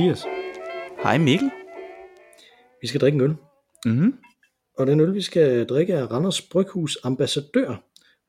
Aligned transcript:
Hej 0.00 0.08
Mathias. 0.08 0.24
Hej 1.02 1.18
Mikkel. 1.18 1.50
Vi 2.80 2.86
skal 2.86 3.00
drikke 3.00 3.16
en 3.16 3.20
øl. 3.20 3.36
Mm-hmm. 3.86 4.14
Og 4.78 4.86
den 4.86 5.00
øl, 5.00 5.14
vi 5.14 5.20
skal 5.20 5.66
drikke, 5.66 5.92
er 5.92 6.06
Randers 6.06 6.42
Bryghus 6.42 6.98
Ambassadør, 7.04 7.82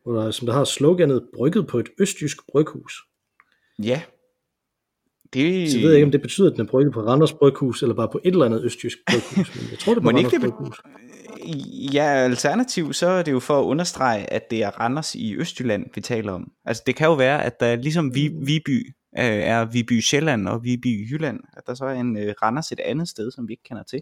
hvor 0.04 0.22
der, 0.22 0.32
som 0.32 0.46
der 0.46 0.54
har 0.54 0.64
sloganet 0.64 1.28
brygget 1.36 1.68
på 1.68 1.80
et 1.80 1.90
østjysk 2.00 2.38
bryghus. 2.52 2.94
Ja. 3.84 4.02
Det... 5.34 5.72
Så 5.72 5.78
jeg 5.78 5.88
ved 5.88 5.94
ikke, 5.94 6.06
om 6.06 6.12
det 6.12 6.22
betyder, 6.22 6.52
at 6.52 6.58
den 6.58 6.62
er 6.68 6.70
brygget 6.72 6.94
på 6.94 7.02
Randers 7.02 7.34
Bryghus, 7.34 7.82
eller 7.82 7.96
bare 7.96 8.10
på 8.12 8.20
et 8.26 8.32
eller 8.32 8.46
andet 8.46 8.64
østjysk 8.64 8.98
bryghus. 9.08 9.56
Men 9.56 9.72
jeg 9.72 9.80
tror, 9.80 9.94
det 9.94 9.98
er 9.98 10.02
på 10.02 10.04
Må 10.04 10.10
Randers 10.10 10.34
ikke 10.34 10.46
det 10.46 10.54
Bryghus. 10.54 10.82
Ja, 11.94 12.04
alternativ, 12.04 12.94
så 12.94 13.08
er 13.08 13.24
det 13.24 13.32
jo 13.32 13.40
for 13.40 13.60
at 13.60 13.64
understrege, 13.64 14.34
at 14.34 14.52
det 14.52 14.64
er 14.64 14.70
Randers 14.70 15.16
i 15.16 15.36
Østjylland, 15.36 15.86
vi 15.96 16.02
taler 16.02 16.32
om. 16.32 16.52
Altså 16.66 16.84
det 16.86 16.96
kan 16.96 17.08
jo 17.08 17.14
være, 17.14 17.44
at 17.44 17.60
der 17.60 17.76
ligesom 17.76 18.16
Vi, 18.16 18.28
Viby 18.28 18.96
øh, 19.20 19.26
er 19.26 19.66
Viby 19.66 20.00
Sjælland 20.02 20.48
og 20.48 20.64
Viby 20.64 21.12
Jylland, 21.12 21.40
at 21.58 21.64
der 21.68 21.74
så 21.74 21.86
er 21.86 21.94
en 21.94 22.18
øh, 22.18 22.34
Randers 22.42 22.72
et 22.72 22.80
andet 22.80 23.08
sted, 23.10 23.32
som 23.32 23.48
vi 23.48 23.54
ikke 23.54 23.64
kender 23.64 23.84
til. 23.84 24.02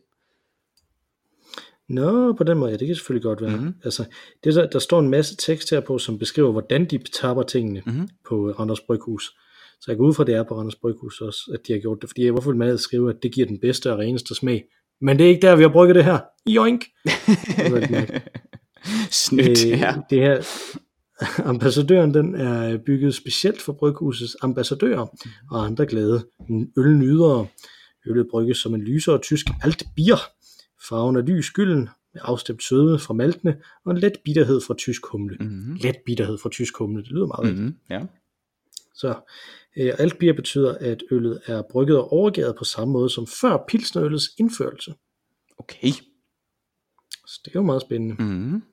Nå, 1.90 2.34
på 2.34 2.44
den 2.44 2.58
måde, 2.58 2.72
ja, 2.72 2.78
det 2.78 2.88
kan 2.88 2.96
selvfølgelig 2.96 3.24
godt 3.24 3.42
være. 3.42 3.50
Mhm. 3.52 3.60
Mm-hmm. 3.60 3.76
Altså, 3.84 4.06
det 4.44 4.56
der, 4.56 4.70
der 4.70 4.80
står 4.80 5.00
en 5.00 5.10
masse 5.10 5.36
tekst 5.36 5.70
her 5.70 5.80
på, 5.80 5.98
som 5.98 6.20
beskriver, 6.20 6.52
hvordan 6.52 6.86
de 6.86 6.98
tapper 6.98 7.44
tingene 7.44 7.82
Mhm. 7.86 7.94
mm-hmm. 7.96 8.10
på 8.28 8.52
Randers 8.60 8.82
Bryghus. 8.82 9.36
Så 9.82 9.92
jeg 9.92 9.98
går 9.98 10.06
ud 10.06 10.14
fra, 10.14 10.24
at 10.24 10.28
det 10.28 10.36
er 10.36 10.44
på 10.44 10.58
Randers 10.58 10.76
Bryghus 10.76 11.22
også, 11.22 11.52
at 11.54 11.68
de 11.68 11.74
har 11.74 11.80
gjort 11.80 11.98
det. 12.02 12.10
Fordi 12.10 12.28
hvorfor 12.28 12.50
vil 12.52 12.58
man 12.58 12.68
altid 12.68 12.78
skrive, 12.84 13.10
at 13.10 13.16
det 13.24 13.32
giver 13.34 13.48
den 13.48 13.60
bedste 13.60 13.92
og 13.94 14.00
reneste 14.00 14.36
smag? 14.36 14.64
Men 15.02 15.20
det 15.20 15.26
er 15.26 15.30
ikke 15.30 15.48
der, 15.48 15.56
vi 15.56 15.62
har 15.64 15.70
brygget 15.70 15.96
det 15.96 16.06
her. 16.06 16.20
Joink! 16.48 16.86
Snydt, 19.12 19.66
Øh, 19.66 19.72
ja. 19.80 19.94
Det 20.10 20.20
her, 20.20 20.36
ambassadøren, 21.54 22.14
den 22.14 22.36
er 22.36 22.78
bygget 22.78 23.16
specielt 23.16 23.62
for 23.62 23.74
Bryghusets 23.74 24.38
ambassadører 24.42 25.08
og 25.52 25.66
andre 25.66 25.86
glade 25.86 26.26
ølnydere. 26.78 27.48
Øllet 28.08 28.28
brygges 28.32 28.58
som 28.58 28.74
en 28.74 28.82
lysere 28.82 29.18
tysk 29.18 29.46
altbier. 29.64 30.20
Farven 30.90 31.16
er 31.16 31.22
lys 31.22 31.52
gylden 31.52 31.90
med 32.14 32.22
afstemt 32.26 32.64
sødme 32.64 33.00
fra 33.00 33.14
maltene 33.14 33.58
og 33.86 33.92
en 33.92 33.98
let 33.98 34.14
bitterhed 34.26 34.62
fra 34.68 34.76
tysk 34.78 35.06
humle. 35.06 35.38
Mm-hmm. 35.40 35.78
Let 35.82 35.98
bitterhed 36.06 36.38
fra 36.38 36.50
tysk 36.50 36.78
humle, 36.78 37.04
det 37.04 37.12
lyder 37.12 37.28
meget. 37.28 37.56
Mm-hmm. 37.56 37.76
Ja. 37.90 38.06
Så 38.96 39.16
øh, 39.78 39.94
altbier 39.98 40.34
betyder, 40.34 40.78
at 40.80 41.04
øllet 41.12 41.42
er 41.46 41.62
brygget 41.72 41.98
og 41.98 42.14
overgæret 42.14 42.56
på 42.56 42.64
samme 42.64 42.92
måde 42.92 43.10
som 43.10 43.28
før 43.28 43.58
pilsnerøllets 43.68 44.30
indførelse. 44.38 44.94
Okay. 45.58 45.92
Så 47.28 47.42
det 47.46 47.52
er 47.56 47.60
jo 47.60 47.64
meget 47.64 47.82
spændende. 47.82 48.16
Mm-hmm. 48.20 48.64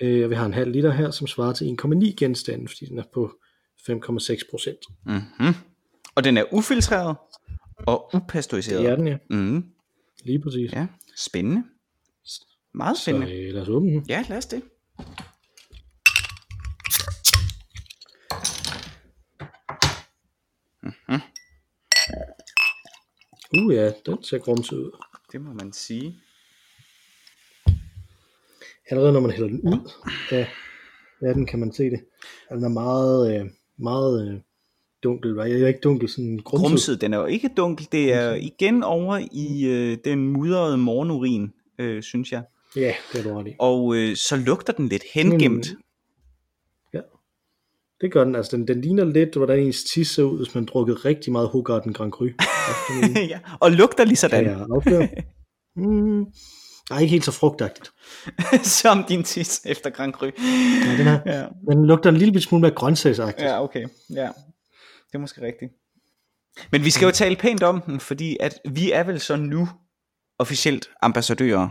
Øh, 0.00 0.30
vi 0.30 0.34
har 0.34 0.46
en 0.46 0.54
halv 0.54 0.72
liter 0.72 0.92
her, 0.92 1.10
som 1.10 1.26
svarer 1.26 1.52
til 1.52 1.76
1,9 1.82 2.14
genstande, 2.16 2.68
fordi 2.68 2.86
den 2.86 2.98
er 2.98 3.04
på 3.14 3.32
5,6 3.90 4.50
procent. 4.50 4.78
Mm-hmm. 5.06 5.54
Og 6.14 6.24
den 6.24 6.36
er 6.36 6.44
ufiltreret 6.52 7.16
og 7.78 8.10
upasteuriseret. 8.14 8.82
Det 8.82 8.90
er 8.90 8.96
den, 8.96 9.06
ja. 9.06 9.16
Mm-hmm. 9.30 9.64
Lige 10.24 10.38
præcis. 10.40 10.72
Ja. 10.72 10.86
Spændende. 11.16 11.62
Meget 12.74 12.96
Så 12.96 13.02
spændende. 13.02 13.32
øh, 13.34 13.54
lad 13.54 13.62
os 13.62 13.68
åbne 13.68 13.90
den. 13.92 14.04
Ja, 14.08 14.24
lad 14.28 14.36
os 14.36 14.46
det. 14.46 14.62
Uh 23.52 23.74
ja, 23.74 23.92
den 24.06 24.22
ser 24.22 24.38
grumset 24.38 24.76
ud. 24.76 24.90
Det 25.32 25.40
må 25.40 25.52
man 25.52 25.72
sige. 25.72 26.20
Allerede 28.90 29.12
når 29.12 29.20
man 29.20 29.30
hælder 29.30 29.48
den 29.48 29.60
ud 29.60 29.90
af, 30.30 30.48
af 31.22 31.34
den, 31.34 31.46
kan 31.46 31.58
man 31.58 31.72
se 31.72 31.84
det. 31.84 32.00
Altså, 32.50 32.54
den 32.56 32.64
er 32.64 32.80
meget, 32.80 33.40
øh, 33.40 33.46
meget 33.78 34.28
øh, 34.28 34.40
dunkel. 35.02 35.34
Jeg 35.36 35.60
er 35.60 35.66
ikke 35.66 35.80
dunkel, 35.80 36.08
sådan 36.08 36.38
grumset. 36.44 36.68
Grumset, 36.68 37.00
den 37.00 37.14
er 37.14 37.18
jo 37.18 37.26
ikke 37.26 37.50
dunkel. 37.56 37.88
Det 37.92 38.12
er 38.12 38.34
igen 38.34 38.82
over 38.82 39.18
i 39.32 39.66
øh, 39.66 39.98
den 40.04 40.28
mudrede 40.28 40.78
morgenurin, 40.78 41.52
øh, 41.78 42.02
synes 42.02 42.32
jeg. 42.32 42.42
Ja, 42.76 42.94
det 43.12 43.18
er 43.18 43.22
du 43.22 43.38
ret 43.38 43.48
i. 43.48 43.54
Og 43.58 43.96
øh, 43.96 44.16
så 44.16 44.36
lugter 44.36 44.72
den 44.72 44.88
lidt 44.88 45.02
hengemt. 45.14 45.74
Ja, 46.94 47.00
det 48.00 48.12
gør 48.12 48.24
den. 48.24 48.36
Altså, 48.36 48.56
den, 48.56 48.68
den 48.68 48.80
ligner 48.80 49.04
lidt, 49.04 49.36
hvordan 49.36 49.58
ens 49.58 49.84
tis 49.84 50.08
ser 50.08 50.22
ud, 50.22 50.36
hvis 50.36 50.54
man 50.54 50.64
drukkede 50.64 50.96
rigtig 50.96 51.32
meget 51.32 51.48
Hogarten 51.48 51.92
Grand 51.92 52.12
Cru. 52.12 52.24
ja, 53.32 53.40
og 53.60 53.70
lugter 53.70 54.04
lige 54.04 54.10
kan 54.10 54.16
sådan, 54.16 54.44
jeg 54.44 54.66
afsløre. 54.70 55.08
Mm, 55.78 56.26
nej, 56.90 57.00
ikke 57.00 57.10
helt 57.10 57.24
så 57.24 57.32
frugtagtigt. 57.32 57.92
som 58.80 59.04
din 59.04 59.24
tis 59.24 59.60
efter 59.66 59.90
Grand 59.90 60.12
Cru. 60.12 60.24
Ja, 60.26 60.30
den, 60.98 61.06
her, 61.06 61.20
Ja, 61.26 61.46
den 61.72 61.86
lugter 61.86 62.10
en 62.10 62.16
lille 62.16 62.40
smule 62.40 62.60
mere 62.62 62.70
grøntsagsagtigt. 62.74 63.42
ja, 63.46 63.62
okay. 63.62 63.88
Ja, 64.10 64.28
det 65.06 65.14
er 65.14 65.18
måske 65.18 65.40
rigtigt. 65.42 65.72
Men 66.72 66.84
vi 66.84 66.90
skal 66.90 67.06
jo 67.06 67.10
tale 67.12 67.36
pænt 67.36 67.62
om 67.62 67.80
den, 67.80 68.00
fordi 68.00 68.36
at 68.40 68.58
vi 68.70 68.92
er 68.92 69.02
vel 69.04 69.20
så 69.20 69.36
nu 69.36 69.68
officielt 70.38 70.90
ambassadører. 71.02 71.68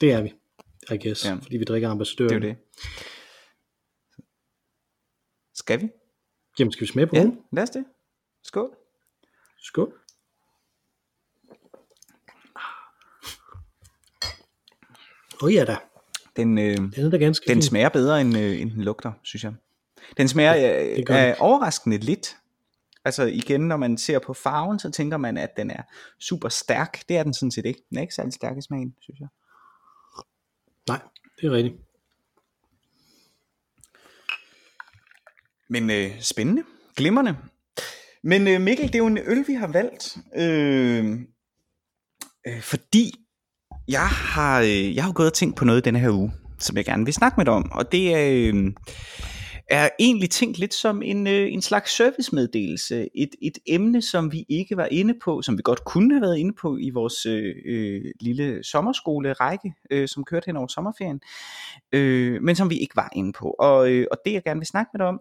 Det 0.00 0.12
er 0.12 0.22
vi, 0.22 0.32
I 0.94 0.98
guess, 1.08 1.24
Ja. 1.24 1.34
fordi 1.42 1.56
vi 1.56 1.64
drikker 1.64 1.88
ambassadør. 1.90 2.28
Det 2.28 2.36
er 2.36 2.40
det. 2.40 2.56
Skal 5.54 5.80
vi? 5.80 5.88
Jamen, 6.58 6.72
skal 6.72 6.86
vi 6.86 6.92
smage 6.92 7.06
på 7.06 7.16
Ja, 7.16 7.22
den? 7.22 7.38
lad 7.52 7.62
os 7.62 7.70
det. 7.70 7.84
Skål. 8.44 8.70
Skål. 9.58 9.92
Oh, 15.42 15.54
ja 15.54 15.64
da, 15.64 15.76
Den, 16.36 16.58
øh, 16.58 16.76
den 16.76 16.92
er 17.06 17.10
da 17.10 17.16
ganske 17.16 17.48
den 17.48 17.54
fin. 17.56 17.62
smager 17.62 17.88
bedre, 17.88 18.20
end, 18.20 18.38
øh, 18.38 18.60
end 18.60 18.70
den 18.70 18.82
lugter, 18.82 19.12
synes 19.22 19.44
jeg. 19.44 19.52
Den 20.16 20.28
smager 20.28 20.54
øh, 20.56 20.96
det 20.96 21.08
den. 21.08 21.34
overraskende 21.38 21.98
lidt. 21.98 22.36
Altså 23.04 23.22
igen, 23.24 23.60
når 23.60 23.76
man 23.76 23.98
ser 23.98 24.18
på 24.18 24.34
farven, 24.34 24.78
så 24.78 24.90
tænker 24.90 25.16
man, 25.16 25.36
at 25.36 25.56
den 25.56 25.70
er 25.70 25.82
super 26.20 26.48
stærk. 26.48 27.08
Det 27.08 27.16
er 27.16 27.22
den 27.22 27.34
sådan 27.34 27.50
set 27.50 27.66
ikke. 27.66 27.82
Den 27.90 27.98
er 27.98 28.02
ikke 28.02 28.14
særlig 28.14 28.32
stærk 28.32 28.58
i 28.58 28.62
smagen, 28.62 28.94
synes 29.00 29.20
jeg. 29.20 29.28
Nej, 30.88 31.00
det 31.40 31.46
er 31.46 31.50
rigtigt. 31.52 31.74
Men 35.68 35.90
øh, 35.90 36.20
spændende. 36.20 36.62
Glimrende. 36.96 37.36
Men 38.22 38.48
øh, 38.48 38.60
Mikkel, 38.60 38.86
det 38.86 38.94
er 38.94 38.98
jo 38.98 39.06
en 39.06 39.18
øl, 39.18 39.44
vi 39.46 39.54
har 39.54 39.66
valgt. 39.66 40.16
Øh, 40.36 41.20
øh, 42.46 42.60
fordi 42.60 43.21
jeg 43.88 44.08
har, 44.08 44.60
øh, 44.60 44.96
jeg 44.96 45.04
har 45.04 45.12
gået 45.12 45.26
og 45.28 45.34
tænkt 45.34 45.56
på 45.56 45.64
noget 45.64 45.84
denne 45.84 45.98
her 45.98 46.10
uge, 46.10 46.32
som 46.58 46.76
jeg 46.76 46.84
gerne 46.84 47.04
vil 47.04 47.14
snakke 47.14 47.34
med 47.36 47.44
dig 47.44 47.54
om. 47.54 47.72
Og 47.72 47.92
det 47.92 48.14
er, 48.14 48.52
øh, 48.54 48.72
er 49.70 49.88
egentlig 49.98 50.30
tænkt 50.30 50.58
lidt 50.58 50.74
som 50.74 51.02
en, 51.02 51.26
øh, 51.26 51.52
en 51.52 51.62
slags 51.62 51.96
servicemeddelelse. 51.96 53.08
Et, 53.14 53.30
et 53.42 53.58
emne, 53.66 54.02
som 54.02 54.32
vi 54.32 54.44
ikke 54.48 54.76
var 54.76 54.88
inde 54.90 55.14
på, 55.24 55.42
som 55.42 55.58
vi 55.58 55.62
godt 55.64 55.84
kunne 55.84 56.14
have 56.14 56.22
været 56.22 56.38
inde 56.38 56.54
på 56.60 56.76
i 56.80 56.90
vores 56.90 57.26
øh, 57.26 57.54
øh, 57.66 58.04
lille 58.20 58.64
sommerskolerække, 58.64 59.74
øh, 59.90 60.08
som 60.08 60.24
kørte 60.24 60.46
hen 60.46 60.56
over 60.56 60.66
sommerferien, 60.66 61.20
øh, 61.92 62.42
men 62.42 62.56
som 62.56 62.70
vi 62.70 62.78
ikke 62.78 62.96
var 62.96 63.10
inde 63.16 63.32
på. 63.32 63.54
Og, 63.58 63.90
øh, 63.90 64.06
og 64.10 64.18
det 64.24 64.32
jeg 64.32 64.42
gerne 64.42 64.60
vil 64.60 64.66
snakke 64.66 64.90
med 64.94 64.98
dig 64.98 65.06
om, 65.06 65.20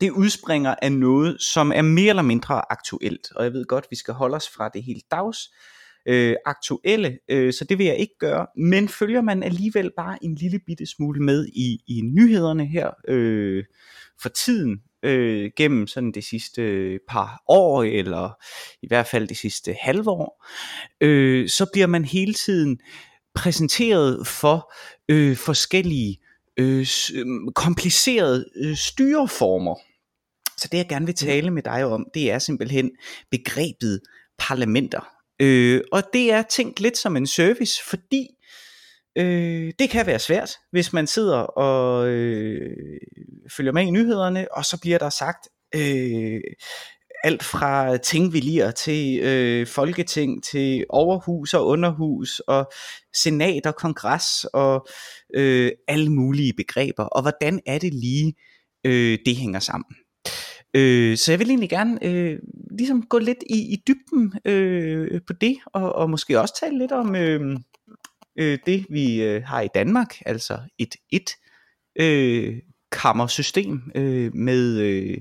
det 0.00 0.10
udspringer 0.10 0.74
af 0.82 0.92
noget, 0.92 1.42
som 1.42 1.72
er 1.74 1.82
mere 1.82 2.08
eller 2.08 2.22
mindre 2.22 2.72
aktuelt. 2.72 3.32
Og 3.36 3.44
jeg 3.44 3.52
ved 3.52 3.64
godt, 3.64 3.86
vi 3.90 3.96
skal 3.96 4.14
holde 4.14 4.36
os 4.36 4.48
fra 4.48 4.68
det 4.68 4.82
helt 4.82 5.04
dags 5.10 5.50
øh, 6.06 6.36
aktuelle, 6.46 7.18
øh, 7.28 7.52
så 7.52 7.64
det 7.64 7.78
vil 7.78 7.86
jeg 7.86 7.96
ikke 7.96 8.18
gøre. 8.18 8.46
Men 8.56 8.88
følger 8.88 9.20
man 9.20 9.42
alligevel 9.42 9.90
bare 9.96 10.24
en 10.24 10.34
lille 10.34 10.58
bitte 10.66 10.86
smule 10.86 11.20
med 11.20 11.46
i, 11.46 11.78
i 11.86 12.00
nyhederne 12.00 12.66
her 12.66 12.90
øh, 13.08 13.64
for 14.22 14.28
tiden, 14.28 14.82
øh, 15.02 15.50
gennem 15.56 15.86
sådan 15.86 16.12
det 16.12 16.24
sidste 16.24 16.98
par 17.08 17.42
år, 17.48 17.82
eller 17.82 18.30
i 18.82 18.86
hvert 18.88 19.06
fald 19.06 19.28
det 19.28 19.36
sidste 19.36 19.72
halve 19.80 20.10
år, 20.10 20.46
øh, 21.00 21.48
så 21.48 21.66
bliver 21.72 21.86
man 21.86 22.04
hele 22.04 22.34
tiden 22.34 22.78
præsenteret 23.34 24.26
for 24.26 24.72
øh, 25.08 25.36
forskellige 25.36 26.18
øh, 26.56 26.86
øh, 27.14 27.26
komplicerede 27.54 28.46
øh, 28.56 28.76
styreformer. 28.76 29.74
Så 30.56 30.68
det 30.72 30.78
jeg 30.78 30.88
gerne 30.88 31.06
vil 31.06 31.14
tale 31.14 31.50
med 31.50 31.62
dig 31.62 31.84
om, 31.84 32.06
det 32.14 32.30
er 32.30 32.38
simpelthen 32.38 32.90
begrebet 33.30 34.00
parlamenter. 34.38 35.21
Øh, 35.42 35.80
og 35.92 36.02
det 36.12 36.32
er 36.32 36.42
tænkt 36.42 36.80
lidt 36.80 36.98
som 36.98 37.16
en 37.16 37.26
service, 37.26 37.82
fordi 37.84 38.28
øh, 39.18 39.72
det 39.78 39.90
kan 39.90 40.06
være 40.06 40.18
svært, 40.18 40.50
hvis 40.70 40.92
man 40.92 41.06
sidder 41.06 41.38
og 41.38 42.08
øh, 42.08 42.76
følger 43.56 43.72
med 43.72 43.82
i 43.82 43.90
nyhederne, 43.90 44.46
og 44.52 44.64
så 44.64 44.80
bliver 44.80 44.98
der 44.98 45.10
sagt 45.10 45.48
øh, 45.74 46.40
alt 47.24 47.42
fra 47.42 47.96
tingvilier 47.96 48.70
til 48.70 49.20
øh, 49.20 49.66
folketing 49.66 50.44
til 50.44 50.84
overhus 50.88 51.54
og 51.54 51.66
underhus 51.66 52.40
og 52.40 52.72
senat 53.14 53.66
og 53.66 53.76
kongres 53.76 54.46
og 54.52 54.86
øh, 55.34 55.72
alle 55.88 56.12
mulige 56.12 56.52
begreber. 56.56 57.04
Og 57.04 57.22
hvordan 57.22 57.60
er 57.66 57.78
det 57.78 57.94
lige, 57.94 58.34
øh, 58.84 59.18
det 59.26 59.36
hænger 59.36 59.60
sammen? 59.60 59.94
Øh, 60.74 61.16
så 61.16 61.32
jeg 61.32 61.38
vil 61.38 61.48
egentlig 61.48 61.70
gerne 61.70 62.04
øh, 62.04 62.38
ligesom 62.78 63.02
gå 63.02 63.18
lidt 63.18 63.44
i, 63.50 63.56
i 63.56 63.82
dybden 63.86 64.32
øh, 64.44 65.20
på 65.26 65.32
det, 65.32 65.58
og, 65.66 65.94
og 65.94 66.10
måske 66.10 66.40
også 66.40 66.60
tale 66.60 66.78
lidt 66.78 66.92
om 66.92 67.16
øh, 67.16 67.56
øh, 68.38 68.58
det, 68.66 68.86
vi 68.90 69.22
øh, 69.22 69.42
har 69.44 69.60
i 69.60 69.68
Danmark, 69.74 70.16
altså 70.26 70.58
et 70.78 70.94
et 71.10 71.30
øh, 72.00 72.58
kammersystem 72.92 73.80
øh, 73.94 74.34
med, 74.34 74.78
øh, 74.78 75.18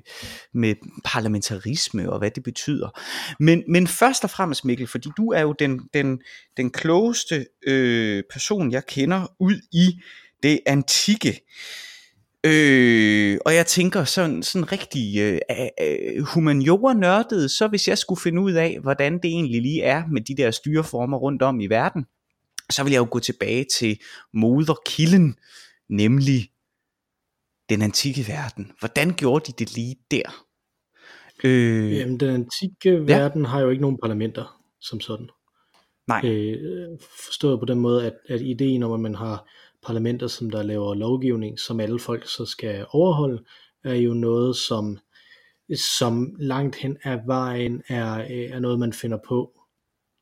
med 0.54 0.76
parlamentarisme 1.04 2.12
og 2.12 2.20
hvad 2.20 2.32
det 2.32 2.44
betyder. 2.44 3.00
Men, 3.40 3.64
men 3.68 3.88
først 3.88 4.24
og 4.24 4.30
fremmest 4.30 4.66
Mikkel, 4.66 4.88
fordi 4.88 5.10
du 5.18 5.32
er 5.32 5.42
jo 5.42 5.56
den, 5.60 5.82
den, 5.94 6.20
den 6.58 6.72
klogeste 6.72 7.46
øh, 7.68 8.24
person, 8.32 8.72
jeg 8.72 8.86
kender 8.86 9.36
ud 9.40 9.56
i 9.74 10.00
det 10.44 10.60
antikke. 10.66 11.40
Øh, 12.44 13.38
og 13.46 13.56
jeg 13.56 13.66
tænker 13.68 14.04
sådan, 14.04 14.44
sådan 14.44 14.72
rigtig 14.72 15.20
øh, 15.20 15.40
øh, 15.82 16.24
humaniora-nørdet, 16.24 17.52
så 17.52 17.68
hvis 17.68 17.88
jeg 17.88 17.98
skulle 17.98 18.22
finde 18.22 18.42
ud 18.42 18.52
af, 18.52 18.80
hvordan 18.82 19.14
det 19.14 19.26
egentlig 19.26 19.62
lige 19.62 19.84
er 19.84 20.04
med 20.12 20.22
de 20.22 20.36
der 20.38 20.52
styreformer 20.52 21.18
rundt 21.18 21.42
om 21.42 21.60
i 21.60 21.68
verden, 21.68 22.06
så 22.70 22.84
vil 22.84 22.92
jeg 22.92 23.00
jo 23.00 23.08
gå 23.12 23.20
tilbage 23.20 23.66
til 23.78 24.00
moderkilden, 24.34 25.36
nemlig 25.90 26.50
den 27.70 27.82
antikke 27.82 28.28
verden. 28.28 28.72
Hvordan 28.80 29.14
gjorde 29.14 29.52
de 29.52 29.66
det 29.66 29.76
lige 29.76 29.96
der? 30.12 30.46
Øh, 31.44 31.98
Jamen, 31.98 32.20
den 32.20 32.30
antikke 32.30 32.92
ja. 32.92 33.18
verden 33.18 33.46
har 33.46 33.62
jo 33.62 33.70
ikke 33.70 33.82
nogen 33.82 33.98
parlamenter 34.02 34.62
som 34.80 35.00
sådan. 35.00 35.30
Nej. 36.08 36.22
Øh, 36.26 37.00
forstået 37.26 37.60
på 37.60 37.66
den 37.66 37.80
måde, 37.80 38.06
at, 38.06 38.14
at 38.30 38.42
ideen 38.42 38.84
om, 38.84 38.92
at 38.92 39.00
man 39.00 39.16
har 39.16 39.48
parlamenter, 39.84 40.28
som 40.28 40.50
der 40.50 40.64
laver 40.64 40.96
lovgivning, 40.96 41.60
som 41.60 41.80
alle 41.80 42.00
folk 42.00 42.28
så 42.28 42.46
skal 42.46 42.86
overholde, 42.90 43.44
er 43.84 43.96
jo 43.96 44.14
noget, 44.14 44.56
som, 44.56 45.00
som 45.76 46.36
langt 46.40 46.76
hen 46.76 46.98
ad 47.04 47.20
vejen 47.26 47.84
er, 47.88 48.14
er 48.54 48.60
noget, 48.60 48.80
man 48.80 48.94
finder 48.94 49.18
på, 49.28 49.60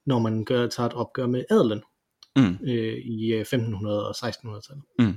når 0.05 0.19
man 0.19 0.45
gør, 0.45 0.67
tager 0.67 0.87
et 0.87 0.93
opgør 0.93 1.27
med 1.27 1.43
adelen 1.49 1.81
mm. 2.35 2.57
øh, 2.63 2.97
i 2.97 3.41
1500- 3.41 3.87
og 3.87 4.09
1600-tallet. 4.09 4.83
Mm. 4.99 5.15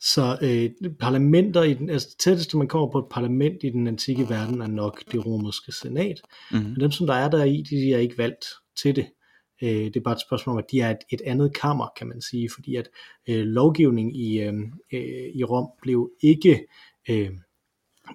Så 0.00 0.38
øh, 0.42 0.90
parlamenter, 1.00 1.62
i 1.62 1.74
den, 1.74 1.90
altså 1.90 2.08
det 2.10 2.18
tætteste 2.18 2.56
man 2.56 2.68
kommer 2.68 2.90
på 2.90 2.98
et 2.98 3.04
parlament 3.10 3.64
i 3.64 3.70
den 3.70 3.86
antikke 3.86 4.28
verden, 4.28 4.60
er 4.60 4.66
nok 4.66 5.12
det 5.12 5.26
romerske 5.26 5.72
senat. 5.72 6.20
Mm. 6.50 6.58
Men 6.58 6.80
dem, 6.80 6.90
som 6.90 7.06
der 7.06 7.14
er 7.14 7.30
der 7.30 7.44
i, 7.44 7.62
de 7.70 7.94
er 7.94 7.98
ikke 7.98 8.18
valgt 8.18 8.44
til 8.82 8.96
det. 8.96 9.06
Øh, 9.62 9.68
det 9.68 9.96
er 9.96 10.00
bare 10.00 10.14
et 10.14 10.20
spørgsmål 10.20 10.54
om, 10.54 10.58
at 10.58 10.70
de 10.70 10.80
er 10.80 10.90
et, 10.90 10.98
et 11.10 11.20
andet 11.20 11.54
kammer, 11.54 11.88
kan 11.96 12.06
man 12.06 12.22
sige, 12.22 12.50
fordi 12.54 12.76
at 12.76 12.88
øh, 13.28 13.44
lovgivning 13.44 14.16
i, 14.16 14.40
øh, 14.40 14.54
øh, 14.92 15.30
i 15.34 15.44
Rom 15.44 15.68
blev 15.82 16.10
ikke 16.22 16.66
øh, 17.08 17.30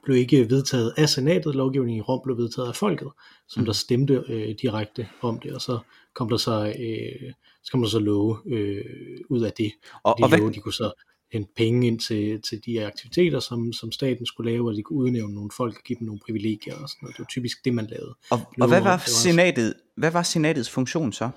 blev 0.04 0.18
ikke 0.18 0.50
vedtaget 0.50 0.94
af 0.98 1.10
senatet, 1.10 1.56
lovgivningen 1.56 2.00
i 2.00 2.02
Rom 2.02 2.22
blev 2.24 2.38
vedtaget 2.38 2.68
af 2.68 2.76
folket, 2.76 3.08
som 3.48 3.66
der 3.66 3.74
stemte 3.74 4.24
øh, 4.30 4.56
direkte 4.62 5.08
om 5.22 5.40
det, 5.40 5.54
og 5.54 5.62
så 5.62 5.80
kom 6.14 6.30
der 6.30 6.38
så, 6.38 6.74
øh, 6.80 7.34
så 7.64 7.72
kom 7.72 7.82
der 7.82 7.90
så 7.90 8.00
love 8.00 8.38
øh, 8.46 8.86
ud 9.30 9.42
af 9.42 9.52
det. 9.54 9.72
Og, 10.04 10.16
de 10.18 10.24
og 10.24 10.30
love, 10.30 10.42
hvad... 10.42 10.54
de 10.54 10.60
kunne 10.60 10.74
så 10.74 10.92
hente 11.32 11.52
penge 11.56 11.88
ind 11.88 12.00
til, 12.00 12.42
til 12.42 12.62
de 12.66 12.86
aktiviteter, 12.86 13.40
som, 13.40 13.74
som 13.74 13.92
staten 13.92 14.26
skulle 14.26 14.52
lave, 14.52 14.70
og 14.70 14.76
de 14.76 14.84
kunne 14.84 15.00
udnævne 15.00 15.34
nogle 15.34 15.50
folk 15.58 15.76
og 15.76 15.84
give 15.84 16.00
dem 16.00 16.06
nogle 16.06 16.20
privilegier 16.26 16.74
og 16.74 16.90
sådan 16.90 17.00
noget. 17.02 17.16
Det 17.16 17.20
var 17.20 17.26
typisk 17.30 17.66
det, 17.66 17.74
man 17.74 17.86
lavede. 17.86 18.16
Og, 18.32 18.40
og 18.62 18.68
hvad, 18.68 18.82
var 18.82 18.98
senatet, 18.98 19.74
hvad 19.96 20.12
var 20.12 20.24
senatets 20.24 20.70
funktion 20.70 21.14
så? 21.14 21.30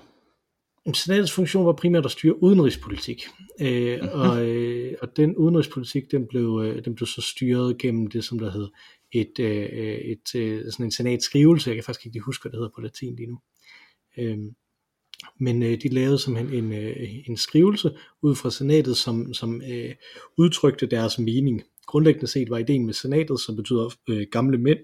Senatets 0.93 1.31
funktion 1.31 1.65
var 1.65 1.73
primært 1.73 2.05
at 2.05 2.11
styre 2.11 2.43
udenrigspolitik, 2.43 3.27
øh, 3.61 3.99
mm-hmm. 4.01 4.19
og, 4.19 4.45
øh, 4.45 4.93
og 5.01 5.17
den 5.17 5.35
udenrigspolitik, 5.35 6.11
den 6.11 6.27
blev, 6.27 6.61
øh, 6.65 6.85
den 6.85 6.95
blev 6.95 7.07
så 7.07 7.21
styret 7.21 7.77
gennem 7.77 8.07
det, 8.07 8.23
som 8.23 8.39
der 8.39 8.51
hed 8.51 8.69
et, 9.11 9.39
øh, 9.39 9.69
et, 10.13 10.35
øh, 10.35 10.71
sådan 10.71 10.85
en 10.85 10.91
senatskrivelse, 10.91 11.69
jeg 11.69 11.75
kan 11.75 11.83
faktisk 11.83 12.05
ikke 12.05 12.19
huske, 12.19 12.43
hvad 12.43 12.51
det 12.51 12.57
hedder 12.57 12.71
på 12.75 12.81
latin 12.81 13.15
lige 13.15 13.27
nu. 13.27 13.39
Øh, 14.17 14.37
men 15.39 15.63
øh, 15.63 15.81
de 15.83 15.89
lavede 15.89 16.19
simpelthen 16.19 16.63
en, 16.63 16.73
øh, 16.73 17.29
en 17.29 17.37
skrivelse 17.37 17.91
ud 18.21 18.35
fra 18.35 18.51
senatet, 18.51 18.97
som, 18.97 19.33
som 19.33 19.61
øh, 19.61 19.95
udtrykte 20.37 20.85
deres 20.85 21.19
mening. 21.19 21.63
Grundlæggende 21.87 22.27
set 22.27 22.49
var 22.49 22.57
ideen 22.57 22.85
med 22.85 22.93
senatet, 22.93 23.39
som 23.39 23.55
betyder 23.55 23.89
øh, 24.09 24.27
gamle 24.31 24.57
mænd, 24.57 24.79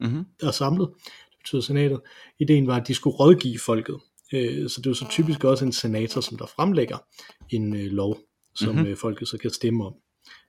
mm-hmm. 0.00 0.24
der 0.40 0.46
er 0.46 0.50
samlet, 0.50 0.88
det 1.04 1.38
betyder 1.38 1.62
senatet. 1.62 2.00
Ideen 2.38 2.66
var, 2.66 2.80
at 2.80 2.88
de 2.88 2.94
skulle 2.94 3.16
rådgive 3.16 3.58
folket. 3.58 3.96
Øh, 4.34 4.68
så 4.68 4.80
det 4.80 4.90
er 4.90 4.94
så 4.94 5.06
typisk 5.10 5.44
også 5.44 5.64
en 5.64 5.72
senator, 5.72 6.20
som 6.20 6.38
der 6.38 6.46
fremlægger 6.46 6.98
en 7.50 7.76
øh, 7.76 7.86
lov, 7.86 8.18
som 8.54 8.74
mm-hmm. 8.74 8.90
øh, 8.90 8.96
folket 8.96 9.28
så 9.28 9.38
kan 9.38 9.50
stemme 9.50 9.86
om 9.86 9.94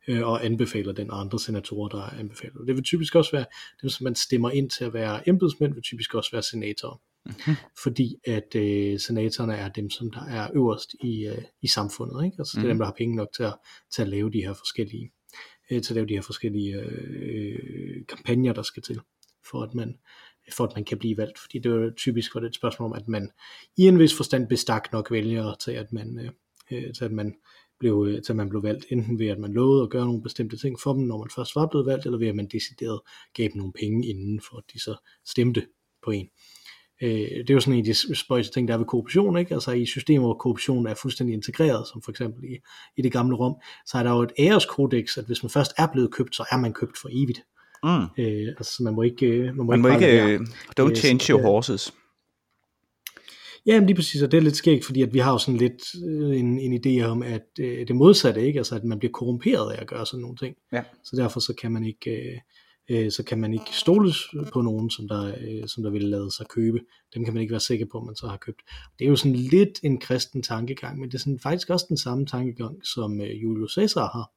øh, 0.08 0.28
og 0.28 0.46
anbefaler 0.46 0.94
den, 0.94 1.12
og 1.12 1.20
andre 1.20 1.40
senatorer, 1.40 1.90
der 1.90 2.20
anbefaler 2.20 2.66
det. 2.68 2.76
vil 2.76 2.84
typisk 2.84 3.16
også 3.16 3.32
være 3.32 3.46
dem, 3.82 3.90
som 3.90 4.04
man 4.04 4.16
stemmer 4.16 4.52
ind 4.52 4.70
til 4.70 4.86
at 4.86 4.94
være 4.94 5.30
embedsmænd, 5.30 5.74
vil 5.74 5.84
typisk 5.84 6.14
også 6.14 6.32
være 6.32 6.44
senatorer. 6.44 7.02
Mm-hmm. 7.26 7.56
Fordi 7.84 8.16
at 8.28 8.56
øh, 8.56 9.00
senatorerne 9.00 9.56
er 9.56 9.70
dem, 9.70 9.90
som 9.90 10.12
der 10.12 10.26
er 10.26 10.50
øverst 10.56 10.96
i, 11.04 11.28
øh, 11.28 11.42
i 11.62 11.68
samfundet. 11.68 12.26
Ikke? 12.26 12.36
Altså 12.40 12.58
mm-hmm. 12.58 12.64
det 12.64 12.70
er 12.70 12.74
dem, 12.74 12.80
der 12.80 12.86
har 12.86 12.96
penge 12.98 13.16
nok 13.16 13.28
til 13.36 13.44
at, 13.44 13.54
til 13.96 14.02
at 14.02 14.08
lave 14.08 14.32
de 14.32 14.42
her 14.42 14.54
forskellige 14.54 15.12
øh, 15.72 15.82
til 15.82 15.94
at 15.94 15.96
lave 15.96 16.08
de 16.08 16.14
her 16.14 16.22
forskellige 16.22 16.80
øh, 16.80 18.06
kampagner, 18.10 18.54
der 18.54 18.62
skal 18.62 18.84
til, 18.84 19.00
for 19.50 19.64
at 19.64 19.74
man 19.74 19.98
for 20.54 20.64
at 20.64 20.72
man 20.76 20.86
kan 20.86 20.98
blive 20.98 21.18
valgt. 21.18 21.40
Fordi 21.40 21.60
det 21.60 21.72
er 21.72 21.92
typisk 21.98 22.32
for 22.32 22.40
det 22.40 22.48
et 22.48 22.56
spørgsmål 22.56 22.86
om, 22.86 22.94
at 22.94 23.08
man 23.08 23.32
i 23.78 23.88
en 23.88 24.00
vis 24.00 24.18
forstand 24.18 24.48
bestak 24.48 24.92
nok 24.94 25.12
vælgere 25.12 25.56
til, 25.60 25.72
at 25.72 25.94
man, 25.94 26.20
øh, 26.20 26.32
øh 26.72 26.94
til 26.94 27.06
at 27.06 27.12
man 27.12 27.36
blev, 27.80 28.06
øh, 28.10 28.24
til 28.24 28.32
at 28.32 28.36
man 28.36 28.50
blev 28.50 28.64
valgt, 28.64 28.86
enten 28.90 29.20
ved 29.20 29.28
at 29.28 29.40
man 29.40 29.54
lovede 29.54 29.84
at 29.84 29.90
gøre 29.90 30.06
nogle 30.06 30.22
bestemte 30.24 30.58
ting 30.58 30.80
for 30.80 30.94
dem, 30.94 31.04
når 31.04 31.18
man 31.18 31.30
først 31.36 31.56
var 31.56 31.68
blevet 31.68 31.86
valgt, 31.86 32.06
eller 32.06 32.18
ved 32.18 32.28
at 32.28 32.36
man 32.36 32.48
decideret 32.48 33.02
gav 33.34 33.44
dem 33.44 33.58
nogle 33.58 33.74
penge 33.74 34.08
inden, 34.08 34.42
for 34.42 34.58
at 34.58 34.64
de 34.74 34.80
så 34.80 34.96
stemte 35.26 35.68
på 36.04 36.12
en. 36.12 36.30
Øh, 37.02 37.10
det 37.10 37.50
er 37.50 37.54
jo 37.54 37.60
sådan 37.60 37.74
en 37.74 37.80
af 37.80 37.86
de 37.86 38.16
spøjse 38.16 38.52
ting, 38.52 38.68
der 38.68 38.74
er 38.74 38.78
ved 38.78 38.86
korruption, 38.86 39.38
ikke? 39.38 39.54
Altså 39.54 39.72
i 39.72 39.86
systemer, 39.86 40.26
hvor 40.26 40.34
korruption 40.34 40.88
er 40.88 40.94
fuldstændig 40.94 41.34
integreret, 41.34 41.88
som 41.88 42.02
for 42.02 42.12
eksempel 42.12 42.44
i, 42.44 42.58
i 42.98 43.02
det 43.02 43.12
gamle 43.12 43.36
Rom, 43.36 43.56
så 43.86 43.98
er 43.98 44.04
der 44.04 44.12
jo 44.12 44.22
et 44.22 44.32
æreskodex, 44.40 45.18
at 45.18 45.26
hvis 45.26 45.44
man 45.44 45.50
først 45.50 45.74
er 45.78 45.88
blevet 45.94 46.12
købt, 46.12 46.36
så 46.36 46.46
er 46.52 46.58
man 46.58 46.74
købt 46.74 46.98
for 47.02 47.10
evigt. 47.12 47.42
Mm. 47.84 48.24
Øh, 48.24 48.48
altså 48.48 48.84
man 48.84 48.94
må 48.96 49.02
ikke... 49.02 49.26
Øh, 49.26 49.46
man 49.46 49.56
må 49.56 49.64
man 49.64 49.82
må 49.82 49.88
ikke, 49.88 50.12
ikke 50.12 50.40
uh, 50.40 50.46
don't 50.80 50.90
øh, 50.90 50.96
change 50.96 51.34
your 51.34 51.42
horses. 51.42 51.94
Ja, 53.66 53.80
men 53.80 53.88
lige 53.88 53.96
præcis, 53.96 54.22
og 54.22 54.32
det 54.32 54.38
er 54.38 54.42
lidt 54.42 54.56
skægt, 54.56 54.86
fordi 54.86 55.02
at 55.02 55.14
vi 55.14 55.20
har 55.20 55.32
jo 55.32 55.38
sådan 55.38 55.58
lidt 55.58 55.94
en, 56.40 56.60
en 56.60 56.82
idé 56.86 57.06
om, 57.06 57.24
at 57.24 57.46
øh, 57.60 57.88
det 57.88 57.96
modsatte, 57.96 58.48
ikke? 58.48 58.60
Altså 58.60 58.76
at 58.76 58.84
man 58.84 59.00
bliver 59.00 59.12
korrumperet 59.12 59.74
af 59.74 59.82
at 59.82 59.88
gøre 59.88 60.06
sådan 60.06 60.22
nogle 60.22 60.38
ting. 60.38 60.56
Ja. 60.74 60.84
Så 61.04 61.16
derfor 61.16 61.40
så 61.40 61.54
kan 61.62 61.72
man 61.72 61.86
ikke... 61.86 62.12
Øh, 62.12 62.38
øh, 62.90 63.12
så 63.12 63.24
kan 63.24 63.40
man 63.40 63.54
ikke 63.54 63.72
stoles 63.72 64.18
på 64.54 64.62
nogen, 64.62 64.90
som 64.90 65.08
der, 65.08 65.36
øh, 65.42 65.68
som 65.68 65.84
der 65.84 65.90
vil 65.90 66.04
lade 66.04 66.32
sig 66.32 66.46
købe. 66.48 66.80
Dem 67.16 67.24
kan 67.24 67.34
man 67.34 67.42
ikke 67.42 67.52
være 67.52 67.60
sikker 67.60 67.86
på, 67.92 67.98
at 67.98 68.06
man 68.06 68.16
så 68.16 68.28
har 68.28 68.38
købt. 68.38 68.62
Det 69.00 69.06
er 69.06 69.10
jo 69.10 69.16
sådan 69.16 69.36
lidt 69.36 69.80
en 69.84 70.00
kristen 70.00 70.42
tankegang, 70.42 71.00
men 71.00 71.10
det 71.10 71.16
er 71.16 71.20
sådan 71.20 71.40
faktisk 71.40 71.70
også 71.70 71.86
den 71.90 71.98
samme 71.98 72.26
tankegang, 72.26 72.86
som 72.86 73.22
øh, 73.22 73.44
Julius 73.44 73.74
Caesar 73.74 74.10
har. 74.14 74.32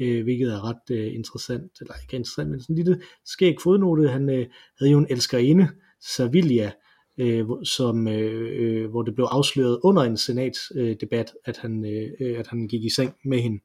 Øh, 0.00 0.22
hvilket 0.22 0.52
er 0.52 0.64
ret 0.64 0.96
øh, 0.96 1.14
interessant, 1.14 1.72
eller 1.80 1.94
ikke 2.02 2.16
interessant, 2.16 2.50
men 2.50 2.60
sådan 2.60 2.76
en 2.76 2.84
lille 2.84 3.00
skæg 3.24 3.56
fodnote. 3.62 4.08
Han 4.08 4.30
øh, 4.30 4.46
havde 4.78 4.92
jo 4.92 4.98
en 4.98 5.06
elskerinde, 5.10 5.68
Servilia, 6.16 6.72
øh, 7.20 7.46
som, 7.64 8.08
øh, 8.08 8.90
hvor 8.90 9.02
det 9.02 9.14
blev 9.14 9.26
afsløret 9.30 9.78
under 9.82 10.02
en 10.02 10.16
senatsdebat, 10.16 11.32
øh, 11.34 11.40
at, 11.44 11.56
han, 11.56 11.84
øh, 11.84 12.38
at 12.38 12.46
han 12.46 12.68
gik 12.68 12.84
i 12.84 12.90
seng 12.90 13.14
med 13.24 13.38
hende, 13.38 13.62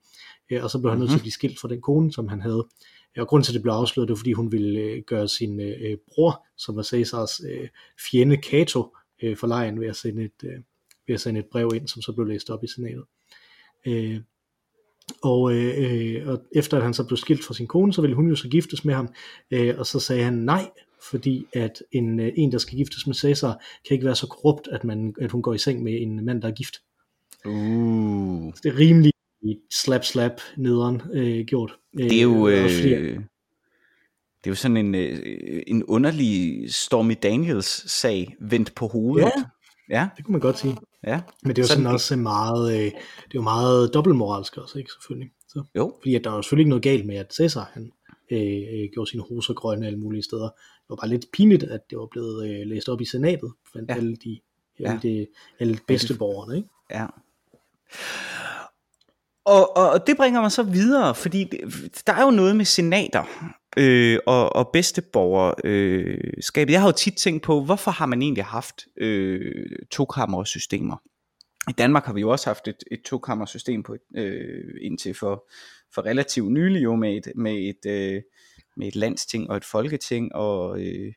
øh, 0.52 0.64
og 0.64 0.70
så 0.70 0.80
blev 0.80 0.92
han 0.92 1.00
nødt 1.00 1.10
til 1.10 1.18
at 1.18 1.22
blive 1.22 1.32
skilt 1.32 1.60
fra 1.60 1.68
den 1.68 1.82
kone, 1.82 2.14
som 2.14 2.28
han 2.28 2.42
havde. 2.42 2.68
Og 3.18 3.28
grunden 3.28 3.44
til, 3.44 3.52
at 3.52 3.54
det 3.54 3.62
blev 3.62 3.74
afsløret, 3.74 4.08
det 4.08 4.14
var, 4.14 4.18
fordi 4.18 4.32
hun 4.32 4.52
ville 4.52 4.80
øh, 4.80 5.04
gøre 5.04 5.28
sin 5.28 5.60
øh, 5.60 5.98
bror, 6.08 6.46
som 6.58 6.76
var 6.76 6.84
Cæsars 6.84 7.42
øh, 7.50 7.68
fjende 8.10 8.36
Cato, 8.36 8.96
øh, 9.24 9.38
for 9.38 9.48
lejen 9.48 9.80
ved 9.80 9.88
at, 9.88 9.96
sende 9.96 10.24
et, 10.24 10.44
øh, 10.44 10.60
ved 11.08 11.16
at 11.16 11.22
sende 11.22 11.40
et 11.40 11.46
brev 11.46 11.72
ind, 11.76 11.88
som 11.88 12.02
så 12.02 12.12
blev 12.12 12.28
læst 12.28 12.50
op 12.50 12.64
i 12.64 12.68
senatet. 12.68 13.04
Øh, 13.86 14.22
og, 15.24 15.54
øh, 15.54 16.28
og 16.28 16.42
efter 16.56 16.78
at 16.78 16.84
han 16.84 16.94
så 16.94 17.04
blev 17.08 17.18
skilt 17.18 17.44
fra 17.44 17.54
sin 17.54 17.68
kone, 17.68 17.94
så 17.94 18.02
ville 18.02 18.16
hun 18.16 18.30
jo 18.30 18.36
så 18.36 18.50
giftes 18.50 18.86
med 18.86 18.94
ham, 18.94 19.10
øh, 19.52 19.76
og 19.78 19.86
så 19.86 20.00
sagde 20.00 20.24
han 20.24 20.34
nej, 20.34 20.70
fordi 21.10 21.46
at 21.54 21.84
en, 21.92 22.20
øh, 22.20 22.32
en 22.36 22.52
der 22.52 22.58
skal 22.58 22.78
giftes 22.78 23.08
med 23.08 23.16
Cæsar, 23.16 23.64
kan 23.88 23.96
ikke 23.96 24.06
være 24.06 24.16
så 24.16 24.28
korrupt, 24.28 24.68
at, 24.68 24.84
man, 24.84 25.16
at 25.22 25.32
hun 25.32 25.42
går 25.42 25.54
i 25.54 25.58
seng 25.58 25.84
med 25.84 26.02
en 26.02 26.26
mand, 26.26 26.42
der 26.42 26.48
er 26.48 26.52
gift. 26.52 26.76
Uh. 27.46 28.54
Så 28.56 28.60
det 28.64 28.74
er 28.74 28.78
rimelig 28.78 29.12
slap 29.72 30.04
slap 30.04 30.42
nederen 30.58 31.02
øh, 31.14 31.46
gjort. 31.46 31.78
Det 31.98 32.18
er 32.18 32.22
jo 32.22 32.48
øh, 32.48 32.66
øh 32.86 33.20
det 34.38 34.48
er 34.48 34.52
jo 34.52 34.56
sådan 34.56 34.78
en, 34.78 34.96
øh, 34.96 35.64
en 35.68 35.84
underlig 35.84 36.66
Stormy 36.74 37.16
Daniels 37.24 37.92
sag 37.92 38.36
vendt 38.40 38.76
på 38.76 38.88
hovedet. 38.88 39.32
Ja, 39.90 40.00
ja. 40.00 40.08
det 40.18 40.26
kunne 40.26 40.32
man 40.32 40.42
godt 40.42 40.60
sige. 40.60 40.78
Ja. 41.08 41.22
Men 41.44 41.56
det 41.56 41.58
er 41.58 41.64
jo 41.64 41.68
sådan, 41.68 41.84
sådan 41.84 41.94
også 41.94 42.16
meget, 42.16 42.74
øh, 42.74 42.86
det 42.86 42.92
er 42.92 43.36
jo 43.36 43.42
meget 43.42 43.94
dobbeltmoralsk 43.94 44.58
også, 44.58 44.78
ikke 44.78 44.92
selvfølgelig. 44.92 45.32
Så, 45.48 45.64
jo. 45.76 45.96
Fordi 46.02 46.16
at 46.16 46.24
der 46.24 46.32
er 46.32 46.36
jo 46.36 46.42
selvfølgelig 46.42 46.62
ikke 46.62 46.70
noget 46.70 46.84
galt 46.84 47.06
med, 47.06 47.16
at 47.16 47.34
Cæsar 47.34 47.72
han 47.74 47.92
øh, 48.32 48.40
øh, 48.40 48.90
gjorde 48.94 49.10
sine 49.10 49.24
hoser 49.24 49.54
grønne 49.54 49.88
alle 49.88 50.00
mulige 50.00 50.24
steder. 50.24 50.50
Det 50.50 50.90
var 50.90 50.96
bare 50.96 51.10
lidt 51.10 51.26
pinligt, 51.34 51.64
at 51.64 51.82
det 51.90 51.98
var 51.98 52.08
blevet 52.12 52.50
øh, 52.50 52.68
læst 52.68 52.90
op 52.90 53.02
i 53.02 53.06
senatet, 53.06 53.52
for 53.72 53.80
ja. 53.90 53.96
alle 53.96 54.16
de, 54.16 54.40
alle, 54.80 54.92
ja. 55.04 55.10
de, 55.10 55.28
alle 55.60 55.80
bedste 55.88 56.18
borgerne. 56.18 56.58
Ikke? 56.58 56.70
Ja. 56.92 57.06
Og, 59.48 59.78
og 59.78 60.08
det 60.08 60.18
bringer 60.18 60.42
mig 60.42 60.52
så 60.52 60.64
videre, 60.64 61.16
fordi 61.16 61.44
det, 61.44 61.60
der 62.08 62.14
er 62.14 62.24
jo 62.24 62.32
noget 62.32 62.56
med 62.56 62.66
senater 62.66 63.24
øh, 63.78 64.20
og, 64.26 64.56
og 64.56 64.70
bedsteborgerskabet. 64.74 66.70
Øh, 66.70 66.74
jeg 66.74 66.82
har 66.82 66.88
jo 66.88 66.92
tit 66.92 67.14
tænkt 67.18 67.44
på, 67.44 67.64
hvorfor 67.64 67.92
har 67.92 68.06
man 68.06 68.22
egentlig 68.22 68.44
haft 68.44 68.86
øh, 68.98 69.66
tokammersystemer? 69.92 70.98
I 71.70 71.72
Danmark 71.72 72.06
har 72.06 72.14
vi 72.14 72.22
jo 72.22 72.30
også 72.30 72.50
haft 72.50 72.68
et, 72.68 72.84
et 72.92 73.02
tokammersystem 73.06 73.84
på 73.84 73.96
øh, 74.18 74.74
indtil 74.82 75.14
for, 75.14 75.50
for 75.94 76.06
relativt 76.06 76.52
nylig 76.52 76.84
jo 76.84 76.96
med 76.96 77.18
et, 77.18 77.32
med 77.36 77.54
et, 77.54 77.92
øh, 77.92 78.22
med 78.78 78.88
et 78.88 78.96
landsting 78.96 79.50
og 79.50 79.58
et 79.58 79.66
folketing, 79.66 80.36
og 80.36 80.80
øh, 80.80 81.14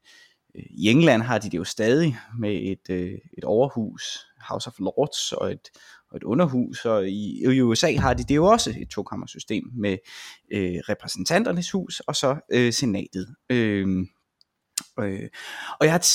i 0.54 0.90
England 0.90 1.22
har 1.22 1.38
de 1.38 1.50
det 1.50 1.58
jo 1.58 1.64
stadig 1.64 2.16
med 2.38 2.54
et, 2.54 2.90
øh, 2.90 3.18
et 3.38 3.44
overhus, 3.44 4.26
House 4.48 4.68
of 4.68 4.78
Lords, 4.78 5.32
og 5.32 5.52
et, 5.52 5.68
og 6.10 6.16
et 6.16 6.22
underhus, 6.22 6.84
og 6.84 7.08
i, 7.08 7.42
i 7.42 7.60
USA 7.60 7.96
har 7.96 8.14
de 8.14 8.24
det 8.24 8.36
jo 8.36 8.44
også 8.44 8.74
et 8.80 8.88
tokammersystem 8.88 9.64
med 9.74 9.96
øh, 10.52 10.76
repræsentanternes 10.88 11.70
hus, 11.70 12.00
og 12.00 12.16
så 12.16 12.36
øh, 12.52 12.72
senatet. 12.72 13.34
Øh, 13.50 14.06
Øh, 14.98 15.28
og 15.80 15.86
jeg 15.86 15.92
har 15.92 16.06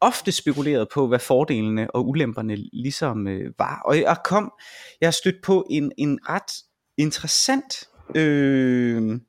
ofte 0.00 0.32
spekuleret 0.32 0.88
på, 0.94 1.08
hvad 1.08 1.18
fordelene 1.18 1.90
og 1.90 2.08
ulemperne 2.08 2.56
ligesom 2.56 3.28
øh, 3.28 3.52
var. 3.58 3.80
Og 3.84 4.00
jeg 4.00 4.16
kom, 4.24 4.52
jeg 5.00 5.06
har 5.06 5.12
stødt 5.12 5.42
på 5.42 5.66
en, 5.70 5.92
en 5.98 6.18
ret 6.28 6.52
interessant 6.96 7.88
øh, 8.14 9.20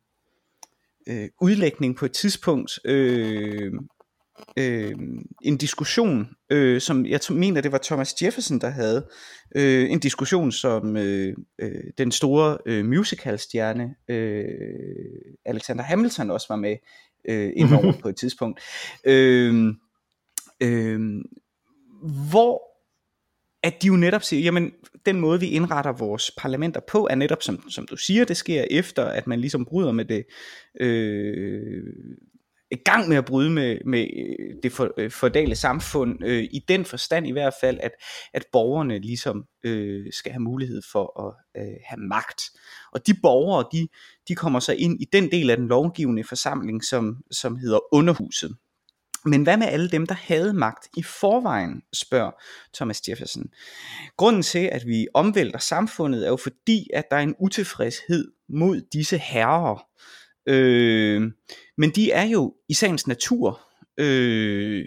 øh, 1.08 1.30
udlægning 1.42 1.96
på 1.96 2.06
et 2.06 2.12
tidspunkt, 2.12 2.80
øh, 2.86 3.74
øh, 4.58 4.92
en 5.42 5.58
diskussion, 5.58 6.28
øh, 6.50 6.82
som 6.82 7.06
jeg 7.06 7.20
mener, 7.30 7.62
det 7.62 7.72
var 7.72 7.80
Thomas 7.84 8.22
Jefferson, 8.22 8.60
der 8.60 8.70
havde, 8.70 9.08
øh, 9.56 9.92
en 9.92 10.00
diskussion, 10.00 10.52
som 10.52 10.98
øh, 10.98 11.36
øh, 11.60 11.84
den 11.98 12.12
store 12.12 12.58
øh, 12.66 12.86
musicalstjerne 12.86 13.96
øh, 14.08 14.46
Alexander 15.46 15.84
Hamilton 15.84 16.32
også 16.32 16.46
var 16.50 16.56
med 16.56 16.76
øh, 17.30 17.52
indover 17.56 17.94
på 18.02 18.10
et 18.10 18.16
tidspunkt. 18.16 18.60
Øh, 19.06 19.74
øh, 20.62 21.00
hvor 22.30 22.70
at 23.64 23.82
de 23.82 23.88
jo 23.88 23.96
netop 23.96 24.24
siger, 24.24 24.42
jamen 24.42 24.72
den 25.06 25.20
måde 25.20 25.40
vi 25.40 25.48
indretter 25.48 25.92
vores 25.92 26.32
parlamenter 26.38 26.82
på, 26.88 27.08
er 27.10 27.16
netop 27.16 27.44
som, 27.44 27.70
som 27.70 27.88
du 27.88 27.98
siger, 27.98 28.26
det 28.26 28.38
sker 28.38 28.66
efter, 28.72 29.06
at 29.06 29.28
man 29.28 29.40
ligesom 29.40 29.66
bryder 29.66 29.92
med 29.92 30.06
det, 30.06 30.26
øh, 30.80 31.84
i 32.72 32.76
gang 32.86 33.10
med 33.10 33.18
at 33.18 33.26
bryde 33.26 33.50
med, 33.50 33.78
med 33.86 34.08
øh, 34.18 34.56
det 34.64 34.72
for, 34.72 34.94
øh, 34.98 35.12
fordale 35.12 35.56
samfund, 35.56 36.26
øh, 36.26 36.44
i 36.44 36.66
den 36.68 36.86
forstand 36.86 37.28
i 37.28 37.32
hvert 37.32 37.54
fald, 37.62 37.80
at, 37.82 37.92
at 38.34 38.46
borgerne 38.52 39.00
ligesom 39.00 39.46
øh, 39.64 40.06
skal 40.12 40.32
have 40.32 40.42
mulighed 40.42 40.82
for 40.92 41.28
at 41.28 41.62
øh, 41.62 41.74
have 41.86 42.00
magt. 42.00 42.42
Og 42.92 43.08
de 43.08 43.14
borgere, 43.22 43.66
de, 43.74 43.88
de 44.28 44.36
kommer 44.36 44.60
så 44.60 44.74
ind 44.74 45.02
i 45.02 45.06
den 45.14 45.32
del 45.32 45.50
af 45.50 45.58
den 45.58 45.68
lovgivende 45.68 46.24
forsamling, 46.24 46.84
som, 46.84 47.18
som 47.32 47.58
hedder 47.58 47.94
underhuset. 47.94 48.56
Men 49.26 49.44
hvad 49.44 49.58
med 49.58 49.68
alle 49.68 49.90
dem, 49.90 50.08
der 50.08 50.16
havde 50.16 50.54
magt 50.54 50.88
i 50.98 51.04
forvejen, 51.04 51.82
spørger 51.94 52.32
Thomas 52.74 53.02
Jefferson. 53.10 53.46
Grunden 54.18 54.42
til, 54.42 54.70
at 54.72 54.86
vi 54.86 55.08
omvælter 55.14 55.60
samfundet, 55.60 56.26
er 56.26 56.30
jo 56.30 56.38
fordi, 56.38 56.88
at 56.94 57.04
der 57.12 57.18
er 57.18 57.22
en 57.22 57.36
utilfredshed 57.40 58.32
mod 58.50 58.82
disse 58.94 59.18
herrer. 59.18 59.89
Øh, 60.50 61.32
men 61.78 61.90
de 61.90 62.12
er 62.12 62.24
jo 62.24 62.54
i 62.70 62.74
sagens 62.74 63.08
natur, 63.08 63.62
øh, 63.98 64.86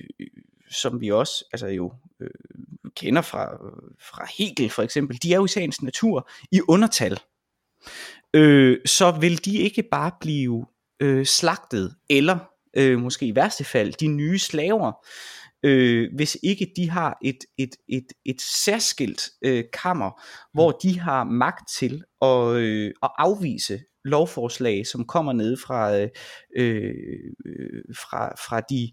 som 0.71 1.01
vi 1.01 1.11
også 1.11 1.45
altså 1.53 1.67
jo 1.67 1.93
øh, 2.21 2.31
kender 2.97 3.23
fra, 3.23 3.57
fra 4.01 4.27
Hegel 4.39 4.71
for 4.71 4.83
eksempel, 4.83 5.19
de 5.23 5.33
er 5.33 5.37
jo 5.37 5.45
i 5.45 5.49
sagens 5.49 5.83
natur 5.83 6.31
i 6.53 6.61
undertal. 6.69 7.19
Øh, 8.35 8.79
så 8.87 9.11
vil 9.21 9.45
de 9.45 9.57
ikke 9.57 9.83
bare 9.91 10.11
blive 10.21 10.67
øh, 11.01 11.27
slagtet, 11.27 11.95
eller 12.11 12.39
øh, 12.77 12.99
måske 12.99 13.27
i 13.27 13.35
værste 13.35 13.65
fald 13.65 13.93
de 13.93 14.07
nye 14.07 14.39
slaver, 14.39 14.93
øh, 15.63 16.11
hvis 16.15 16.39
ikke 16.43 16.73
de 16.77 16.91
har 16.91 17.19
et, 17.23 17.39
et, 17.59 17.77
et, 17.89 18.07
et 18.25 18.41
særskilt 18.41 19.31
øh, 19.45 19.65
kammer, 19.73 20.23
hvor 20.53 20.71
de 20.71 21.01
har 21.01 21.25
magt 21.25 21.69
til 21.79 22.05
at, 22.23 22.49
øh, 22.49 22.93
at 23.03 23.11
afvise 23.19 23.81
lovforslag, 24.05 24.87
som 24.87 25.05
kommer 25.05 25.33
ned 25.33 25.57
fra, 25.57 25.97
øh, 25.97 26.09
øh, 26.57 27.25
fra, 27.95 28.29
fra 28.29 28.61
de, 28.61 28.93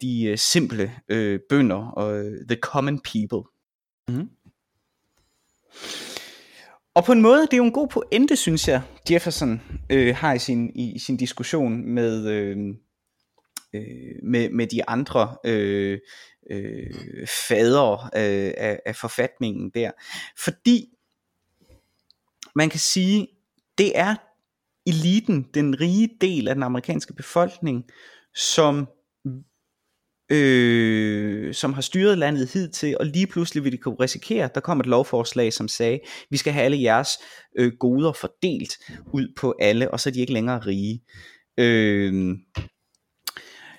de 0.00 0.24
øh, 0.24 0.38
simple 0.38 0.92
øh, 1.08 1.40
bønder 1.48 1.90
og 1.90 2.24
the 2.48 2.58
common 2.60 3.00
people. 3.00 3.50
Mm. 4.08 4.28
Og 6.94 7.04
på 7.04 7.12
en 7.12 7.20
måde, 7.20 7.40
det 7.40 7.52
er 7.52 7.56
jo 7.56 7.64
en 7.64 7.72
god 7.72 7.88
pointe, 7.88 8.36
synes 8.36 8.68
jeg, 8.68 8.82
Jefferson 9.10 9.62
øh, 9.90 10.16
har 10.16 10.34
i 10.34 10.38
sin, 10.38 10.76
i, 10.76 10.98
sin 10.98 11.16
diskussion 11.16 11.86
med, 11.94 12.28
øh, 12.28 12.56
øh, 13.74 14.14
med, 14.22 14.50
med 14.50 14.66
de 14.66 14.88
andre 14.88 15.36
øh, 15.44 15.98
øh, 16.50 17.26
fader 17.48 18.04
øh, 18.04 18.52
af, 18.56 18.80
af 18.86 18.96
forfatningen 18.96 19.70
der. 19.70 19.90
Fordi 20.38 20.88
man 22.54 22.70
kan 22.70 22.80
sige, 22.80 23.28
det 23.78 23.98
er 23.98 24.14
eliten, 24.86 25.46
den 25.54 25.80
rige 25.80 26.08
del 26.20 26.48
af 26.48 26.54
den 26.54 26.62
amerikanske 26.62 27.14
befolkning, 27.14 27.84
som 28.34 28.88
øh, 30.30 31.54
som 31.54 31.72
har 31.72 31.80
styret 31.80 32.18
landet 32.18 32.52
hidtil, 32.52 32.96
og 33.00 33.06
lige 33.06 33.26
pludselig 33.26 33.64
vil 33.64 33.72
de 33.72 33.76
kunne 33.76 33.96
risikere, 34.00 34.48
der 34.54 34.60
kom 34.60 34.80
et 34.80 34.86
lovforslag, 34.86 35.52
som 35.52 35.68
sagde, 35.68 36.00
vi 36.30 36.36
skal 36.36 36.52
have 36.52 36.64
alle 36.64 36.82
jeres 36.82 37.08
øh, 37.58 37.72
goder 37.80 38.12
fordelt 38.12 38.74
ud 39.12 39.32
på 39.36 39.54
alle, 39.60 39.90
og 39.90 40.00
så 40.00 40.08
er 40.08 40.12
de 40.12 40.20
ikke 40.20 40.32
længere 40.32 40.58
rige. 40.58 41.02
Øh, 41.58 42.36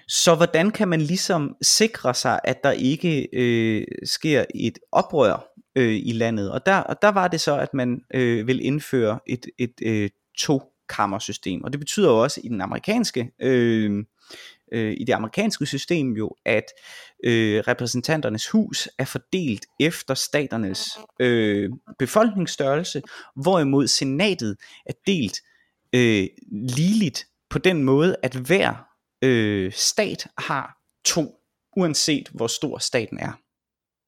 så 0.08 0.36
hvordan 0.36 0.72
kan 0.72 0.88
man 0.88 1.02
ligesom 1.02 1.56
sikre 1.62 2.14
sig, 2.14 2.40
at 2.44 2.64
der 2.64 2.72
ikke 2.72 3.28
øh, 3.34 3.88
sker 4.04 4.46
et 4.56 4.80
oprør 4.92 5.48
øh, 5.76 6.00
i 6.04 6.12
landet? 6.12 6.52
Og 6.52 6.66
der, 6.66 6.76
og 6.76 6.96
der 7.02 7.10
var 7.10 7.28
det 7.28 7.42
så, 7.42 7.58
at 7.58 7.74
man 7.74 8.02
øh, 8.14 8.48
vil 8.48 8.66
indføre 8.66 9.20
et, 9.28 9.46
et 9.60 9.74
øh, 9.82 10.10
to 10.38 10.71
kammersystem. 10.92 11.64
Og 11.64 11.72
det 11.72 11.80
betyder 11.80 12.10
jo 12.10 12.22
også 12.22 12.42
i 12.44 12.48
den 12.48 12.62
amerikanske 12.62 13.32
øh, 13.42 14.06
øh, 14.74 14.94
i 14.98 15.04
det 15.04 15.14
amerikanske 15.14 15.66
system 15.66 16.12
jo, 16.12 16.36
at 16.46 16.66
øh, 17.24 17.64
repræsentanternes 17.68 18.50
hus 18.50 18.90
er 18.98 19.06
fordelt 19.06 19.66
efter 19.80 20.14
staternes 20.14 20.90
øh, 21.20 21.70
befolkningsstørrelse, 22.00 23.02
hvorimod 23.36 23.88
senatet 23.88 24.58
er 24.86 24.94
delt 25.08 25.38
øh, 25.94 26.28
ligeligt 26.52 27.26
på 27.50 27.60
den 27.60 27.84
måde, 27.84 28.16
at 28.24 28.36
hver 28.36 28.86
øh, 29.22 29.72
stat 29.72 30.28
har 30.38 30.78
to, 31.06 31.36
uanset 31.78 32.30
hvor 32.34 32.48
stor 32.48 32.78
staten 32.78 33.20
er. 33.20 33.32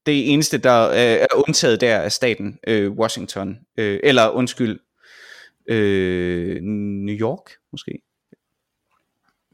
Det 0.05 0.33
eneste, 0.33 0.57
der 0.57 0.89
øh, 0.89 0.97
er 0.97 1.35
undtaget 1.47 1.81
der, 1.81 1.95
er 1.95 2.09
staten 2.09 2.59
øh, 2.67 2.91
Washington, 2.91 3.57
øh, 3.77 3.99
eller 4.03 4.29
undskyld, 4.29 4.79
øh, 5.67 6.61
New 6.61 7.15
York 7.15 7.51
måske. 7.71 7.91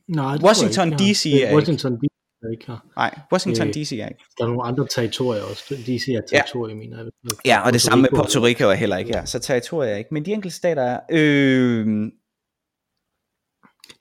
Nej, 0.08 0.34
det 0.34 0.44
Washington 0.44 0.88
ikke, 0.88 1.04
DC 1.04 1.26
er 1.44 1.56
Washington 1.56 1.96
DC 1.96 2.10
er 2.44 2.52
ikke 2.52 2.68
her. 2.68 2.78
Nej, 2.96 3.20
Washington 3.32 3.68
Øh, 3.68 3.74
DC 3.74 3.92
er 3.92 4.08
ikke. 4.08 4.24
Der 4.38 4.44
er 4.44 4.48
nogle 4.48 4.64
andre 4.64 4.88
territorier 4.88 5.44
også. 5.44 5.76
DC 5.76 6.08
er 6.08 6.22
territorier, 6.28 6.76
ja. 6.76 6.80
mener 6.80 6.98
jeg. 6.98 7.08
Ja, 7.46 7.62
og 7.66 7.74
det 7.74 7.82
samme 7.82 8.02
med. 8.02 8.10
Puerto 8.10 8.40
Rico 8.46 8.66
er 8.70 8.74
heller 8.74 8.98
ikke 8.98 9.12
her, 9.14 9.26
så 9.26 9.40
territorier 9.40 9.92
er 9.92 9.98
ikke. 9.98 10.14
Men 10.14 10.26
de 10.26 10.32
enkelte 10.34 10.58
stater 10.58 10.82
er... 10.82 11.00
Øh, 11.12 12.12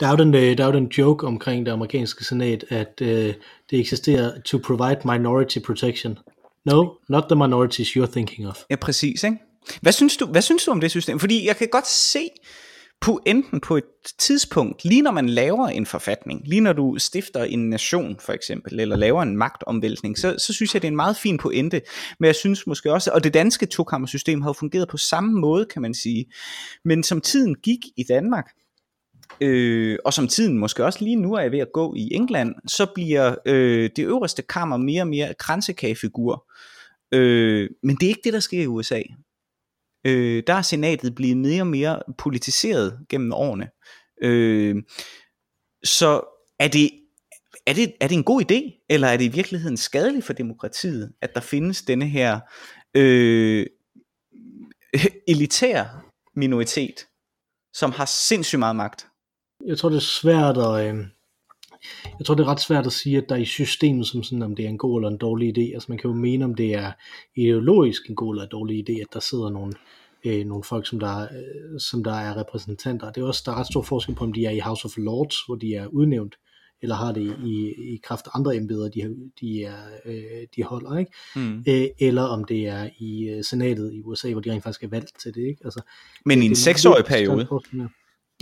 Der 0.00 0.06
er, 0.06 0.10
jo 0.10 0.16
den, 0.16 0.34
øh, 0.34 0.58
der 0.58 0.64
er 0.64 0.68
jo 0.68 0.72
den 0.72 0.86
joke 0.86 1.26
omkring 1.26 1.66
det 1.66 1.72
amerikanske 1.72 2.24
senat, 2.24 2.64
at 2.68 3.00
øh, 3.02 3.34
det 3.70 3.80
eksisterer 3.80 4.40
to 4.40 4.58
provide 4.66 5.00
minority 5.04 5.58
protection. 5.66 6.18
No, 6.64 6.94
not 7.08 7.24
the 7.30 7.36
minorities 7.36 7.88
you're 7.88 8.12
thinking 8.12 8.48
of. 8.48 8.56
ja, 8.70 8.76
præcis, 8.76 9.22
ikke? 9.24 9.38
Hvad 9.82 9.92
synes, 9.92 10.16
du, 10.16 10.26
hvad 10.26 10.42
synes 10.42 10.64
du 10.64 10.70
om 10.70 10.80
det 10.80 10.90
system? 10.90 11.20
Fordi 11.20 11.46
jeg 11.46 11.56
kan 11.56 11.68
godt 11.68 11.88
se 11.88 12.28
enten 13.26 13.60
på 13.60 13.76
et 13.76 13.84
tidspunkt, 14.18 14.84
lige 14.84 15.02
når 15.02 15.10
man 15.10 15.28
laver 15.28 15.68
en 15.68 15.86
forfatning, 15.86 16.42
lige 16.44 16.60
når 16.60 16.72
du 16.72 16.96
stifter 16.98 17.44
en 17.44 17.70
nation 17.70 18.16
for 18.20 18.32
eksempel, 18.32 18.80
eller 18.80 18.96
laver 18.96 19.22
en 19.22 19.36
magtomvæltning, 19.36 20.18
så, 20.18 20.34
så 20.38 20.52
synes 20.52 20.74
jeg, 20.74 20.82
det 20.82 20.88
er 20.88 20.92
en 20.92 20.96
meget 20.96 21.16
fin 21.16 21.38
pointe. 21.38 21.82
Men 22.20 22.26
jeg 22.26 22.34
synes 22.34 22.66
måske 22.66 22.92
også, 22.92 23.10
og 23.14 23.24
det 23.24 23.34
danske 23.34 23.66
tokammersystem 23.66 24.42
har 24.42 24.48
jo 24.48 24.52
fungeret 24.52 24.88
på 24.88 24.96
samme 24.96 25.40
måde, 25.40 25.66
kan 25.66 25.82
man 25.82 25.94
sige. 25.94 26.26
Men 26.84 27.02
som 27.02 27.20
tiden 27.20 27.54
gik 27.54 27.78
i 27.96 28.02
Danmark, 28.08 28.50
øh, 29.40 29.98
og 30.04 30.12
som 30.14 30.28
tiden 30.28 30.58
måske 30.58 30.84
også 30.84 31.04
lige 31.04 31.16
nu 31.16 31.34
er 31.34 31.48
ved 31.48 31.58
at 31.58 31.72
gå 31.74 31.94
i 31.94 32.08
England, 32.12 32.54
så 32.66 32.86
bliver 32.94 33.34
øh, 33.46 33.90
det 33.96 34.04
øverste 34.04 34.42
kammer 34.42 34.76
mere 34.76 35.02
og 35.02 35.08
mere 35.08 35.34
kransekagefigur. 35.38 36.52
Øh, 37.14 37.70
men 37.82 37.96
det 37.96 38.06
er 38.06 38.08
ikke 38.08 38.24
det, 38.24 38.32
der 38.32 38.40
sker 38.40 38.62
i 38.62 38.66
USA. 38.66 39.00
Øh, 40.08 40.42
der 40.46 40.54
er 40.54 40.62
senatet 40.62 41.14
blevet 41.14 41.36
mere 41.36 41.62
og 41.62 41.66
mere 41.66 42.02
politiseret 42.18 42.98
gennem 43.08 43.32
årene. 43.32 43.68
Øh, 44.22 44.76
så 45.84 46.20
er 46.58 46.68
det, 46.68 46.90
er, 47.66 47.72
det, 47.72 47.92
er 48.00 48.08
det 48.08 48.14
en 48.14 48.24
god 48.24 48.42
idé, 48.42 48.86
eller 48.90 49.08
er 49.08 49.16
det 49.16 49.24
i 49.24 49.28
virkeligheden 49.28 49.76
skadeligt 49.76 50.26
for 50.26 50.32
demokratiet, 50.32 51.12
at 51.22 51.34
der 51.34 51.40
findes 51.40 51.82
denne 51.82 52.06
her 52.06 52.40
øh, 52.94 53.66
elitær 55.28 55.84
minoritet, 56.36 57.06
som 57.74 57.92
har 57.92 58.04
sindssygt 58.04 58.58
meget 58.58 58.76
magt? 58.76 59.06
Jeg 59.66 59.78
tror, 59.78 59.88
det 59.88 59.96
er 59.96 60.00
svært 60.00 60.58
at... 60.58 60.94
Øh, 60.94 61.04
jeg 62.18 62.26
tror, 62.26 62.34
det 62.34 62.44
er 62.44 62.48
ret 62.48 62.60
svært 62.60 62.86
at 62.86 62.92
sige, 62.92 63.18
at 63.18 63.24
der 63.28 63.34
er 63.34 63.40
i 63.40 63.44
systemet 63.44 64.06
som 64.06 64.22
sådan, 64.22 64.42
om 64.42 64.56
det 64.56 64.64
er 64.64 64.68
en 64.68 64.78
god 64.78 65.00
eller 65.00 65.10
en 65.10 65.18
dårlig 65.18 65.58
idé. 65.58 65.74
Altså 65.74 65.86
man 65.88 65.98
kan 65.98 66.10
jo 66.10 66.16
mene, 66.16 66.44
om 66.44 66.54
det 66.54 66.74
er 66.74 66.92
ideologisk 67.36 68.08
en 68.08 68.16
god 68.16 68.34
eller 68.34 68.42
en 68.44 68.50
dårlig 68.50 68.90
idé, 68.90 69.00
at 69.00 69.06
der 69.12 69.20
sidder 69.20 69.50
nogle 69.50 69.72
øh, 70.26 70.46
nogle 70.46 70.64
folk, 70.64 70.86
som 70.86 71.00
der, 71.00 71.22
øh, 71.22 71.80
som 71.80 72.04
der 72.04 72.14
er 72.14 72.36
repræsentanter. 72.36 73.12
Det 73.12 73.20
er 73.20 73.26
også, 73.26 73.42
der 73.46 73.52
er 73.52 73.56
ret 73.56 73.66
stor 73.66 73.82
forskel 73.82 74.14
på, 74.14 74.24
om 74.24 74.32
de 74.32 74.46
er 74.46 74.50
i 74.50 74.58
House 74.58 74.84
of 74.84 74.96
Lords, 74.96 75.36
hvor 75.46 75.54
de 75.54 75.74
er 75.74 75.86
udnævnt, 75.86 76.34
eller 76.82 76.94
har 76.94 77.12
det 77.12 77.36
i, 77.44 77.74
i 77.94 78.00
kraft 78.04 78.26
af 78.26 78.30
andre 78.34 78.56
embeder, 78.56 78.88
de, 78.88 79.00
har, 79.02 79.14
de, 79.40 79.64
er, 79.64 79.82
øh, 80.04 80.46
de 80.56 80.62
holder, 80.62 80.98
ikke? 80.98 81.12
Mm. 81.36 81.64
Øh, 81.68 81.86
eller 81.98 82.22
om 82.22 82.44
det 82.44 82.66
er 82.66 82.88
i 82.98 83.28
øh, 83.28 83.44
senatet 83.44 83.92
i 83.92 84.02
USA, 84.02 84.32
hvor 84.32 84.40
de 84.40 84.52
rent 84.52 84.62
faktisk 84.62 84.82
er 84.82 84.88
valgt 84.88 85.12
til 85.22 85.34
det. 85.34 85.40
Ikke? 85.40 85.60
Altså, 85.64 85.80
Men 86.24 86.42
i 86.42 86.46
en 86.46 86.56
seksårig 86.56 87.04
periode? 87.04 87.46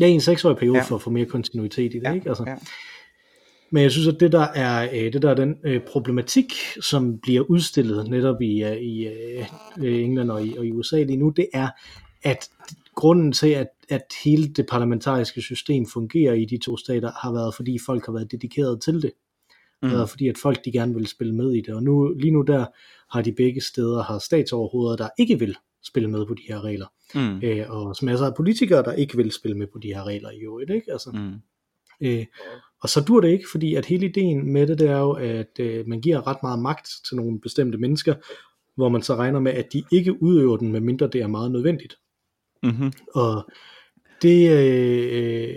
Ja, 0.01 0.07
i 0.07 0.11
en 0.11 0.21
seksårig 0.21 0.57
periode 0.57 0.79
ja. 0.79 0.85
for 0.85 0.97
at 0.97 1.03
få 1.03 1.11
mere 1.11 1.27
kontinuitet 1.27 1.95
i 1.95 1.99
det. 1.99 2.03
Ja. 2.03 2.13
Ikke? 2.13 2.29
Altså, 2.29 2.45
Ja. 2.47 2.57
Men 3.71 3.83
jeg 3.83 3.93
synes, 3.93 4.09
at 4.09 4.21
det 4.21 4.33
der 4.33 4.47
er, 4.55 4.89
øh, 4.93 5.13
det 5.13 5.23
der 5.23 5.31
er 5.31 5.35
den 5.35 5.57
øh, 5.65 5.81
problematik, 5.81 6.53
som 6.81 7.19
bliver 7.19 7.43
udstillet 7.51 8.09
netop 8.11 8.43
i, 8.43 8.65
øh, 8.65 8.77
i 8.77 9.07
øh, 9.07 10.05
England 10.05 10.31
og 10.31 10.47
i, 10.47 10.57
og 10.57 10.67
i 10.67 10.73
USA 10.73 11.03
lige 11.03 11.17
nu, 11.17 11.31
det 11.31 11.49
er, 11.55 11.69
at 12.23 12.49
grunden 12.95 13.33
til, 13.33 13.49
at, 13.49 13.69
at 13.89 14.03
hele 14.25 14.49
det 14.49 14.67
parlamentariske 14.67 15.43
system 15.43 15.87
fungerer 15.87 16.35
i 16.35 16.45
de 16.45 16.59
to 16.59 16.77
stater, 16.77 17.11
har 17.23 17.33
været, 17.33 17.55
fordi 17.55 17.79
folk 17.87 18.07
har 18.07 18.13
været 18.13 18.33
dedikeret 18.33 18.81
til 18.83 19.03
det. 19.03 19.13
Mm. 19.83 19.91
Været, 19.91 20.11
fordi 20.11 20.29
at 20.29 20.39
folk 20.39 20.65
de 20.65 20.73
gerne 20.73 20.95
vil 20.95 21.07
spille 21.07 21.35
med 21.35 21.53
i 21.53 21.61
det. 21.61 21.75
Og 21.75 21.83
nu, 21.83 22.09
lige 22.09 22.31
nu 22.31 22.43
der 22.43 22.67
har 23.11 23.23
de 23.23 23.33
begge 23.33 23.61
steder 23.61 24.03
har 24.03 24.19
statsoverhoveder, 24.19 24.97
der 24.97 25.09
ikke 25.19 25.39
vil 25.39 25.57
spille 25.85 26.11
med 26.11 26.27
på 26.27 26.35
de 26.35 26.43
her 26.49 26.65
regler. 26.65 26.87
Mm. 27.15 27.41
Øh, 27.43 27.65
og 27.69 27.97
masser 28.03 28.27
af 28.27 28.35
politikere, 28.35 28.83
der 28.83 28.93
ikke 28.93 29.17
vil 29.17 29.33
spille 29.33 29.57
med 29.57 29.67
på 29.67 29.79
de 29.79 29.95
her 29.95 30.05
regler 30.05 30.31
i 30.31 30.39
øvrigt. 30.39 30.71
Ikke? 30.71 30.93
Altså, 30.93 31.11
Mm. 31.15 31.35
Øh, 32.01 32.27
og 32.83 32.89
så 32.89 33.01
dur 33.01 33.21
det 33.21 33.29
ikke, 33.29 33.49
fordi 33.51 33.75
at 33.75 33.85
hele 33.85 34.07
ideen 34.07 34.53
med 34.53 34.67
det, 34.67 34.79
det 34.79 34.89
er 34.89 34.99
jo, 34.99 35.13
at 35.13 35.61
øh, 35.61 35.89
man 35.89 36.01
giver 36.01 36.27
ret 36.27 36.43
meget 36.43 36.59
magt 36.59 36.89
til 37.09 37.17
nogle 37.17 37.41
bestemte 37.41 37.79
mennesker, 37.79 38.15
hvor 38.77 38.89
man 38.89 39.03
så 39.03 39.15
regner 39.15 39.41
med, 39.41 39.53
at 39.53 39.73
de 39.73 39.83
ikke 39.93 40.23
udøver 40.23 40.57
den, 40.57 40.73
medmindre 40.73 41.07
det 41.07 41.21
er 41.21 41.27
meget 41.27 41.51
nødvendigt. 41.53 41.97
Mm-hmm. 42.63 42.93
Og 43.15 43.51
det 44.23 44.51
øh, 44.51 45.49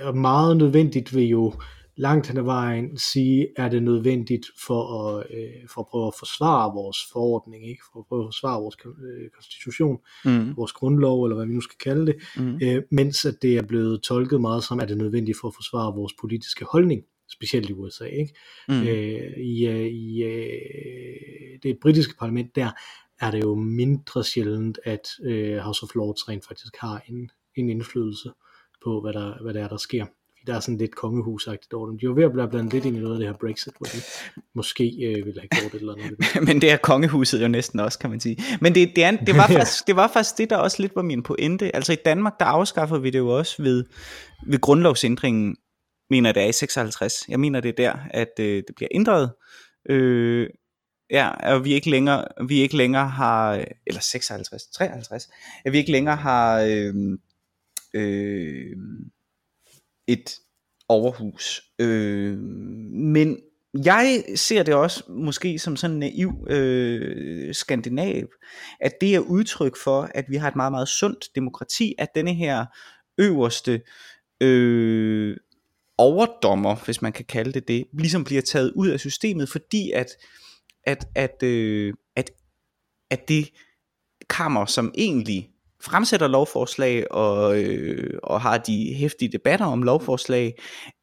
er 0.00 0.12
meget 0.12 0.56
nødvendigt 0.56 1.14
vil 1.14 1.24
jo 1.24 1.52
langt 1.96 2.26
hen 2.26 2.36
ad 2.36 2.42
vejen 2.42 2.98
sige, 2.98 3.48
er 3.56 3.68
det 3.68 3.82
nødvendigt 3.82 4.46
for 4.66 5.08
at, 5.08 5.26
øh, 5.30 5.68
for 5.68 5.80
at 5.80 5.86
prøve 5.86 6.06
at 6.06 6.14
forsvare 6.18 6.74
vores 6.74 6.98
forordning, 7.12 7.68
ikke? 7.68 7.82
for 7.92 8.00
at 8.00 8.06
prøve 8.06 8.22
at 8.22 8.26
forsvare 8.26 8.60
vores 8.60 8.76
øh, 8.86 9.30
konstitution, 9.30 9.98
Mm. 10.24 10.56
vores 10.56 10.72
grundlov, 10.72 11.24
eller 11.24 11.36
hvad 11.36 11.46
vi 11.46 11.52
nu 11.54 11.60
skal 11.60 11.78
kalde 11.78 12.06
det, 12.06 12.16
Mm. 12.36 12.58
øh, 12.62 12.82
mens 12.90 13.24
at 13.24 13.34
det 13.42 13.56
er 13.56 13.62
blevet 13.62 14.02
tolket 14.02 14.40
meget 14.40 14.64
som, 14.64 14.80
at 14.80 14.88
det 14.88 14.94
er 14.94 14.98
nødvendigt 15.02 15.38
for 15.40 15.48
at 15.48 15.54
forsvare 15.54 15.94
vores 15.94 16.12
politiske 16.20 16.64
holdning, 16.64 17.02
specielt 17.30 17.70
i 17.70 17.72
USA. 17.72 18.04
Ikke? 18.04 18.34
Mm. 18.68 18.82
Øh, 18.82 19.32
I, 19.38 19.66
øh, 19.66 19.86
i 19.86 20.22
øh, 20.22 21.58
det 21.62 21.78
britiske 21.82 22.14
parlament, 22.18 22.56
der 22.56 22.70
er 23.20 23.30
det 23.30 23.42
jo 23.42 23.54
mindre 23.54 24.24
sjældent, 24.24 24.78
at 24.84 25.08
øh, 25.24 25.56
House 25.58 25.82
of 25.82 25.94
Lords 25.94 26.28
rent 26.28 26.46
faktisk 26.46 26.76
har 26.78 27.02
en, 27.08 27.30
en 27.54 27.68
indflydelse 27.70 28.30
på, 28.84 29.00
hvad 29.00 29.12
der, 29.12 29.42
hvad 29.42 29.54
der 29.54 29.64
er, 29.64 29.68
der 29.68 29.76
sker. 29.76 30.06
Der 30.46 30.54
er 30.54 30.60
sådan 30.60 30.78
lidt 30.78 30.94
kongehusagtigt 30.94 31.72
over 31.72 31.86
dem. 31.86 31.98
De 31.98 32.04
jo 32.04 32.12
ved 32.14 32.24
at 32.24 32.32
blive 32.32 32.48
blandet 32.48 32.72
lidt 32.72 32.84
ind 32.84 32.96
i 32.96 33.00
noget 33.00 33.14
af 33.14 33.18
det 33.18 33.28
her 33.28 33.36
Brexit, 33.40 33.72
hvor 33.78 33.86
de 33.86 33.98
måske 34.54 34.84
øh, 34.84 35.26
ville 35.26 35.40
have 35.40 35.48
gjort 35.60 35.74
et 35.74 35.80
eller 35.80 35.94
andet. 35.94 36.18
Men 36.48 36.60
det 36.60 36.70
er 36.70 36.76
kongehuset 36.76 37.42
jo 37.42 37.48
næsten 37.48 37.80
også, 37.80 37.98
kan 37.98 38.10
man 38.10 38.20
sige. 38.20 38.42
Men 38.60 38.74
det, 38.74 38.92
det, 38.96 39.04
er, 39.04 39.10
det, 39.10 39.36
var 39.36 39.46
faktisk, 39.52 39.86
det 39.86 39.96
var 39.96 40.08
faktisk 40.08 40.38
det, 40.38 40.50
der 40.50 40.56
også 40.56 40.82
lidt 40.82 40.96
var 40.96 41.02
min 41.02 41.22
pointe. 41.22 41.76
Altså 41.76 41.92
i 41.92 41.96
Danmark, 42.04 42.40
der 42.40 42.46
afskaffer 42.46 42.98
vi 42.98 43.10
det 43.10 43.18
jo 43.18 43.28
også 43.28 43.62
ved, 43.62 43.84
ved 44.46 44.60
grundlovsændringen, 44.60 45.56
mener 46.10 46.32
det 46.32 46.42
er 46.42 46.46
i 46.46 46.52
56. 46.52 47.12
Jeg 47.28 47.40
mener, 47.40 47.60
det 47.60 47.68
er 47.68 47.72
der, 47.72 47.96
at 48.10 48.32
øh, 48.40 48.62
det 48.66 48.74
bliver 48.76 48.88
ændret. 48.94 49.30
Øh, 49.90 50.48
ja, 51.10 51.30
og 51.30 51.64
vi 51.64 51.72
ikke 51.72 51.90
længere, 51.90 52.24
vi 52.48 52.58
ikke 52.58 52.76
længere 52.76 53.08
har, 53.08 53.64
eller 53.86 54.00
56, 54.00 54.66
53, 54.66 55.28
at 55.64 55.72
vi 55.72 55.78
ikke 55.78 55.92
længere 55.92 56.16
har 56.16 56.60
øh, 56.60 56.94
øh, 57.94 58.76
et 60.06 60.38
overhus. 60.88 61.62
Øh, 61.78 62.38
men 62.92 63.38
jeg 63.84 64.24
ser 64.34 64.62
det 64.62 64.74
også 64.74 65.04
måske 65.08 65.58
som 65.58 65.76
sådan 65.76 65.94
en 65.94 66.00
naiv 66.00 66.46
øh, 66.50 67.54
skandinav, 67.54 68.26
at 68.80 68.92
det 69.00 69.14
er 69.14 69.20
udtryk 69.20 69.76
for, 69.76 70.10
at 70.14 70.24
vi 70.28 70.36
har 70.36 70.48
et 70.48 70.56
meget, 70.56 70.72
meget 70.72 70.88
sundt 70.88 71.28
demokrati, 71.34 71.94
at 71.98 72.08
denne 72.14 72.34
her 72.34 72.66
øverste 73.18 73.82
øh, 74.40 75.36
overdommer, 75.98 76.76
hvis 76.84 77.02
man 77.02 77.12
kan 77.12 77.24
kalde 77.24 77.52
det 77.52 77.68
det, 77.68 77.84
ligesom 77.92 78.24
bliver 78.24 78.42
taget 78.42 78.72
ud 78.76 78.88
af 78.88 79.00
systemet, 79.00 79.48
fordi 79.48 79.90
at, 79.90 80.08
at, 80.84 81.08
at, 81.14 81.42
øh, 81.42 81.94
at, 82.16 82.30
at 83.10 83.28
det 83.28 83.48
kammer, 84.30 84.66
som 84.66 84.94
egentlig 84.98 85.50
fremsætter 85.82 86.28
lovforslag 86.28 87.12
og, 87.12 87.62
øh, 87.62 88.18
og 88.22 88.40
har 88.40 88.58
de 88.58 88.94
hæftige 88.94 89.32
debatter 89.32 89.66
om 89.66 89.82
lovforslag, 89.82 90.54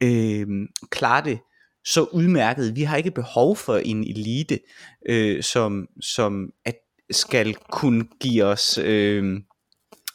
øh, 0.03 0.47
klarer 0.89 1.23
det 1.23 1.39
så 1.85 2.03
udmærket. 2.03 2.75
Vi 2.75 2.83
har 2.83 2.97
ikke 2.97 3.11
behov 3.11 3.55
for 3.55 3.77
en 3.77 4.03
elite, 4.03 4.59
øh, 5.09 5.43
som, 5.43 5.87
som 6.01 6.49
at 6.65 6.75
skal 7.11 7.55
kunne 7.71 8.05
give 8.21 8.43
os 8.43 8.77
øh, 8.77 9.39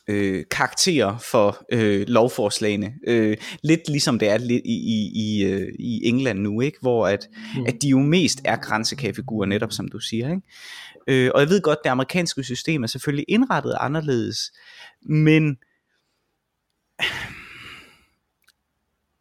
øh, 0.08 0.44
karakterer 0.50 1.18
for 1.18 1.66
øh, 1.72 2.04
lovforslagene. 2.08 2.94
Øh, 3.06 3.36
lidt 3.62 3.88
ligesom 3.88 4.18
det 4.18 4.28
er 4.28 4.38
lidt 4.38 4.62
i, 4.64 4.74
i, 4.74 5.10
i, 5.14 5.44
øh, 5.44 5.68
i 5.78 6.08
England 6.08 6.38
nu, 6.38 6.60
ikke? 6.60 6.78
hvor 6.80 7.06
at, 7.06 7.28
mm. 7.56 7.66
at 7.66 7.82
de 7.82 7.88
jo 7.88 7.98
mest 7.98 8.40
er 8.44 8.56
grænsekaffegurer, 8.56 9.46
netop 9.46 9.72
som 9.72 9.88
du 9.88 9.98
siger. 9.98 10.30
Ikke? 10.30 10.42
Øh, 11.08 11.30
og 11.34 11.40
jeg 11.40 11.48
ved 11.48 11.62
godt, 11.62 11.78
det 11.84 11.90
amerikanske 11.90 12.44
system 12.44 12.82
er 12.82 12.86
selvfølgelig 12.86 13.24
indrettet 13.28 13.76
anderledes, 13.80 14.52
men 15.02 15.56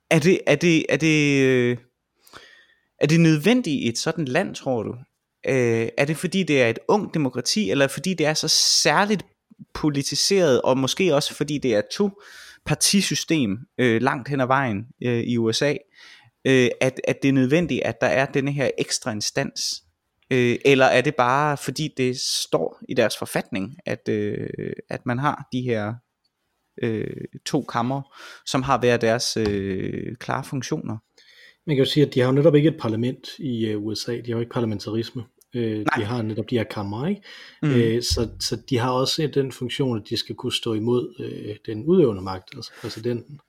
er 0.09 0.19
det, 0.19 0.41
er 0.47 0.55
det, 0.55 0.85
er 0.89 0.97
det, 0.97 1.41
øh, 1.41 1.77
er 2.99 3.07
det 3.07 3.19
nødvendigt 3.19 3.83
i 3.83 3.89
et 3.89 3.97
sådan 3.97 4.25
land, 4.25 4.55
tror 4.55 4.83
du? 4.83 4.95
Øh, 5.47 5.89
er 5.97 6.05
det 6.05 6.17
fordi 6.17 6.43
det 6.43 6.61
er 6.61 6.69
et 6.69 6.79
ung 6.87 7.13
demokrati, 7.13 7.71
eller 7.71 7.87
fordi 7.87 8.13
det 8.13 8.25
er 8.25 8.33
så 8.33 8.47
særligt 8.47 9.25
politiseret, 9.73 10.61
og 10.61 10.77
måske 10.77 11.15
også 11.15 11.33
fordi 11.33 11.57
det 11.57 11.75
er 11.75 11.81
to 11.91 12.21
partisystem 12.65 13.57
øh, 13.77 14.01
langt 14.01 14.29
hen 14.29 14.41
ad 14.41 14.47
vejen 14.47 14.85
øh, 15.03 15.19
i 15.19 15.37
USA, 15.37 15.75
øh, 16.45 16.69
at, 16.81 17.01
at 17.03 17.17
det 17.21 17.29
er 17.29 17.33
nødvendigt, 17.33 17.83
at 17.83 18.01
der 18.01 18.07
er 18.07 18.25
denne 18.25 18.51
her 18.51 18.69
ekstra 18.77 19.11
instans? 19.11 19.83
Øh, 20.31 20.55
eller 20.65 20.85
er 20.85 21.01
det 21.01 21.15
bare 21.15 21.57
fordi 21.57 21.89
det 21.97 22.19
står 22.19 22.79
i 22.89 22.93
deres 22.93 23.17
forfatning, 23.17 23.77
at, 23.85 24.09
øh, 24.09 24.49
at 24.89 25.05
man 25.05 25.19
har 25.19 25.47
de 25.51 25.61
her 25.61 25.93
øh, 26.83 27.25
to 27.45 27.61
kammer, 27.61 28.01
som 28.45 28.63
har 28.63 28.79
hver 28.79 28.97
deres 28.97 29.37
øh, 29.37 30.15
klare 30.15 30.43
funktioner? 30.43 30.97
Man 31.67 31.75
kan 31.75 31.85
jo 31.85 31.91
sige, 31.91 32.05
at 32.05 32.13
de 32.13 32.19
har 32.19 32.27
jo 32.27 32.33
netop 32.33 32.55
ikke 32.55 32.69
et 32.69 32.77
parlament 32.79 33.27
i 33.39 33.75
uh, 33.75 33.83
USA. 33.83 34.11
De 34.11 34.25
har 34.25 34.31
jo 34.31 34.39
ikke 34.39 34.51
parlamentarisme. 34.51 35.23
Øh, 35.55 35.85
de 35.97 36.03
har 36.03 36.21
netop 36.21 36.49
de 36.49 36.57
her 36.57 36.63
kammer, 36.63 37.07
ikke? 37.07 37.21
Mm. 37.63 37.69
Øh, 37.69 38.03
så, 38.03 38.29
så 38.39 38.57
de 38.69 38.77
har 38.77 38.91
også 38.91 39.29
den 39.33 39.51
funktion, 39.51 39.97
at 39.97 40.03
de 40.09 40.17
skal 40.17 40.35
kunne 40.35 40.53
stå 40.53 40.73
imod 40.73 41.15
øh, 41.19 41.55
den 41.65 41.85
udøvende 41.85 42.21
magt, 42.21 42.49
altså 42.55 42.71
præsidenten, 42.81 43.39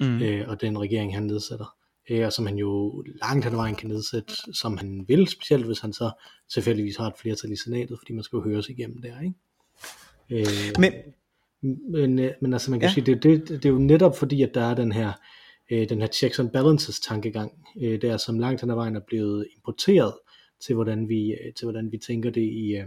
mm. 0.00 0.22
øh, 0.22 0.48
og 0.48 0.60
den 0.60 0.78
regering, 0.78 1.14
han 1.14 1.22
nedsætter. 1.22 1.74
Øh, 2.10 2.26
og 2.26 2.32
som 2.32 2.46
han 2.46 2.56
jo 2.56 3.02
langt 3.22 3.44
hen 3.44 3.52
ad 3.52 3.58
vejen 3.58 3.74
kan 3.74 3.88
nedsætte, 3.88 4.34
som 4.52 4.76
han 4.76 5.04
vil, 5.08 5.28
specielt 5.28 5.66
hvis 5.66 5.80
han 5.80 5.92
så 5.92 6.10
tilfældigvis 6.52 6.96
har 6.96 7.06
et 7.06 7.18
flertal 7.18 7.52
i 7.52 7.56
senatet, 7.56 7.98
fordi 7.98 8.12
man 8.12 8.22
skal 8.24 8.36
jo 8.36 8.42
høres 8.42 8.68
igennem 8.68 9.02
der, 9.02 9.20
ikke? 9.20 9.34
Øh, 10.30 10.74
Men, 10.78 10.92
men, 11.92 12.18
øh, 12.18 12.32
men 12.40 12.52
altså 12.52 12.70
man 12.70 12.80
kan 12.80 12.88
ja. 12.88 12.94
sige, 12.94 13.06
det, 13.06 13.22
det, 13.22 13.48
det 13.48 13.64
er 13.64 13.70
jo 13.70 13.78
netop 13.78 14.16
fordi, 14.16 14.42
at 14.42 14.50
der 14.54 14.62
er 14.62 14.74
den 14.74 14.92
her, 14.92 15.12
øh, 15.70 15.88
den 15.88 16.00
her 16.00 16.08
checks 16.08 16.38
and 16.38 16.50
balances 16.50 17.00
tankegang, 17.00 17.52
øh, 17.80 18.02
der 18.02 18.16
som 18.16 18.38
langt 18.38 18.60
hen 18.60 18.70
ad 18.70 18.74
vejen 18.74 18.96
er 18.96 19.00
blevet 19.06 19.46
importeret 19.56 20.14
til 20.60 20.74
hvordan 20.74 21.08
vi, 21.08 21.32
øh, 21.32 21.54
til 21.54 21.64
hvordan 21.64 21.92
vi 21.92 21.98
tænker 21.98 22.30
det 22.30 22.42
i, 22.42 22.76
øh, 22.76 22.86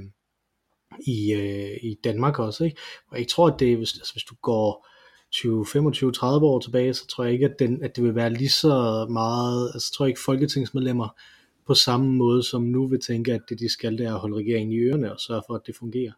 i, 1.08 1.34
øh, 1.34 1.78
i 1.82 1.98
Danmark 2.04 2.40
også. 2.40 2.64
Ikke? 2.64 2.78
Og 3.08 3.20
jeg 3.20 3.28
tror, 3.28 3.48
at 3.48 3.60
det, 3.60 3.78
hvis, 3.78 3.94
altså, 3.98 4.14
hvis 4.14 4.24
du 4.24 4.36
går 4.42 4.88
20, 5.32 5.66
25, 5.66 6.12
30 6.12 6.46
år 6.46 6.60
tilbage, 6.60 6.94
så 6.94 7.08
tror 7.08 7.24
jeg 7.24 7.34
ikke, 7.34 7.46
at, 7.46 7.60
den, 7.60 7.84
at 7.84 7.96
det 7.96 8.04
vil 8.04 8.16
være 8.16 8.34
lige 8.34 8.50
så 8.50 9.06
meget, 9.10 9.72
altså 9.74 9.94
tror 9.94 10.06
jeg 10.06 10.10
ikke 10.10 10.22
folketingsmedlemmer 10.26 11.08
på 11.68 11.74
samme 11.74 12.14
måde 12.14 12.44
som 12.44 12.62
nu 12.62 12.88
vil 12.88 13.00
tænke, 13.00 13.34
at 13.34 13.42
det 13.50 13.60
de 13.60 13.70
skal, 13.70 13.98
det 13.98 14.06
er 14.06 14.14
at 14.14 14.20
holde 14.20 14.38
regeringen 14.38 14.72
i 14.72 14.80
ørerne 14.80 15.14
og 15.14 15.20
sørge 15.20 15.42
for, 15.48 15.56
at 15.56 15.62
det 15.68 15.76
fungerer. 15.76 16.12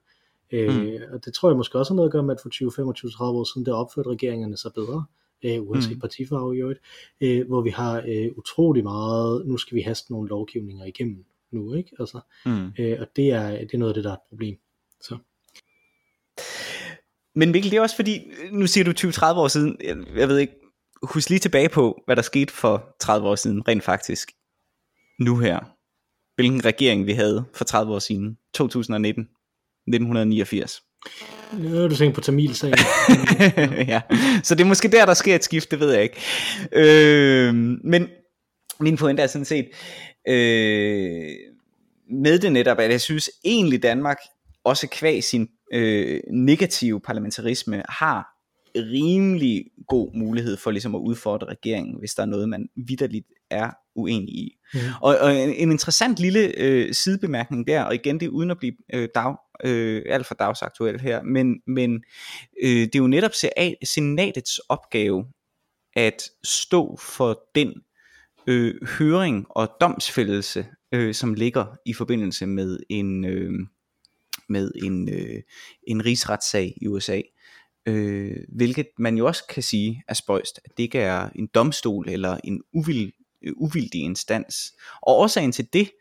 Mm. 0.51 0.57
Øh, 0.57 1.01
og 1.13 1.25
det 1.25 1.33
tror 1.33 1.49
jeg 1.49 1.57
måske 1.57 1.79
også 1.79 1.93
har 1.93 1.95
noget 1.95 2.09
at 2.09 2.11
gøre 2.11 2.23
med, 2.23 2.35
at 2.35 2.41
for 2.41 2.49
20, 2.49 2.71
25, 2.71 3.11
30 3.11 3.39
år 3.39 3.43
siden, 3.43 3.65
der 3.65 3.73
opførte 3.73 4.09
regeringerne 4.09 4.57
sig 4.57 4.73
bedre, 4.73 5.05
øh, 5.43 5.69
uanset 5.69 5.95
mm. 5.97 5.99
partifarve 5.99 6.55
i 6.55 6.59
øvrigt, 6.59 6.79
øh, 7.21 7.47
hvor 7.47 7.61
vi 7.61 7.69
har 7.69 8.03
øh, 8.07 8.31
utrolig 8.37 8.83
meget, 8.83 9.45
nu 9.45 9.57
skal 9.57 9.75
vi 9.75 9.81
haste 9.81 10.11
nogle 10.11 10.29
lovgivninger 10.29 10.85
igennem 10.85 11.25
nu, 11.51 11.73
ikke? 11.73 11.91
Altså, 11.99 12.19
mm. 12.45 12.71
øh, 12.79 12.97
og 12.99 13.07
det 13.15 13.31
er, 13.31 13.49
det 13.49 13.73
er 13.73 13.77
noget 13.77 13.89
af 13.91 13.95
det, 13.95 14.03
der 14.03 14.09
er 14.09 14.15
et 14.15 14.21
problem. 14.29 14.57
Men 17.35 17.51
Mikkel, 17.51 17.71
det 17.71 17.77
er 17.77 17.81
også 17.81 17.95
fordi, 17.95 18.21
nu 18.51 18.67
siger 18.67 18.83
du 18.83 18.91
20-30 18.99 19.25
år 19.25 19.47
siden, 19.47 19.77
jeg, 19.83 19.95
jeg 20.15 20.27
ved 20.27 20.37
ikke, 20.37 20.53
husk 21.03 21.29
lige 21.29 21.39
tilbage 21.39 21.69
på, 21.69 22.01
hvad 22.05 22.15
der 22.15 22.21
skete 22.21 22.53
for 22.53 22.95
30 22.99 23.27
år 23.27 23.35
siden, 23.35 23.67
rent 23.67 23.83
faktisk, 23.83 24.31
nu 25.19 25.37
her. 25.37 25.59
Hvilken 26.35 26.65
regering 26.65 27.05
vi 27.05 27.13
havde 27.13 27.45
for 27.53 27.63
30 27.63 27.93
år 27.93 27.99
siden, 27.99 28.37
2019, 28.53 29.23
1989. 29.23 30.81
Nu 31.53 31.83
er 31.83 31.87
du 31.87 31.95
tænkt 31.95 32.15
på 32.15 32.21
Tamil-sagen. 32.21 32.77
ja, 33.93 34.01
så 34.43 34.55
det 34.55 34.63
er 34.63 34.67
måske 34.67 34.87
der, 34.87 35.05
der 35.05 35.13
sker 35.13 35.35
et 35.35 35.43
skift, 35.43 35.71
det 35.71 35.79
ved 35.79 35.93
jeg 35.93 36.03
ikke. 36.03 36.21
Øh, 36.71 37.53
men 37.83 38.07
min 38.79 38.97
pointe 38.97 39.23
er 39.23 39.27
sådan 39.27 39.45
set, 39.45 39.65
øh, 40.27 41.29
med 42.09 42.39
det 42.39 42.51
netop, 42.51 42.79
at 42.79 42.91
jeg 42.91 43.01
synes 43.01 43.29
egentlig 43.45 43.83
Danmark, 43.83 44.17
også 44.63 44.87
kvæg 44.87 45.23
sin 45.23 45.47
øh, 45.73 46.19
negative 46.31 47.01
parlamentarisme, 47.01 47.83
har 47.89 48.33
rimelig 48.75 49.65
god 49.87 50.11
mulighed 50.15 50.57
for 50.57 50.71
ligesom 50.71 50.95
at 50.95 50.99
udfordre 50.99 51.47
regeringen, 51.47 51.99
hvis 51.99 52.13
der 52.13 52.21
er 52.21 52.27
noget, 52.27 52.49
man 52.49 52.69
vidderligt 52.87 53.27
er 53.49 53.71
uenig 53.95 54.35
i. 54.35 54.57
Mm. 54.73 54.79
Og, 55.01 55.17
og 55.17 55.35
en, 55.35 55.49
en 55.49 55.71
interessant 55.71 56.19
lille 56.19 56.57
øh, 56.57 56.93
sidebemærkning 56.93 57.67
der, 57.67 57.83
og 57.83 57.95
igen 57.95 58.19
det 58.19 58.25
er 58.25 58.29
uden 58.29 58.51
at 58.51 58.57
blive 58.57 58.73
øh, 58.93 59.09
dag, 59.15 59.35
øh, 59.63 60.03
alt 60.05 60.25
for 60.25 60.35
dagsaktuelt 60.35 61.01
her, 61.01 61.23
men, 61.23 61.61
men 61.67 62.03
øh, 62.63 62.69
det 62.69 62.95
er 62.95 62.99
jo 62.99 63.07
netop 63.07 63.31
senatets 63.83 64.59
opgave 64.69 65.25
at 65.95 66.23
stå 66.43 66.97
for 66.97 67.41
den 67.55 67.73
øh, 68.47 68.87
høring 68.87 69.45
og 69.49 69.69
domsfældelse, 69.81 70.65
øh, 70.91 71.13
som 71.13 71.33
ligger 71.33 71.65
i 71.85 71.93
forbindelse 71.93 72.45
med 72.45 72.79
en 72.89 73.25
øh, 73.25 73.51
med 74.49 74.71
en 74.83 75.09
øh, 75.09 75.41
en 75.87 76.05
rigsretssag 76.05 76.73
i 76.81 76.87
USA. 76.87 77.21
Øh, 77.85 78.37
hvilket 78.49 78.87
man 78.97 79.17
jo 79.17 79.27
også 79.27 79.43
kan 79.49 79.63
sige 79.63 80.03
er 80.07 80.13
spøjst, 80.13 80.59
at 80.65 80.71
det 80.77 80.83
ikke 80.83 80.99
er 80.99 81.29
en 81.35 81.47
domstol 81.47 82.09
eller 82.09 82.37
en 82.43 82.61
uvild, 82.73 83.11
øh, 83.41 83.53
uvildig 83.55 84.01
instans. 84.01 84.73
Og 85.01 85.19
årsagen 85.19 85.51
til 85.51 85.67
det 85.73 85.91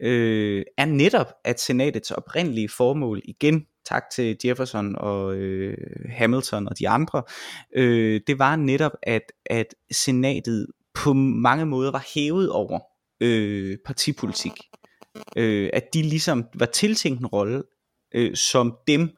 øh, 0.00 0.64
er 0.76 0.84
netop, 0.84 1.32
at 1.44 1.60
senatets 1.60 2.10
oprindelige 2.10 2.68
formål, 2.68 3.20
igen 3.24 3.66
tak 3.84 4.10
til 4.12 4.36
Jefferson 4.44 4.96
og 4.96 5.34
øh, 5.34 5.76
Hamilton 6.10 6.68
og 6.68 6.78
de 6.78 6.88
andre, 6.88 7.22
øh, 7.76 8.20
det 8.26 8.38
var 8.38 8.56
netop, 8.56 8.92
at, 9.02 9.32
at 9.46 9.74
senatet 9.90 10.66
på 10.94 11.12
mange 11.12 11.66
måder 11.66 11.90
var 11.90 12.06
hævet 12.14 12.50
over 12.50 12.80
øh, 13.20 13.76
partipolitik. 13.84 14.52
Øh, 15.36 15.70
at 15.72 15.94
de 15.94 16.02
ligesom 16.02 16.44
var 16.54 16.66
tiltænkt 16.66 17.20
en 17.20 17.26
rolle 17.26 17.62
øh, 18.14 18.36
som 18.36 18.76
dem, 18.86 19.10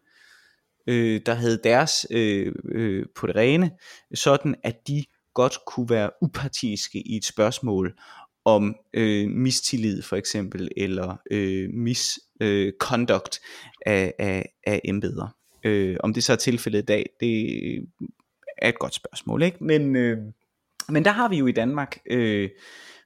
øh, 0.87 1.21
der 1.27 1.35
havde 1.35 1.61
deres 1.65 2.07
øh, 2.11 2.53
øh, 2.65 3.07
på 3.15 3.27
det 3.27 3.37
rene, 3.37 3.71
sådan 4.15 4.55
at 4.63 4.89
de 4.89 5.05
godt 5.35 5.59
kunne 5.67 5.91
være 5.91 6.11
upartiske 6.23 6.99
i 7.07 7.17
et 7.17 7.25
spørgsmål 7.25 7.95
om 8.45 8.77
øh, 8.95 9.29
mistillid 9.29 10.03
for 10.03 10.17
eksempel, 10.17 10.69
eller 10.77 11.17
øh, 11.31 11.71
misconduct 11.71 13.41
øh, 13.87 13.93
af, 13.95 14.15
af, 14.19 14.53
af 14.67 14.81
embeder. 14.85 15.37
Øh, 15.65 15.97
om 16.01 16.15
det 16.15 16.25
så 16.25 16.33
er 16.33 16.37
tilfældet 16.37 16.83
i 16.83 16.85
dag, 16.85 17.11
det 17.21 17.63
øh, 17.63 17.83
er 18.59 18.69
et 18.69 18.79
godt 18.79 18.95
spørgsmål, 18.95 19.43
ikke? 19.43 19.65
Men, 19.65 19.97
øh, 19.97 20.19
men 20.89 21.05
der 21.05 21.11
har 21.11 21.29
vi 21.29 21.37
jo 21.37 21.47
i 21.47 21.53
Danmark 21.53 21.99
øh, 22.11 22.51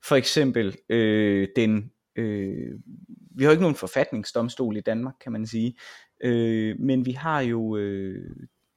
for 0.05 0.16
eksempel 0.16 0.77
øh, 0.88 1.48
den, 1.57 1.90
øh, 2.18 2.78
vi 3.37 3.44
har 3.44 3.50
jo 3.50 3.50
ikke 3.50 3.62
nogen 3.62 3.76
forfatningsdomstol 3.76 4.76
i 4.76 4.81
Danmark, 4.81 5.14
kan 5.20 5.33
man 5.33 5.46
sige, 5.46 5.78
øh, 6.24 6.76
men 6.81 7.07
vi 7.07 7.12
har 7.12 7.40
jo 7.40 7.76
øh, 7.76 8.37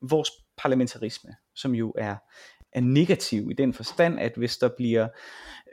vores 0.09 0.29
parlamentarisme, 0.57 1.35
som 1.55 1.75
jo 1.75 1.93
er, 1.97 2.15
er 2.73 2.81
negativ 2.81 3.51
i 3.51 3.53
den 3.53 3.73
forstand, 3.73 4.19
at 4.19 4.33
hvis 4.37 4.57
der 4.57 4.69
bliver 4.77 5.07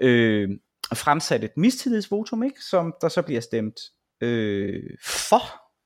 øh, 0.00 0.50
fremsat 0.94 1.44
et 1.44 1.56
mistillidsvotum, 1.56 2.42
ikke, 2.42 2.60
som 2.70 2.94
der 3.00 3.08
så 3.08 3.22
bliver 3.22 3.40
stemt 3.40 3.80
øh, 4.20 4.96
for, 5.04 5.42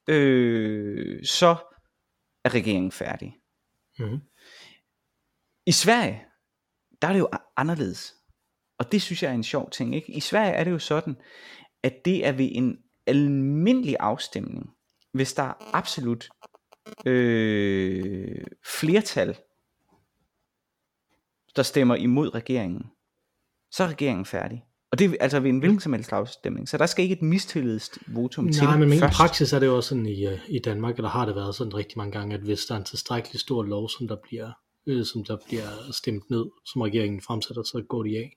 øh, 0.08 1.24
så 1.24 1.56
er 2.44 2.54
regeringen 2.54 2.92
færdig. 2.92 3.36
Mm. 3.98 4.20
I 5.66 5.72
Sverige, 5.72 6.24
der 7.02 7.08
er 7.08 7.12
det 7.12 7.20
jo 7.20 7.28
anderledes. 7.56 8.14
Og 8.78 8.92
det 8.92 9.02
synes 9.02 9.22
jeg 9.22 9.30
er 9.30 9.34
en 9.34 9.44
sjov 9.44 9.70
ting. 9.70 9.94
Ikke? 9.94 10.12
I 10.12 10.20
Sverige 10.20 10.52
er 10.52 10.64
det 10.64 10.70
jo 10.70 10.78
sådan, 10.78 11.16
at 11.82 12.04
det 12.04 12.26
er 12.26 12.32
ved 12.32 12.48
en 12.52 12.78
almindelig 13.06 13.96
afstemning, 14.00 14.70
hvis 15.12 15.34
der 15.34 15.42
er 15.42 15.74
absolut 15.74 16.28
øh, 17.06 18.44
flertal, 18.66 19.36
der 21.56 21.62
stemmer 21.62 21.94
imod 21.94 22.34
regeringen, 22.34 22.84
så 23.70 23.84
er 23.84 23.88
regeringen 23.88 24.24
færdig. 24.24 24.64
Og 24.92 24.98
det 24.98 25.10
er 25.10 25.14
altså 25.20 25.40
ved 25.40 25.50
en 25.50 25.58
hvilken 25.58 25.80
som 25.80 25.92
helst 25.92 26.12
afstemning. 26.12 26.68
Så 26.68 26.78
der 26.78 26.86
skal 26.86 27.02
ikke 27.02 27.12
et 27.12 27.22
mistillidsvotum 27.22 28.44
Nej, 28.44 28.52
til 28.52 28.62
Nej, 28.62 28.78
men 28.78 28.92
i 28.92 29.00
praksis 29.12 29.52
er 29.52 29.58
det 29.58 29.66
jo 29.66 29.76
også 29.76 29.88
sådan 29.88 30.06
i, 30.06 30.26
øh, 30.26 30.38
i 30.48 30.58
Danmark, 30.58 30.96
eller 30.96 31.08
har 31.08 31.26
det 31.26 31.34
været 31.34 31.54
sådan 31.54 31.74
rigtig 31.74 31.98
mange 31.98 32.12
gange, 32.18 32.34
at 32.34 32.40
hvis 32.40 32.64
der 32.64 32.74
er 32.74 32.78
en 32.78 32.84
tilstrækkelig 32.84 33.40
stor 33.40 33.62
lov, 33.62 33.88
som 33.88 34.08
der 34.08 34.16
bliver, 34.22 34.52
øh, 34.86 35.04
som 35.04 35.24
der 35.24 35.36
bliver 35.46 35.92
stemt 35.92 36.30
ned, 36.30 36.44
som 36.72 36.82
regeringen 36.82 37.20
fremsætter, 37.20 37.62
så 37.62 37.84
går 37.88 38.02
de 38.02 38.18
af. 38.18 38.36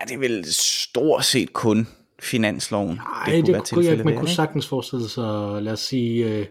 Ja, 0.00 0.04
det 0.04 0.14
er 0.14 0.18
vel 0.18 0.44
stort 0.54 1.24
set 1.24 1.52
kun 1.52 1.86
finansloven. 2.22 2.94
Nej, 2.96 3.34
det, 3.34 3.44
kunne 3.44 3.54
det 3.54 3.70
kunne 3.72 3.84
jeg, 3.84 4.04
man 4.04 4.16
kunne 4.16 4.28
sagtens 4.28 4.68
forestille 4.68 5.08
sig, 5.08 5.62
lad 5.62 5.72
os 5.72 5.80
sige, 5.80 6.38
øh, 6.38 6.46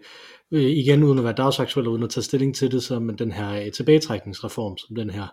øh, 0.52 0.62
igen 0.62 1.04
uden 1.04 1.18
at 1.18 1.24
være 1.24 1.34
dagsaktuel, 1.34 1.88
uden 1.88 2.04
at 2.04 2.10
tage 2.10 2.24
stilling 2.24 2.56
til 2.56 2.72
det, 2.72 2.84
så 2.84 3.00
men 3.00 3.18
den 3.18 3.32
her 3.32 3.66
øh, 3.66 3.72
tilbagetrækningsreform, 3.72 4.78
som 4.78 4.96
den 4.96 5.10
her 5.10 5.28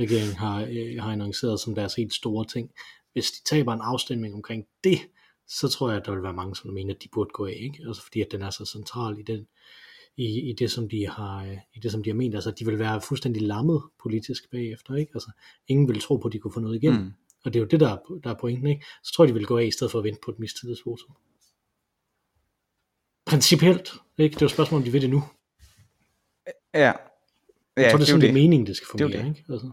regering 0.00 0.38
har, 0.38 0.60
øh, 0.70 1.02
har 1.02 1.12
annonceret 1.12 1.60
som 1.60 1.74
deres 1.74 1.94
helt 1.94 2.14
store 2.14 2.44
ting, 2.44 2.70
hvis 3.12 3.30
de 3.30 3.44
taber 3.44 3.72
en 3.72 3.80
afstemning 3.82 4.34
omkring 4.34 4.64
det, 4.84 4.98
så 5.48 5.68
tror 5.68 5.90
jeg, 5.90 6.00
at 6.00 6.06
der 6.06 6.12
vil 6.12 6.22
være 6.22 6.32
mange, 6.32 6.56
som 6.56 6.70
mener, 6.70 6.94
at 6.94 7.02
de 7.02 7.08
burde 7.12 7.30
gå 7.34 7.46
af, 7.46 7.56
ikke? 7.60 7.78
Altså 7.86 8.02
fordi 8.02 8.20
at 8.20 8.28
den 8.32 8.42
er 8.42 8.50
så 8.50 8.64
central 8.64 9.18
i 9.18 9.22
den, 9.22 9.46
i, 10.16 10.50
i, 10.50 10.52
det, 10.58 10.70
som 10.70 10.88
de 10.88 11.08
har, 11.08 11.44
øh, 11.44 11.56
i 11.74 11.80
det, 11.82 11.92
som 11.92 12.02
de 12.02 12.10
har 12.10 12.14
ment. 12.14 12.34
Altså, 12.34 12.50
de 12.50 12.64
vil 12.64 12.78
være 12.78 13.00
fuldstændig 13.00 13.42
lammet 13.42 13.82
politisk 14.02 14.50
bagefter, 14.50 14.94
ikke? 14.94 15.10
Altså, 15.14 15.30
ingen 15.68 15.88
vil 15.88 16.00
tro 16.00 16.16
på, 16.16 16.28
at 16.28 16.32
de 16.32 16.38
kunne 16.38 16.52
få 16.52 16.60
noget 16.60 16.76
igennem. 16.76 17.02
Mm. 17.02 17.12
Og 17.46 17.52
det 17.52 17.58
er 17.58 17.60
jo 17.60 17.66
det, 17.66 17.80
der 17.80 17.88
er, 17.88 17.98
der 18.24 18.30
er 18.30 18.34
pointen, 18.40 18.66
ikke? 18.66 18.84
Så 19.04 19.12
tror 19.12 19.24
jeg, 19.24 19.28
de 19.28 19.34
vil 19.34 19.46
gå 19.46 19.58
af, 19.58 19.64
i 19.64 19.70
stedet 19.70 19.90
for 19.90 19.98
at 19.98 20.04
vente 20.04 20.20
på 20.24 20.30
et 20.30 20.38
mistillidsvotum. 20.38 21.16
Principielt, 23.26 23.92
ikke? 24.18 24.34
Det 24.34 24.42
er 24.42 24.46
jo 24.46 24.48
spørgsmål, 24.48 24.78
om 24.78 24.84
de 24.84 24.92
ved 24.92 25.00
det 25.00 25.10
nu. 25.10 25.24
Ja. 26.74 26.80
Jeg 26.80 26.94
ja, 27.76 27.90
tror, 27.90 27.98
det 27.98 28.04
er 28.04 28.06
sådan, 28.06 28.20
det 28.20 28.22
det. 28.22 28.28
er 28.28 28.32
meningen, 28.32 28.66
det 28.66 28.76
skal 28.76 28.86
Det 28.92 29.00
er 29.00 29.04
fungere, 29.04 29.22
det. 29.22 29.28
ikke? 29.38 29.52
Altså. 29.52 29.70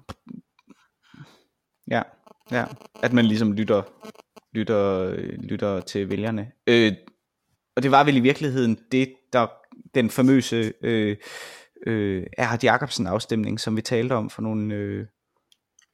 Ja, 1.92 2.02
ja. 2.52 2.66
At 3.04 3.14
man 3.14 3.26
ligesom 3.26 3.54
lytter, 3.54 3.82
lytter, 4.54 5.16
lytter 5.42 5.80
til 5.82 6.10
vælgerne. 6.10 6.52
Øh, 6.68 6.94
og 7.76 7.84
det 7.84 7.92
var 7.92 8.04
vel 8.04 8.18
i 8.18 8.20
virkeligheden 8.20 8.80
det, 8.92 9.14
der 9.34 9.48
den 9.96 10.10
famøse 10.10 10.74
øh, 10.82 11.18
øh, 11.88 12.26
Erhard 12.38 12.64
Jacobsen 12.64 13.08
afstemning, 13.08 13.60
som 13.60 13.76
vi 13.78 13.82
talte 13.82 14.14
om 14.14 14.30
for 14.30 14.42
nogle 14.42 14.74
øh, 14.76 15.06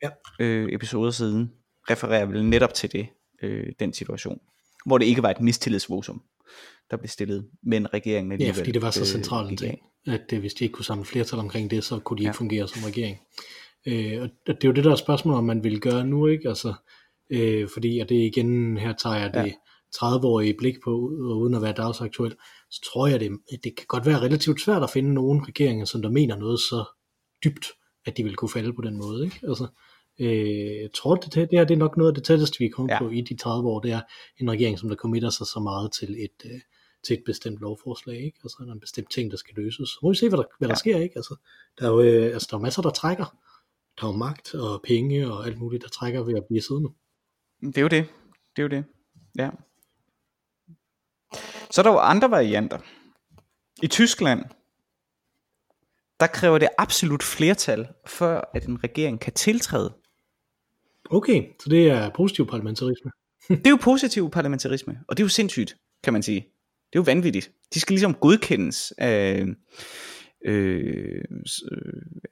Ja. 0.03 0.09
øh, 0.39 0.69
episoder 0.73 1.11
siden, 1.11 1.53
refererer 1.89 2.25
vel 2.25 2.45
netop 2.45 2.73
til 2.73 2.91
det, 2.91 3.07
øh, 3.41 3.65
den 3.79 3.93
situation, 3.93 4.39
hvor 4.85 4.97
det 4.97 5.05
ikke 5.05 5.23
var 5.23 5.29
et 5.29 5.41
mistillidsvotum, 5.41 6.21
der 6.91 6.97
blev 6.97 7.07
stillet, 7.09 7.49
men 7.63 7.93
regeringen 7.93 8.31
Ja, 8.31 8.33
alligevel 8.33 8.55
fordi 8.55 8.71
det 8.71 8.81
var 8.81 8.91
så 8.91 8.99
øh, 9.01 9.05
centralt 9.05 9.49
en 9.51 9.57
ting, 9.57 9.79
at 10.07 10.33
øh, 10.33 10.39
hvis 10.39 10.53
de 10.53 10.63
ikke 10.63 10.73
kunne 10.73 10.85
samle 10.85 11.05
flertal 11.05 11.39
omkring 11.39 11.71
det, 11.71 11.83
så 11.83 11.99
kunne 11.99 12.17
de 12.17 12.23
ikke 12.23 12.27
Ja. 12.27 12.31
fungere 12.31 12.67
som 12.67 12.83
regering. 12.83 13.17
Øh, 13.87 14.21
og 14.21 14.29
det 14.47 14.63
er 14.63 14.67
jo 14.67 14.71
det 14.71 14.83
der 14.83 14.91
er 14.91 14.95
spørgsmål, 14.95 15.35
om 15.35 15.43
man 15.43 15.63
vil 15.63 15.79
gøre 15.81 16.05
nu, 16.05 16.27
ikke? 16.27 16.49
Altså, 16.49 16.73
øh, 17.29 17.69
fordi, 17.73 17.99
og 17.99 18.09
det 18.09 18.15
igen, 18.15 18.77
her 18.77 18.93
tager 18.93 19.15
jeg 19.15 19.33
det 19.33 19.45
Ja. 19.45 19.51
30-årige 19.95 20.55
blik 20.57 20.75
på, 20.83 20.91
og 21.21 21.37
uden 21.39 21.53
at 21.53 21.61
være 21.61 21.73
dagsaktuel, 21.73 22.35
så 22.71 22.89
tror 22.93 23.07
jeg, 23.07 23.19
det, 23.19 23.31
det 23.63 23.75
kan 23.75 23.85
godt 23.87 24.05
være 24.05 24.19
relativt 24.21 24.61
svært 24.61 24.83
at 24.83 24.89
finde 24.89 25.13
nogle 25.13 25.45
regeringer, 25.47 25.85
som 25.85 26.01
der 26.01 26.09
mener 26.09 26.35
noget 26.35 26.59
så 26.59 26.83
dybt, 27.43 27.67
at 28.05 28.17
de 28.17 28.23
vil 28.23 28.35
kunne 28.35 28.49
falde 28.49 28.73
på 28.73 28.81
den 28.81 28.97
måde, 28.97 29.25
ikke? 29.25 29.39
Altså, 29.47 29.67
øh, 30.19 30.81
jeg 30.81 30.93
tror, 30.93 31.15
det, 31.15 31.33
det 31.33 31.47
her 31.51 31.63
det 31.63 31.73
er 31.73 31.77
nok 31.77 31.97
noget 31.97 32.11
af 32.11 32.15
det 32.15 32.23
tætteste, 32.23 32.59
vi 32.59 32.65
er 32.65 32.69
kommet 32.69 32.91
Ja. 32.93 32.99
på 32.99 33.09
i 33.09 33.21
de 33.21 33.35
30 33.37 33.69
år, 33.69 33.79
det 33.79 33.91
er 33.91 34.01
en 34.37 34.51
regering, 34.51 34.79
som 34.79 34.89
der 34.89 34.95
committer 34.95 35.29
sig 35.29 35.47
så 35.47 35.59
meget 35.59 35.91
til 35.91 36.23
et, 36.23 36.45
øh, 36.51 36.59
til 37.03 37.13
et 37.17 37.23
bestemt 37.25 37.59
lovforslag, 37.59 38.15
ikke? 38.17 38.39
Altså, 38.43 38.57
der 38.59 38.67
er 38.69 38.73
en 38.73 38.79
bestemt 38.79 39.11
ting, 39.11 39.31
der 39.31 39.37
skal 39.37 39.55
løses. 39.55 39.89
Så 39.89 39.99
må 40.03 40.09
vi 40.09 40.15
se, 40.15 40.29
hvad 40.29 40.37
der, 40.37 40.43
hvad 40.59 40.67
der 40.67 40.73
Ja. 40.75 40.77
sker, 40.77 40.97
ikke? 40.97 41.15
Altså, 41.15 41.35
der 41.79 41.85
er 41.85 41.89
jo 41.91 42.01
øh, 42.01 42.33
altså, 42.33 42.47
der 42.51 42.57
er 42.57 42.61
masser, 42.61 42.81
der 42.81 42.89
trækker. 42.89 43.37
Der 43.99 44.07
er 44.07 44.11
jo 44.11 44.17
magt 44.17 44.55
og 44.55 44.81
penge 44.83 45.31
og 45.33 45.45
alt 45.45 45.57
muligt, 45.59 45.83
der 45.83 45.89
trækker 45.89 46.23
ved 46.23 46.35
at 46.35 46.43
blive 46.49 46.61
siddende. 46.61 46.89
Det 47.61 47.77
er 47.77 47.81
jo 47.81 47.87
det. 47.87 48.05
Det 48.55 48.61
er 48.61 48.63
jo 48.63 48.67
det. 48.69 48.85
Ja. 49.37 49.49
Så 51.71 51.81
er 51.81 51.83
der 51.83 51.91
jo 51.91 51.97
andre 51.97 52.31
varianter. 52.31 52.79
I 53.83 53.87
Tyskland, 53.87 54.43
der 56.19 56.27
kræver 56.27 56.57
det 56.57 56.69
absolut 56.77 57.23
flertal, 57.23 57.87
før 58.07 58.49
at 58.53 58.65
en 58.65 58.83
regering 58.83 59.19
kan 59.19 59.33
tiltræde. 59.33 59.93
Okay, 61.11 61.43
så 61.59 61.69
det 61.69 61.87
er 61.87 62.09
positiv 62.15 62.47
parlamentarisme. 62.47 63.11
Det 63.49 63.67
er 63.67 63.69
jo 63.69 63.77
positiv 63.81 64.29
parlamentarisme, 64.29 64.99
og 65.07 65.17
det 65.17 65.23
er 65.23 65.25
jo 65.25 65.29
sindssygt, 65.29 65.75
kan 66.03 66.13
man 66.13 66.23
sige. 66.23 66.39
Det 66.39 66.95
er 66.95 66.99
jo 66.99 67.01
vanvittigt. 67.01 67.51
De 67.73 67.79
skal 67.79 67.93
ligesom 67.93 68.13
godkendes 68.13 68.93
af, 68.97 69.45
øh, 70.45 71.23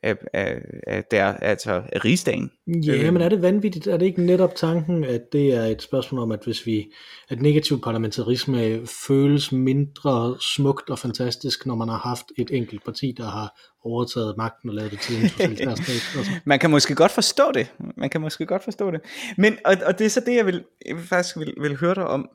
af, 0.04 0.16
af, 0.34 0.62
af, 0.88 1.04
der, 1.12 1.26
altså 1.26 1.72
af 1.92 2.06
rigsdagen. 2.06 2.52
Ja, 2.68 3.12
men 3.12 3.22
er 3.22 3.30
det 3.30 3.42
vanvittigt? 3.42 3.88
Er 3.88 3.98
det 3.98 4.06
ikke 4.06 4.24
netop 4.24 4.56
tanken, 4.56 5.04
at 5.04 5.22
det 5.32 5.54
er 5.54 5.64
et 5.64 5.82
spørgsmål 5.82 6.22
om, 6.22 6.32
at 6.32 6.40
hvis 6.44 6.66
vi, 6.66 6.92
at 7.30 7.42
negativ 7.42 7.82
parlamentarisme 7.82 8.80
føles 9.08 9.52
mindre 9.52 10.38
smukt 10.56 10.90
og 10.90 11.00
fantastisk, 11.00 11.66
når 11.66 11.76
man 11.76 11.90
har 11.90 11.98
haft 11.98 12.26
et 12.38 12.52
enkelt 12.52 12.86
parti, 12.86 13.14
der 13.18 13.30
har 13.30 13.60
overtaget 13.84 14.38
magten 14.38 14.70
og 14.70 14.76
lavet 14.76 14.92
det 14.92 15.00
til 15.00 15.24
en 15.24 15.30
totalitær 15.30 15.76
stat? 15.84 16.18
Altså. 16.18 16.32
Man 16.46 16.60
kan 16.60 16.70
måske 16.70 16.96
godt 16.96 17.12
forstå 17.12 17.52
det. 17.54 17.74
Man 17.98 18.10
kan 18.10 18.22
måske 18.22 18.46
godt 18.46 18.64
forstå 18.64 18.92
det. 18.92 19.02
Men, 19.38 19.58
og, 19.66 19.76
og 19.86 20.00
det 20.00 20.06
er 20.06 20.10
så 20.10 20.22
det, 20.26 20.36
jeg 20.36 20.46
vil, 20.46 20.64
jeg 20.86 20.96
faktisk 21.00 21.38
vil, 21.38 21.54
vil 21.62 21.78
høre 21.78 21.96
dig 21.96 22.08
om, 22.08 22.30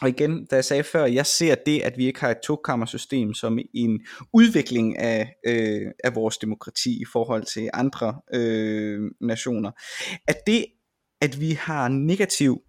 og 0.00 0.08
igen, 0.08 0.46
da 0.46 0.56
jeg 0.56 0.64
sagde 0.64 0.84
før, 0.84 1.04
jeg 1.04 1.26
ser 1.26 1.54
det, 1.54 1.80
at 1.80 1.98
vi 1.98 2.06
ikke 2.06 2.20
har 2.20 2.30
et 2.30 2.40
tokammersystem 2.44 3.34
som 3.34 3.58
en 3.74 4.00
udvikling 4.32 4.98
af, 4.98 5.34
øh, 5.46 5.86
af 6.04 6.14
vores 6.14 6.38
demokrati 6.38 7.00
i 7.00 7.04
forhold 7.12 7.44
til 7.44 7.70
andre 7.74 8.20
øh, 8.34 9.10
nationer. 9.20 9.70
At 10.28 10.46
det, 10.46 10.66
at 11.20 11.40
vi 11.40 11.50
har 11.50 11.88
negativ 11.88 12.62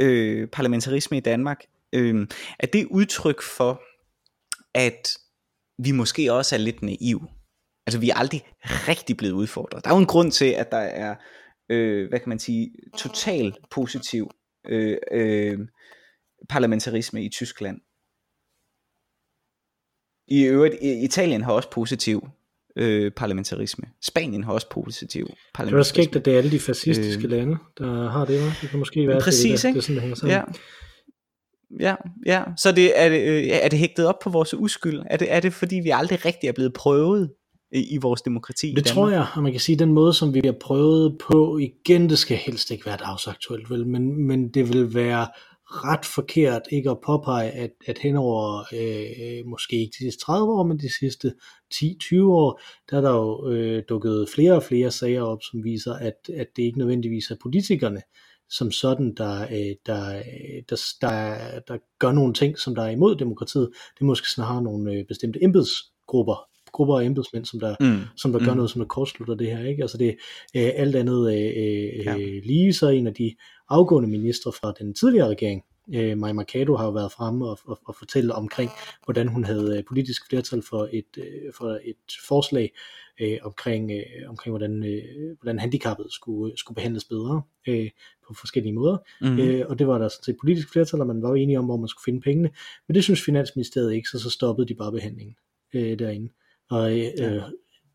øh, 0.00 0.48
parlamentarisme 0.48 1.16
i 1.16 1.20
Danmark, 1.20 1.64
øh, 1.92 2.26
at 2.58 2.72
det 2.72 2.86
udtryk 2.90 3.42
for, 3.42 3.82
at 4.74 5.18
vi 5.78 5.92
måske 5.92 6.32
også 6.32 6.54
er 6.54 6.58
lidt 6.58 6.82
naive. 6.82 7.28
Altså 7.86 7.98
vi 8.00 8.10
er 8.10 8.14
aldrig 8.14 8.42
rigtig 8.64 9.16
blevet 9.16 9.32
udfordret. 9.32 9.84
Der 9.84 9.90
er 9.90 9.94
jo 9.94 10.00
en 10.00 10.06
grund 10.06 10.32
til, 10.32 10.44
at 10.50 10.70
der 10.70 10.78
er, 10.78 11.14
øh, 11.68 12.08
hvad 12.08 12.18
kan 12.18 12.28
man 12.28 12.38
sige, 12.38 12.70
total 12.98 13.56
positiv 13.70 14.30
øh, 14.68 14.96
øh, 15.12 15.58
parlamentarisme 16.48 17.24
i 17.24 17.28
Tyskland. 17.28 17.80
I 20.28 20.42
øvrigt, 20.42 20.74
Italien 20.82 21.42
har 21.42 21.52
også 21.52 21.70
positiv 21.70 22.28
øh, 22.76 23.12
parlamentarisme. 23.12 23.84
Spanien 24.02 24.44
har 24.44 24.52
også 24.52 24.68
positiv 24.70 25.30
parlamentarisme. 25.54 26.00
Det 26.00 26.00
er 26.00 26.04
skægt, 26.04 26.16
at 26.16 26.24
det 26.24 26.34
er 26.34 26.38
alle 26.38 26.50
de 26.50 26.60
fascistiske 26.60 27.24
øh, 27.24 27.30
lande, 27.30 27.56
der 27.78 28.10
har 28.10 28.24
det. 28.24 28.52
Det 28.60 28.70
kan 28.70 28.78
måske 28.78 29.08
være, 29.08 29.20
præcis, 29.20 29.60
det, 29.60 29.68
det, 29.68 29.74
det, 29.74 29.84
sådan, 29.84 29.94
det 29.94 30.02
hænger 30.02 30.16
sammen. 30.16 30.36
Ja. 30.36 30.42
Ja, 31.80 31.94
ja. 32.26 32.44
Så 32.56 32.72
det, 32.72 33.00
er, 33.00 33.08
det, 33.08 33.20
øh, 33.20 33.44
er 33.46 33.68
det 33.68 33.78
hægtet 33.78 34.06
op 34.06 34.18
på 34.18 34.30
vores 34.30 34.54
uskyld? 34.54 35.02
Er 35.10 35.16
det, 35.16 35.32
er 35.32 35.40
det 35.40 35.52
fordi, 35.52 35.76
vi 35.76 35.90
aldrig 35.90 36.24
rigtig 36.24 36.48
er 36.48 36.52
blevet 36.52 36.72
prøvet 36.72 37.32
i, 37.72 37.94
i 37.94 37.96
vores 37.96 38.22
demokrati? 38.22 38.74
Det 38.76 38.84
tror 38.84 39.10
jeg, 39.10 39.26
og 39.34 39.42
man 39.42 39.52
kan 39.52 39.60
sige, 39.60 39.78
den 39.78 39.92
måde, 39.92 40.14
som 40.14 40.34
vi 40.34 40.40
har 40.44 40.54
prøvet 40.60 41.18
på, 41.18 41.58
igen, 41.58 42.08
det 42.08 42.18
skal 42.18 42.36
helst 42.36 42.70
ikke 42.70 42.86
være 42.86 42.96
dagsaktuelt, 42.96 43.70
vel, 43.70 43.86
men, 43.86 44.26
men 44.26 44.48
det 44.48 44.68
vil 44.68 44.94
være 44.94 45.26
ret 45.70 46.04
forkert 46.04 46.62
ikke 46.70 46.90
at 46.90 47.00
påpege, 47.06 47.50
at, 47.50 47.70
at 47.86 47.98
henover 47.98 48.64
øh, 48.74 49.46
måske 49.46 49.76
ikke 49.76 49.92
de 49.98 50.04
sidste 50.04 50.24
30 50.24 50.52
år, 50.52 50.62
men 50.62 50.78
de 50.78 50.98
sidste 50.98 51.32
10-20 51.74 52.22
år, 52.22 52.60
der 52.90 52.96
er 52.96 53.00
der 53.00 53.10
jo 53.10 53.48
øh, 53.50 53.82
dukket 53.88 54.28
flere 54.34 54.52
og 54.52 54.62
flere 54.62 54.90
sager 54.90 55.22
op, 55.22 55.42
som 55.50 55.64
viser, 55.64 55.94
at, 55.94 56.14
at 56.36 56.46
det 56.56 56.62
ikke 56.62 56.78
nødvendigvis 56.78 57.30
er 57.30 57.36
politikerne, 57.42 58.02
som 58.50 58.70
sådan, 58.70 59.14
der, 59.16 59.42
øh, 59.42 59.76
der, 59.86 60.16
øh, 60.18 60.62
der, 60.68 60.76
der, 61.00 61.60
der 61.68 61.78
gør 61.98 62.12
nogle 62.12 62.34
ting, 62.34 62.58
som 62.58 62.74
der 62.74 62.82
er 62.82 62.90
imod 62.90 63.16
demokratiet. 63.16 63.68
Det 63.94 64.00
er 64.00 64.04
måske 64.04 64.30
snarere 64.30 64.62
nogle 64.62 64.92
øh, 64.92 65.04
bestemte 65.08 65.44
embedsgrupper, 65.44 66.46
grupper 66.72 67.00
af 67.00 67.04
embedsmænd, 67.04 67.44
som 67.44 67.60
der, 67.60 67.76
mm. 67.80 68.00
som 68.16 68.32
der 68.32 68.38
gør 68.38 68.50
mm. 68.50 68.56
noget, 68.56 68.70
som 68.70 68.80
der 68.80 68.86
kortslutter 68.86 69.34
det 69.34 69.46
her. 69.46 69.68
Ikke? 69.68 69.82
Altså 69.82 69.98
det 69.98 70.08
er 70.54 70.66
øh, 70.66 70.72
alt 70.74 70.96
andet 70.96 71.32
øh, 71.34 72.06
ja. 72.06 72.16
lige 72.44 72.72
så 72.72 72.88
en 72.88 73.06
af 73.06 73.14
de 73.14 73.34
afgående 73.70 74.08
ministre 74.08 74.52
fra 74.52 74.72
den 74.78 74.94
tidligere 74.94 75.28
regering, 75.28 75.64
øh, 75.94 76.18
Maja 76.18 76.32
Mercado 76.32 76.76
har 76.76 76.84
jo 76.84 76.90
været 76.90 77.12
fremme 77.12 77.48
og, 77.48 77.58
og, 77.64 77.78
og 77.84 77.94
fortælle 77.94 78.34
omkring, 78.34 78.70
hvordan 79.04 79.28
hun 79.28 79.44
havde 79.44 79.78
øh, 79.78 79.84
politisk 79.84 80.28
flertal 80.28 80.62
for 80.62 80.88
et, 80.92 81.18
øh, 81.18 81.52
for 81.58 81.78
et 81.84 82.12
forslag 82.28 82.72
øh, 83.20 83.38
omkring, 83.42 83.90
øh, 83.90 84.28
omkring 84.28 84.52
hvordan, 84.52 84.84
øh, 84.84 85.36
hvordan 85.40 85.58
handicappet 85.58 86.06
skulle, 86.10 86.58
skulle 86.58 86.76
behandles 86.76 87.04
bedre 87.04 87.42
øh, 87.68 87.90
på 88.26 88.34
forskellige 88.34 88.72
måder. 88.72 88.98
Mm-hmm. 89.20 89.38
Øh, 89.38 89.66
og 89.68 89.78
det 89.78 89.86
var 89.86 89.98
der 89.98 90.08
sådan 90.08 90.24
set 90.24 90.36
politisk 90.40 90.72
flertal, 90.72 91.00
og 91.00 91.06
man 91.06 91.22
var 91.22 91.28
jo 91.28 91.34
enige 91.34 91.58
om, 91.58 91.64
hvor 91.64 91.76
man 91.76 91.88
skulle 91.88 92.04
finde 92.04 92.20
pengene. 92.20 92.50
Men 92.88 92.94
det 92.94 93.04
synes 93.04 93.24
Finansministeriet 93.24 93.94
ikke, 93.94 94.08
så 94.08 94.18
så 94.18 94.30
stoppede 94.30 94.68
de 94.68 94.74
bare 94.74 94.92
behandlingen 94.92 95.36
øh, 95.74 95.98
derinde. 95.98 96.32
Og 96.70 96.92
øh, 96.92 96.98
ja. 96.98 97.40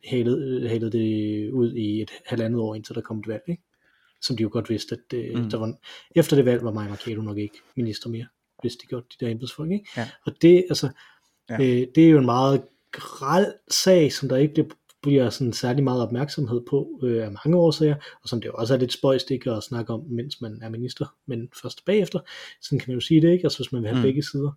halede, 0.05 0.69
halede 0.69 0.91
det 0.91 1.49
ud 1.51 1.73
i 1.73 2.01
et 2.01 2.11
halvandet 2.25 2.59
år, 2.59 2.75
indtil 2.75 2.95
der 2.95 3.01
kom 3.01 3.19
et 3.19 3.27
valg. 3.27 3.43
Ikke? 3.47 3.63
Som 4.27 4.37
de 4.37 4.43
jo 4.43 4.49
godt 4.51 4.69
vidste, 4.69 4.95
at 4.95 5.17
øh, 5.17 5.43
mm. 5.43 5.49
der 5.49 5.57
var, 5.57 5.73
efter 6.15 6.35
det 6.35 6.45
valg 6.45 6.63
var 6.63 6.71
Maja 6.71 6.89
Mercado 6.89 7.21
nok 7.21 7.37
ikke 7.37 7.57
minister 7.75 8.09
mere, 8.09 8.25
hvis 8.61 8.75
de 8.75 8.87
gjorde 8.87 9.05
de 9.19 9.25
der 9.25 9.31
embedsfolk. 9.31 9.71
Ikke? 9.71 9.85
Ja. 9.97 10.09
Og 10.25 10.41
det, 10.41 10.65
altså, 10.69 10.89
ja. 11.49 11.55
øh, 11.55 11.87
det 11.95 12.05
er 12.05 12.09
jo 12.09 12.17
en 12.17 12.25
meget 12.25 12.61
græld 12.91 13.53
sag, 13.71 14.13
som 14.13 14.29
der 14.29 14.35
ikke 14.35 14.53
bliver, 14.53 14.67
bliver 15.01 15.29
sådan 15.29 15.53
særlig 15.53 15.83
meget 15.83 16.01
opmærksomhed 16.01 16.61
på 16.69 16.99
øh, 17.03 17.25
af 17.25 17.31
mange 17.31 17.57
årsager, 17.57 17.95
og 18.23 18.29
som 18.29 18.41
det 18.41 18.47
jo 18.47 18.53
også 18.53 18.73
er 18.73 18.77
lidt 18.77 18.93
spøjst 18.93 19.31
ikke 19.31 19.51
at 19.51 19.63
snakke 19.63 19.93
om, 19.93 20.03
mens 20.09 20.41
man 20.41 20.59
er 20.61 20.69
minister, 20.69 21.15
men 21.27 21.49
først 21.61 21.85
bagefter. 21.85 22.19
Sådan 22.61 22.79
kan 22.79 22.91
man 22.91 22.95
jo 22.95 23.01
sige 23.01 23.21
det, 23.21 23.31
ikke? 23.31 23.45
Altså 23.45 23.59
hvis 23.59 23.71
man 23.71 23.81
vil 23.81 23.89
have 23.89 23.99
mm. 23.99 24.03
begge 24.03 24.23
sider. 24.23 24.51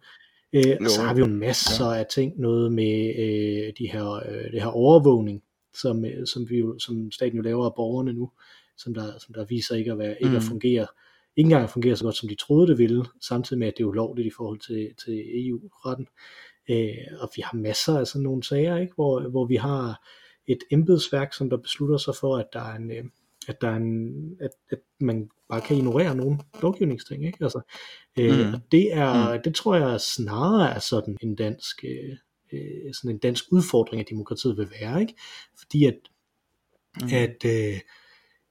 Øh, 0.53 0.77
og 0.81 0.91
så 0.91 1.03
har 1.03 1.15
vi 1.15 1.21
jo 1.21 1.27
masser 1.27 1.87
ja. 1.87 1.99
af 1.99 2.07
ting, 2.07 2.41
noget 2.41 2.73
med 2.73 3.15
øh, 3.19 3.73
de 3.79 3.91
her, 3.93 4.11
øh, 4.13 4.53
det 4.53 4.63
her 4.63 4.69
overvågning, 4.69 5.43
som, 5.75 6.05
øh, 6.05 6.27
som, 6.27 6.51
vi 6.51 6.59
jo, 6.59 6.79
som 6.79 7.11
staten 7.11 7.37
jo 7.37 7.43
laver 7.43 7.67
af 7.67 7.75
borgerne 7.77 8.13
nu, 8.13 8.31
som 8.79 8.95
der, 8.95 9.19
som 9.19 9.35
der 9.35 9.45
viser 9.45 9.75
ikke 9.75 9.93
at, 9.93 9.99
være, 9.99 10.17
ikke 10.21 10.31
mm. 10.31 10.37
at 10.37 10.43
fungere, 10.43 10.87
ikke 11.37 11.47
engang 11.47 11.65
at 11.65 11.71
fungere 11.71 11.97
så 11.97 12.05
godt, 12.05 12.17
som 12.17 12.29
de 12.29 12.35
troede 12.35 12.67
det 12.67 12.79
ville, 12.79 13.05
samtidig 13.21 13.59
med, 13.59 13.69
at 13.69 13.75
det 13.77 13.83
er 13.83 13.89
ulovligt 13.89 14.27
i 14.27 14.37
forhold 14.37 14.61
til, 14.61 14.95
til 15.05 15.49
EU-retten. 15.49 16.07
Øh, 16.71 17.21
og 17.21 17.31
vi 17.37 17.43
har 17.43 17.57
masser 17.57 17.99
af 17.99 18.07
sådan 18.07 18.23
nogle 18.23 18.43
sager, 18.43 18.77
ikke? 18.77 18.95
Hvor, 18.95 19.29
hvor 19.29 19.45
vi 19.45 19.57
har 19.57 20.07
et 20.47 20.59
embedsværk, 20.71 21.35
som 21.35 21.51
der 21.51 21.57
beslutter 21.57 21.97
sig 21.97 22.15
for, 22.21 22.37
at 22.37 22.47
der 22.53 22.61
er 22.61 22.77
en, 22.77 22.91
øh, 22.91 23.05
at, 23.49 23.61
der 23.61 23.69
er 23.69 23.77
en, 23.77 24.13
at, 24.41 24.51
at 24.71 24.79
man 25.01 25.31
bare 25.49 25.61
kan 25.61 25.77
ignorere 25.77 26.17
nogle 26.17 26.39
lovgivningsting. 26.63 27.27
Ikke? 27.27 27.39
Altså, 27.41 27.61
øh, 28.19 28.47
mm. 28.47 28.55
og 28.55 28.61
det, 28.73 28.93
er, 28.93 29.35
mm. 29.35 29.43
det 29.43 29.55
tror 29.55 29.77
jeg 29.77 30.01
snarere 30.01 30.75
er 30.75 30.79
sådan 30.79 31.17
en 31.23 31.35
dansk, 31.35 31.85
øh, 31.85 32.17
øh, 32.53 32.95
sådan 32.95 33.11
en 33.11 33.19
dansk 33.19 33.45
udfordring 33.53 34.01
af 34.01 34.07
demokratiet 34.07 34.57
vil 34.57 34.71
være. 34.81 35.01
Ikke? 35.01 35.15
Fordi 35.59 35.85
at, 35.85 35.99
mm. 37.03 37.09
at 37.13 37.45
øh, 37.45 37.81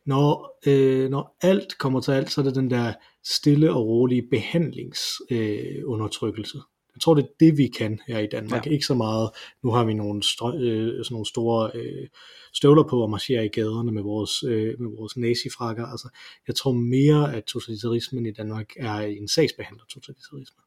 når, 0.07 0.59
øh, 0.67 1.09
når 1.09 1.37
alt 1.41 1.77
kommer 1.77 2.01
til 2.01 2.11
alt, 2.11 2.31
så 2.31 2.41
er 2.41 2.45
det 2.45 2.55
den 2.55 2.69
der 2.69 2.93
stille 3.23 3.73
og 3.73 3.87
rolige 3.87 4.27
behandlingsundertrykkelse. 4.31 6.57
Øh, 6.57 6.63
jeg 6.95 7.01
tror, 7.01 7.13
det 7.13 7.23
er 7.23 7.27
det, 7.39 7.57
vi 7.57 7.67
kan 7.67 7.99
her 8.07 8.19
i 8.19 8.27
Danmark. 8.27 8.65
Ja. 8.65 8.71
Ikke 8.71 8.85
så 8.85 8.93
meget, 8.93 9.29
nu 9.63 9.71
har 9.71 9.83
vi 9.83 9.93
nogle, 9.93 10.23
strø, 10.23 10.59
øh, 10.59 11.05
sådan 11.05 11.13
nogle 11.13 11.25
store 11.25 11.71
øh, 11.73 12.07
støvler 12.53 12.83
på 12.83 13.01
og 13.01 13.09
marcherer 13.09 13.41
i 13.41 13.47
gaderne 13.47 13.91
med 13.91 14.03
vores, 14.03 14.43
øh, 14.43 14.79
med 14.79 14.97
vores 14.97 15.17
nazifrakker. 15.17 15.85
Altså, 15.85 16.09
jeg 16.47 16.55
tror 16.55 16.71
mere, 16.71 17.35
at 17.35 17.43
totalitarismen 17.43 18.25
i 18.25 18.31
Danmark 18.31 18.73
er 18.77 18.99
en 18.99 19.27
sagsbehandler 19.27 19.85
totalitarisme. 19.89 20.61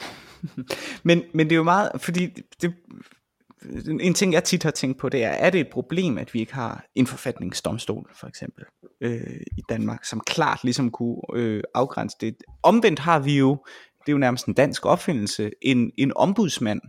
men, 1.08 1.22
men 1.34 1.46
det 1.46 1.52
er 1.52 1.56
jo 1.56 1.62
meget, 1.62 1.90
fordi 2.00 2.26
det, 2.62 2.74
en 4.00 4.14
ting 4.14 4.32
jeg 4.32 4.44
tit 4.44 4.62
har 4.62 4.70
tænkt 4.70 4.98
på, 4.98 5.08
det 5.08 5.24
er, 5.24 5.28
er 5.28 5.50
det 5.50 5.60
et 5.60 5.68
problem, 5.72 6.18
at 6.18 6.34
vi 6.34 6.40
ikke 6.40 6.54
har 6.54 6.84
en 6.94 7.06
forfatningsdomstol, 7.06 8.10
for 8.14 8.26
eksempel, 8.26 8.64
øh, 9.00 9.40
i 9.58 9.62
Danmark, 9.68 10.04
som 10.04 10.20
klart 10.20 10.64
ligesom 10.64 10.90
kunne 10.90 11.16
øh, 11.34 11.62
afgrænse 11.74 12.16
det. 12.20 12.36
Omvendt 12.62 12.98
har 12.98 13.18
vi 13.18 13.38
jo, 13.38 13.50
det 14.00 14.08
er 14.08 14.12
jo 14.12 14.18
nærmest 14.18 14.46
en 14.46 14.54
dansk 14.54 14.86
opfindelse, 14.86 15.50
en, 15.62 15.92
en 15.98 16.12
ombudsmand, 16.16 16.80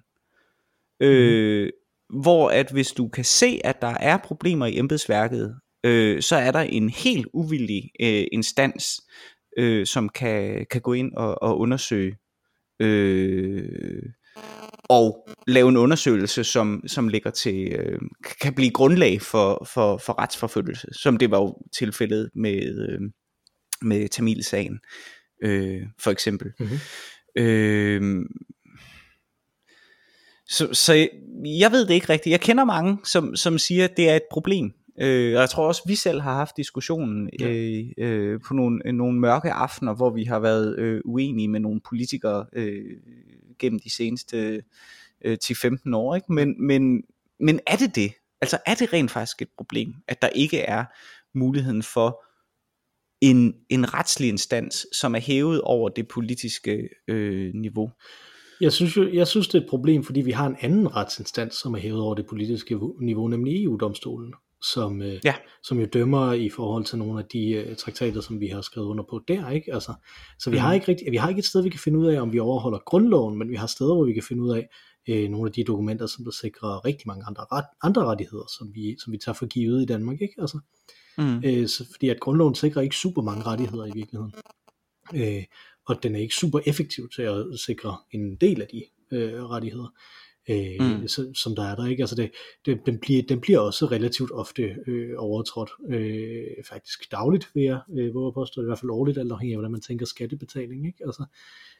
øh, 1.00 1.66
mm. 1.66 2.22
hvor 2.22 2.50
at 2.50 2.72
hvis 2.72 2.92
du 2.92 3.08
kan 3.08 3.26
se, 3.26 3.62
at 3.64 3.82
der 3.82 3.96
er 4.00 4.18
problemer 4.18 4.66
i 4.66 4.78
embedsværket, 4.78 5.56
øh, 5.84 6.22
så 6.22 6.36
er 6.36 6.52
der 6.52 6.60
en 6.60 6.90
helt 6.90 7.28
uvildig 7.34 7.90
øh, 8.02 8.26
instans, 8.32 9.02
øh, 9.58 9.86
som 9.86 10.10
kan, 10.10 10.66
kan 10.72 10.82
gå 10.82 10.94
ind 10.94 11.14
og, 11.14 11.42
og 11.42 11.60
undersøge 11.60 12.18
øh, 12.80 14.04
og 14.90 15.30
lave 15.48 15.70
en 15.70 15.78
undersøgelse, 15.78 16.44
som, 16.44 16.84
som 16.88 17.08
ligger 17.08 17.30
til, 17.30 17.74
øh, 17.74 18.00
kan 18.42 18.54
blive 18.54 18.72
grundlag 18.72 19.22
for, 19.22 19.68
for, 19.74 19.98
for 19.98 20.20
retsforfølgelse, 20.20 20.88
som 20.94 21.18
det 21.18 21.32
var 21.32 21.38
jo 21.38 21.58
tilfældet 21.78 22.30
med, 22.36 22.90
øh, 22.90 23.02
med 23.82 24.10
Tamil-sagen, 24.10 24.80
øh, 25.44 25.82
for 26.00 26.12
eksempel. 26.12 26.52
Mm-hmm. 26.60 26.78
Øh, 27.36 28.26
så, 30.50 30.74
så 30.74 30.94
jeg 31.46 31.72
ved 31.72 31.86
det 31.88 31.94
ikke 31.94 32.10
rigtigt. 32.10 32.32
Jeg 32.32 32.42
kender 32.42 32.64
mange, 32.64 32.98
som, 33.04 33.36
som 33.36 33.58
siger, 33.58 33.84
at 33.84 33.98
det 33.98 34.10
er 34.10 34.16
et 34.16 34.28
problem. 34.32 34.74
Øh, 35.02 35.36
og 35.36 35.42
jeg 35.42 35.50
tror 35.50 35.68
også, 35.68 35.82
vi 35.88 35.96
selv 35.96 36.22
har 36.22 36.34
haft 36.34 36.58
diskussionen 36.58 37.30
ja. 37.40 37.50
øh, 37.50 37.84
øh, 37.98 38.40
på 38.48 38.54
nogle, 38.54 38.92
nogle 38.92 39.20
mørke 39.20 39.52
aftener, 39.52 39.96
hvor 39.96 40.10
vi 40.10 40.24
har 40.24 40.40
været 40.40 40.80
øh, 40.80 41.02
uenige 41.06 41.48
med 41.48 41.60
nogle 41.60 41.82
politikere 41.90 42.46
øh, 42.54 42.84
gennem 43.64 43.80
de 43.80 43.90
seneste 43.90 44.64
øh, 45.26 45.38
10-15 45.44 45.96
år. 45.96 46.16
Ikke? 46.16 46.34
Men, 46.34 46.68
men, 46.68 47.04
men 47.40 47.60
er 47.68 47.76
det 47.76 47.96
det? 47.96 48.14
Altså 48.42 48.58
er 48.66 48.76
det 48.76 48.94
rent 48.94 49.12
faktisk 49.12 49.42
et 49.42 49.50
problem, 49.58 49.94
at 50.08 50.22
der 50.22 50.28
ikke 50.28 50.60
er 50.60 50.86
muligheden 51.34 51.84
for 51.84 52.24
en, 53.22 53.54
en 53.70 53.94
retslig 53.94 54.30
instans, 54.30 54.88
som 54.94 55.16
er 55.16 55.20
hævet 55.20 55.62
over 55.62 55.90
det 55.90 56.08
politiske 56.08 56.90
øh, 57.08 57.54
niveau? 57.54 57.92
Jeg 58.62 58.74
synes, 58.74 58.98
jo, 58.98 59.10
jeg 59.14 59.28
synes, 59.28 59.48
det 59.48 59.56
er 59.56 59.64
et 59.64 59.70
problem, 59.70 60.04
fordi 60.04 60.22
vi 60.22 60.32
har 60.32 60.48
en 60.48 60.56
anden 60.62 60.96
retsinstans, 60.96 61.56
som 61.56 61.74
er 61.74 61.80
hævet 61.80 62.02
over 62.02 62.16
det 62.16 62.26
politiske 62.26 62.80
niveau, 63.02 63.28
nemlig 63.28 63.64
EU-domstolen, 63.64 64.34
som, 64.64 65.02
øh, 65.02 65.20
Ja. 65.24 65.36
som 65.64 65.80
jo 65.80 65.86
dømmer 65.86 66.34
i 66.34 66.50
forhold 66.50 66.86
til 66.86 66.98
nogle 66.98 67.20
af 67.20 67.26
de 67.26 67.66
uh, 67.70 67.76
traktater, 67.76 68.22
som 68.22 68.40
vi 68.40 68.48
har 68.48 68.62
skrevet 68.62 68.88
under 68.88 69.04
på 69.10 69.22
der. 69.28 69.50
Ikke? 69.50 69.74
Altså, 69.74 69.94
så 70.40 70.50
vi, 70.50 70.56
Mhm. 70.56 70.62
har 70.62 70.74
ikke 70.74 70.88
rigtig, 70.88 71.12
vi 71.12 71.18
har 71.18 71.30
ikke 71.30 71.40
et 71.40 71.46
sted, 71.46 71.62
vi 71.64 71.70
kan 71.70 71.80
finde 71.80 72.00
ud 72.00 72.06
af, 72.08 72.22
om 72.22 72.34
vi 72.34 72.40
overholder 72.40 72.80
grundloven, 72.86 73.38
men 73.38 73.50
vi 73.50 73.56
har 73.56 73.68
steder, 73.68 73.94
hvor 73.96 74.06
vi 74.06 74.14
kan 74.14 74.24
finde 74.24 74.44
ud 74.44 74.52
af 74.52 74.70
øh, 75.10 75.30
nogle 75.30 75.48
af 75.50 75.54
de 75.54 75.64
dokumenter, 75.64 76.08
som 76.08 76.24
der 76.26 76.32
sikrer 76.32 76.86
rigtig 76.86 77.04
mange 77.08 77.24
andre, 77.28 77.46
ret, 77.52 77.66
andre 77.84 78.06
rettigheder, 78.06 78.46
som 78.58 78.72
vi, 78.76 78.96
som 79.04 79.14
vi 79.14 79.18
tager 79.18 79.34
for 79.34 79.46
givet 79.46 79.82
i 79.82 79.86
Danmark. 79.86 80.22
Ikke? 80.22 80.34
Altså, 80.40 80.60
Mm. 81.18 81.42
Øh, 81.46 81.68
så, 81.68 81.88
fordi 81.92 82.10
at 82.10 82.20
grundloven 82.20 82.56
sikrer 82.56 82.82
ikke 82.82 82.96
super 82.96 83.22
mange 83.22 83.44
rettigheder 83.44 83.86
i 83.86 83.92
virkeligheden. 83.94 84.34
Øh, 85.16 85.44
og 85.86 86.04
den 86.04 86.16
er 86.16 86.20
ikke 86.20 86.36
super 86.36 86.60
effektiv 86.66 87.10
til 87.16 87.22
at 87.22 87.46
sikre 87.66 87.98
en 88.12 88.36
del 88.36 88.62
af 88.62 88.68
de 88.72 88.84
øh, 89.12 89.44
rettigheder, 89.44 89.94
øh, 90.50 91.00
Mm. 91.02 91.08
som 91.36 91.56
der 91.56 91.64
er 91.64 91.76
der. 91.76 91.86
ikke. 91.86 92.04
Altså 92.04 92.16
det, 92.16 92.32
det, 92.66 92.80
den, 92.86 93.00
bliver, 93.00 93.24
den 93.30 93.42
bliver 93.42 93.60
også 93.60 93.86
relativt 93.86 94.32
ofte 94.32 94.76
øh, 94.88 95.10
overtrådt, 95.18 95.70
øh, 95.90 96.44
faktisk 96.70 97.12
dagligt, 97.12 97.50
vil 97.54 97.64
jeg 97.64 97.80
øh, 97.98 98.14
våge 98.14 98.34
påstå, 98.34 98.62
i 98.62 98.66
hvert 98.66 98.80
fald 98.80 98.90
årligt, 98.92 99.18
alt 99.18 99.32
afhængig 99.32 99.54
af, 99.54 99.58
hvordan 99.58 99.72
man 99.72 99.82
tænker 99.82 100.06
skattebetaling. 100.06 100.88
Ikke? 100.88 101.04
Altså, 101.06 101.26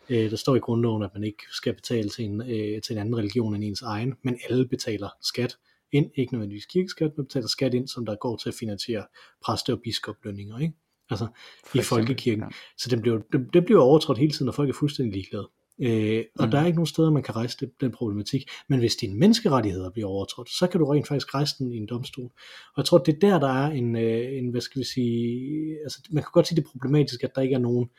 øh, 0.10 0.32
der 0.32 0.36
står 0.38 0.56
i 0.56 0.60
grundloven, 0.60 1.04
at 1.04 1.10
man 1.14 1.24
ikke 1.24 1.44
skal 1.52 1.74
betale 1.74 2.10
til 2.10 2.26
en, 2.26 2.42
øh, 2.42 2.82
til 2.82 2.94
en 2.94 2.98
anden 2.98 3.18
religion 3.18 3.56
end 3.56 3.64
ens 3.64 3.82
egen, 3.82 4.14
men 4.24 4.38
alle 4.50 4.68
betaler 4.68 5.10
skat 5.22 5.58
ind, 5.92 6.12
ikke 6.16 6.34
nødvendigvis 6.34 6.66
kirkeskat, 6.66 7.12
men 7.18 7.26
betaler 7.26 7.48
skat 7.48 7.74
ind, 7.74 7.88
som 7.88 8.06
der 8.06 8.16
går 8.16 8.36
til 8.38 8.50
at 8.50 8.56
finansiere 8.56 9.06
præste- 9.46 9.74
og 9.74 9.80
biskoplønninger, 9.84 10.60
ikke? 10.60 10.74
Altså 11.10 11.28
For 11.66 11.78
i 11.78 11.82
folkekirken. 11.82 12.44
ja. 12.44 12.50
Så 12.78 12.90
den 12.90 13.02
bliver, 13.02 13.22
den, 13.32 13.50
det 13.54 13.66
bliver 13.66 13.82
overtrådt 13.82 14.18
hele 14.18 14.32
tiden, 14.32 14.48
og 14.48 14.56
folk 14.56 14.70
er 14.70 14.74
fuldstændig 14.74 15.14
ligeglade. 15.14 15.50
Øh, 15.82 16.24
og 16.40 16.46
Mm. 16.46 16.46
mm. 16.46 16.52
der 16.52 16.60
er 16.60 16.66
ikke 16.66 16.76
nogen 16.76 16.88
steder, 16.88 17.12
man 17.12 17.24
kan 17.24 17.36
rejse 17.36 17.58
det, 17.60 17.72
den 17.82 17.92
problematik. 17.92 18.50
Men 18.70 18.80
hvis 18.80 18.96
dine 18.96 19.20
menneskerettigheder 19.20 19.90
bliver 19.90 20.10
overtrådt, 20.10 20.50
så 20.50 20.68
kan 20.68 20.80
du 20.80 20.86
rent 20.86 21.08
faktisk 21.08 21.36
rejse 21.36 21.56
den 21.60 21.72
i 21.72 21.78
en 21.78 21.88
domstol. 21.88 22.26
Og 22.26 22.78
jeg 22.78 22.86
tror, 22.86 22.98
det 22.98 23.16
er 23.16 23.20
der, 23.20 23.40
der 23.40 23.48
er 23.48 23.72
en, 23.72 23.96
øh, 23.96 24.38
en 24.38 24.50
hvad 24.50 24.62
skal 24.62 24.80
vi 24.80 24.86
sige, 24.86 25.78
altså 25.84 26.00
man 26.12 26.24
kan 26.24 26.30
godt 26.34 26.48
sige, 26.48 26.56
det 26.56 26.64
er 26.66 26.70
problematisk, 26.72 27.24
at 27.24 27.36
der 27.36 27.42
ikke 27.42 27.56
er 27.56 27.60
nogen 27.60 27.90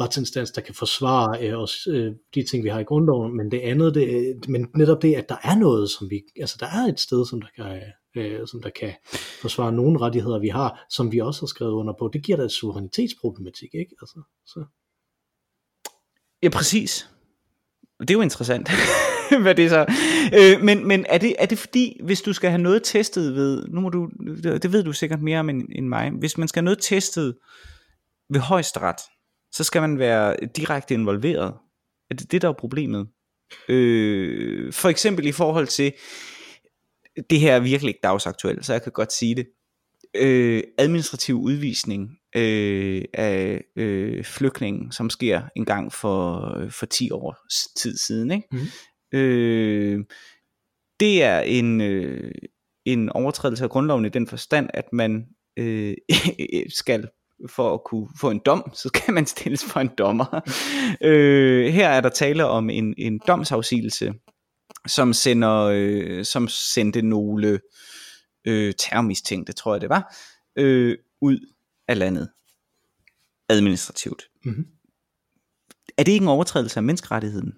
retsinstans, 0.00 0.50
der 0.50 0.60
kan 0.60 0.74
forsvare 0.74 1.48
øh, 1.48 1.58
os, 1.58 1.86
øh, 1.90 2.12
de 2.34 2.42
ting, 2.42 2.64
vi 2.64 2.68
har 2.68 2.80
i 2.80 2.84
grundloven, 2.84 3.36
men 3.36 3.50
det 3.50 3.60
andet, 3.60 3.94
det, 3.94 4.48
men 4.48 4.66
netop 4.76 5.02
det, 5.02 5.14
at 5.14 5.28
der 5.28 5.36
er 5.42 5.58
noget, 5.58 5.90
som 5.90 6.10
vi, 6.10 6.22
altså 6.40 6.56
der 6.60 6.66
er 6.66 6.92
et 6.92 7.00
sted, 7.00 7.26
som 7.26 7.40
der 7.40 7.48
kan, 7.56 7.82
øh, 8.16 8.46
som 8.46 8.62
der 8.62 8.70
kan 8.70 8.92
forsvare 9.42 9.72
nogle 9.72 10.00
rettigheder, 10.00 10.38
vi 10.38 10.48
har, 10.48 10.86
som 10.90 11.12
vi 11.12 11.18
også 11.18 11.42
har 11.42 11.46
skrevet 11.46 11.72
under 11.72 11.94
på, 11.98 12.10
det 12.12 12.22
giver 12.22 12.38
da 12.38 12.44
et 12.44 12.52
suverænitetsproblematik, 12.52 13.74
ikke? 13.74 13.94
Altså, 14.00 14.20
så. 14.46 14.64
Ja, 16.44 16.48
præcis. 16.48 17.08
Det 18.00 18.10
er 18.10 18.14
jo 18.14 18.20
interessant, 18.20 18.70
hvad 19.42 19.54
det 19.54 19.64
er 19.64 19.68
så. 19.68 19.86
Øh, 20.34 20.64
men 20.64 20.88
men 20.88 21.06
er, 21.08 21.18
det, 21.18 21.34
er 21.38 21.46
det 21.46 21.58
fordi, 21.58 22.00
hvis 22.04 22.22
du 22.22 22.32
skal 22.32 22.50
have 22.50 22.62
noget 22.62 22.82
testet 22.84 23.34
ved, 23.34 23.66
nu 23.68 23.80
må 23.80 23.88
du, 23.88 24.10
det 24.42 24.72
ved 24.72 24.84
du 24.84 24.92
sikkert 24.92 25.22
mere 25.22 25.40
om 25.40 25.48
end, 25.48 25.62
end 25.72 25.88
mig, 25.88 26.10
hvis 26.10 26.38
man 26.38 26.48
skal 26.48 26.60
have 26.60 26.64
noget 26.64 26.78
testet 26.82 27.36
ved 28.30 28.40
højesteret, 28.40 28.96
så 29.52 29.64
skal 29.64 29.80
man 29.80 29.98
være 29.98 30.36
direkte 30.56 30.94
involveret. 30.94 31.54
Er 32.10 32.14
det 32.14 32.32
det, 32.32 32.42
der 32.42 32.48
er 32.48 32.52
problemet? 32.52 33.06
Øh, 33.68 34.72
for 34.72 34.88
eksempel 34.88 35.26
i 35.26 35.32
forhold 35.32 35.66
til, 35.66 35.92
det 37.30 37.40
her 37.40 37.54
er 37.54 37.60
virkelig 37.60 37.88
ikke 37.88 38.00
dagsaktuelt, 38.02 38.66
så 38.66 38.72
jeg 38.72 38.82
kan 38.82 38.92
godt 38.92 39.12
sige 39.12 39.34
det. 39.34 39.46
Øh, 40.16 40.62
administrativ 40.78 41.34
udvisning 41.34 42.10
øh, 42.36 43.02
af 43.14 43.64
øh, 43.76 44.24
flygtningen, 44.24 44.92
som 44.92 45.10
sker 45.10 45.42
en 45.56 45.64
gang 45.64 45.92
for, 45.92 46.54
for 46.70 46.86
10 46.86 47.10
års 47.10 47.68
tid 47.76 47.96
siden. 47.96 48.30
Ikke? 48.30 48.48
Mhm. 48.52 49.18
Øh, 49.18 50.04
det 51.00 51.22
er 51.22 51.40
en, 51.40 51.80
øh, 51.80 52.32
en 52.84 53.10
overtrædelse 53.10 53.64
af 53.64 53.70
grundloven 53.70 54.04
i 54.04 54.08
den 54.08 54.26
forstand, 54.26 54.68
at 54.74 54.84
man 54.92 55.26
øh, 55.58 55.94
skal 56.80 57.08
for 57.48 57.74
at 57.74 57.80
kunne 57.84 58.08
få 58.20 58.30
en 58.30 58.40
dom, 58.46 58.70
så 58.74 58.88
skal 58.88 59.14
man 59.14 59.26
stilles 59.26 59.64
for 59.64 59.80
en 59.80 59.90
dommer. 59.98 60.40
øh, 61.02 61.72
her 61.72 61.88
er 61.88 62.00
der 62.00 62.08
tale 62.08 62.46
om 62.46 62.70
en, 62.70 62.94
en 62.98 63.20
domsafsigelse, 63.26 64.14
som 64.86 65.12
sender, 65.12 65.70
øh, 65.72 66.24
som 66.24 66.48
sendte 66.48 67.02
nogle 67.02 67.60
øh, 68.44 68.74
terrormistænkte, 68.78 69.52
tror 69.52 69.74
jeg 69.74 69.80
det 69.80 69.88
var, 69.88 70.14
øh, 70.56 70.98
ud 71.20 71.38
af 71.88 71.98
landet 71.98 72.28
administrativt. 73.48 74.22
Mm-hmm. 74.44 74.66
Er 75.98 76.02
det 76.02 76.12
ikke 76.12 76.22
en 76.22 76.28
overtrædelse 76.28 76.76
af 76.76 76.82
menneskerettigheden? 76.82 77.54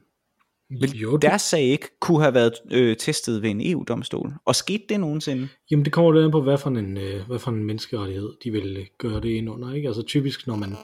Vil 0.71 0.99
Jo, 0.99 1.13
det, 1.13 1.23
Deres 1.23 1.43
sag 1.43 1.63
ikke 1.63 2.01
kunne 2.01 2.21
have 2.21 2.35
været 2.35 2.55
øh, 2.73 2.97
testet 2.97 3.43
ved 3.43 3.51
en 3.51 3.61
EU-domstol? 3.61 4.33
Og 4.45 4.55
skete 4.55 4.85
det 4.89 5.01
nogensinde? 5.01 5.49
Jamen 5.71 5.85
det 5.85 5.93
kommer 5.93 6.25
an 6.25 6.31
på, 6.31 6.43
hvad 6.43 6.59
for 6.59 6.71
en, 6.71 6.97
øh, 6.97 7.27
hvad 7.27 7.39
for 7.39 7.51
en 7.51 7.65
menneskerettighed 7.65 8.33
de 8.45 8.51
vil 8.51 8.77
øh, 8.77 8.87
gøre 8.99 9.21
det 9.21 9.29
ind 9.29 9.51
under. 9.51 9.75
Ikke? 9.75 9.89
Altså 9.89 10.03
typisk, 10.03 10.47
når 10.47 10.57
man, 10.57 10.77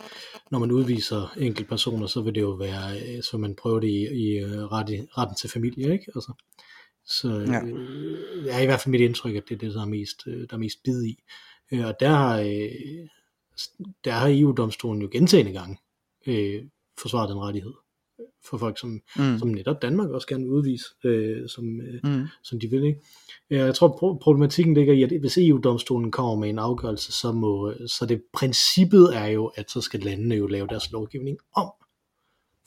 når 0.51 0.59
man 0.59 0.71
udviser 0.71 1.35
enkelte 1.39 1.69
personer, 1.69 2.07
så 2.07 2.21
vil 2.21 2.35
det 2.35 2.41
jo 2.41 2.51
være, 2.51 3.01
øh, 3.01 3.23
så 3.23 3.39
man 3.39 3.55
prøve 3.55 3.81
det 3.81 3.89
i, 3.89 4.01
i 4.01 4.39
øh, 4.39 4.73
ret, 4.73 5.07
retten 5.19 5.37
til 5.37 5.51
familie. 5.51 5.93
Ikke? 5.93 6.07
Altså, 6.15 6.33
så 7.07 7.29
Ja. 7.29 7.53
ja. 7.53 7.65
øh, 7.65 8.45
det 8.45 8.55
er 8.55 8.59
i 8.61 8.67
hvert 8.67 8.81
fald 8.81 8.91
mit 8.91 9.01
indtryk, 9.01 9.35
at 9.37 9.43
det 9.49 9.55
er 9.55 9.59
det, 9.59 9.75
der 9.75 9.83
er 9.83 9.87
mest, 9.87 10.23
øh, 10.27 10.41
der 10.41 10.55
er 10.55 10.59
mest 10.59 10.83
bid 10.85 11.05
i. 11.05 11.23
Øh, 11.73 11.87
og 11.87 11.95
der 12.01 12.09
har, 12.09 12.39
øh, 12.41 13.07
der 14.05 14.13
har 14.13 14.29
EU-domstolen 14.31 15.03
jo 15.03 15.09
gentagende 15.13 15.53
gange 15.53 15.79
øh, 16.27 16.63
forsvaret 17.01 17.29
den 17.29 17.39
rettighed 17.39 17.73
for 18.45 18.59
folk, 18.59 18.79
som, 18.79 19.01
Mm. 19.19 19.39
som 19.39 19.49
netop 19.49 19.83
Danmark 19.83 20.11
også 20.11 20.27
gerne 20.27 20.45
vil 20.45 20.53
udvise, 20.53 20.85
øh, 21.05 21.49
som, 21.49 21.81
øh, 21.81 22.01
Mm. 22.05 22.27
som 22.43 22.61
de 22.61 22.71
vil. 22.71 22.85
Ikke? 22.85 23.01
Øh, 23.51 23.59
Jeg 23.59 23.75
tror, 23.75 23.89
pro- 23.89 24.19
problematikken 24.23 24.75
ligger 24.75 24.95
i, 24.95 25.03
at 25.03 25.21
hvis 25.21 25.39
EU-domstolen 25.39 26.11
kommer 26.11 26.37
med 26.37 26.49
en 26.49 26.59
afgørelse, 26.59 27.13
så, 27.13 27.33
må, 27.33 27.73
så 27.87 28.07
det 28.07 28.23
princippet 28.33 29.17
er 29.17 29.27
jo, 29.27 29.47
at 29.47 29.71
så 29.71 29.81
skal 29.81 30.01
landene 30.01 30.35
jo 30.35 30.47
lave 30.47 30.67
deres 30.67 30.93
lovgivning 30.93 31.39
om. 31.57 31.71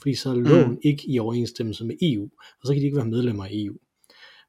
Fordi 0.01 0.15
så 0.15 0.29
er 0.29 0.33
loven 0.33 0.69
mm. 0.71 0.77
ikke 0.83 1.09
i 1.09 1.19
overensstemmelse 1.19 1.85
med 1.85 1.95
EU, 2.01 2.23
og 2.61 2.67
så 2.67 2.73
kan 2.73 2.81
de 2.81 2.85
ikke 2.85 2.97
være 2.97 3.05
medlemmer 3.07 3.45
af 3.45 3.49
EU. 3.53 3.75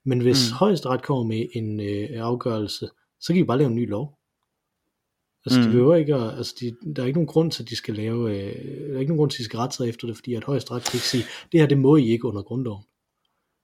Men 0.07 0.21
hvis 0.21 0.51
Mm. 0.51 0.55
højesteret 0.57 1.03
kommer 1.03 1.25
med 1.25 1.47
en 1.53 1.81
øh, 1.81 2.09
afgørelse, 2.13 2.89
så 3.21 3.33
kan 3.33 3.43
de 3.43 3.47
bare 3.47 3.59
lave 3.59 3.69
en 3.71 3.75
ny 3.77 3.89
lov. 3.91 4.19
Altså. 5.47 5.61
Mm. 5.61 5.67
de 5.67 5.73
behøver 5.73 5.95
ikke 5.97 6.15
at, 6.15 6.37
altså 6.39 6.55
de, 6.61 6.77
der 6.97 7.03
er 7.03 7.07
ikke 7.07 7.17
nogen 7.19 7.27
grund 7.27 7.51
til, 7.51 7.63
at 7.63 7.69
de 7.69 7.77
skal 7.77 7.95
lave, 7.95 8.31
øh, 8.31 8.55
der 8.89 8.95
er 8.97 9.01
ikke 9.01 9.13
nogen 9.13 9.17
grund 9.19 9.31
til, 9.31 9.37
at 9.37 9.39
de 9.39 9.45
skal 9.45 9.59
rette 9.59 9.77
sig 9.77 9.89
efter 9.89 10.07
det, 10.07 10.17
fordi 10.17 10.35
at 10.35 10.45
højesteret 10.45 10.85
kan 10.85 10.91
ikke 10.95 11.07
sige, 11.07 11.25
det 11.53 11.61
her, 11.61 11.67
det 11.67 11.79
må 11.79 11.97
I 11.97 12.09
ikke 12.11 12.25
under 12.25 12.43
grundloven. 12.43 12.85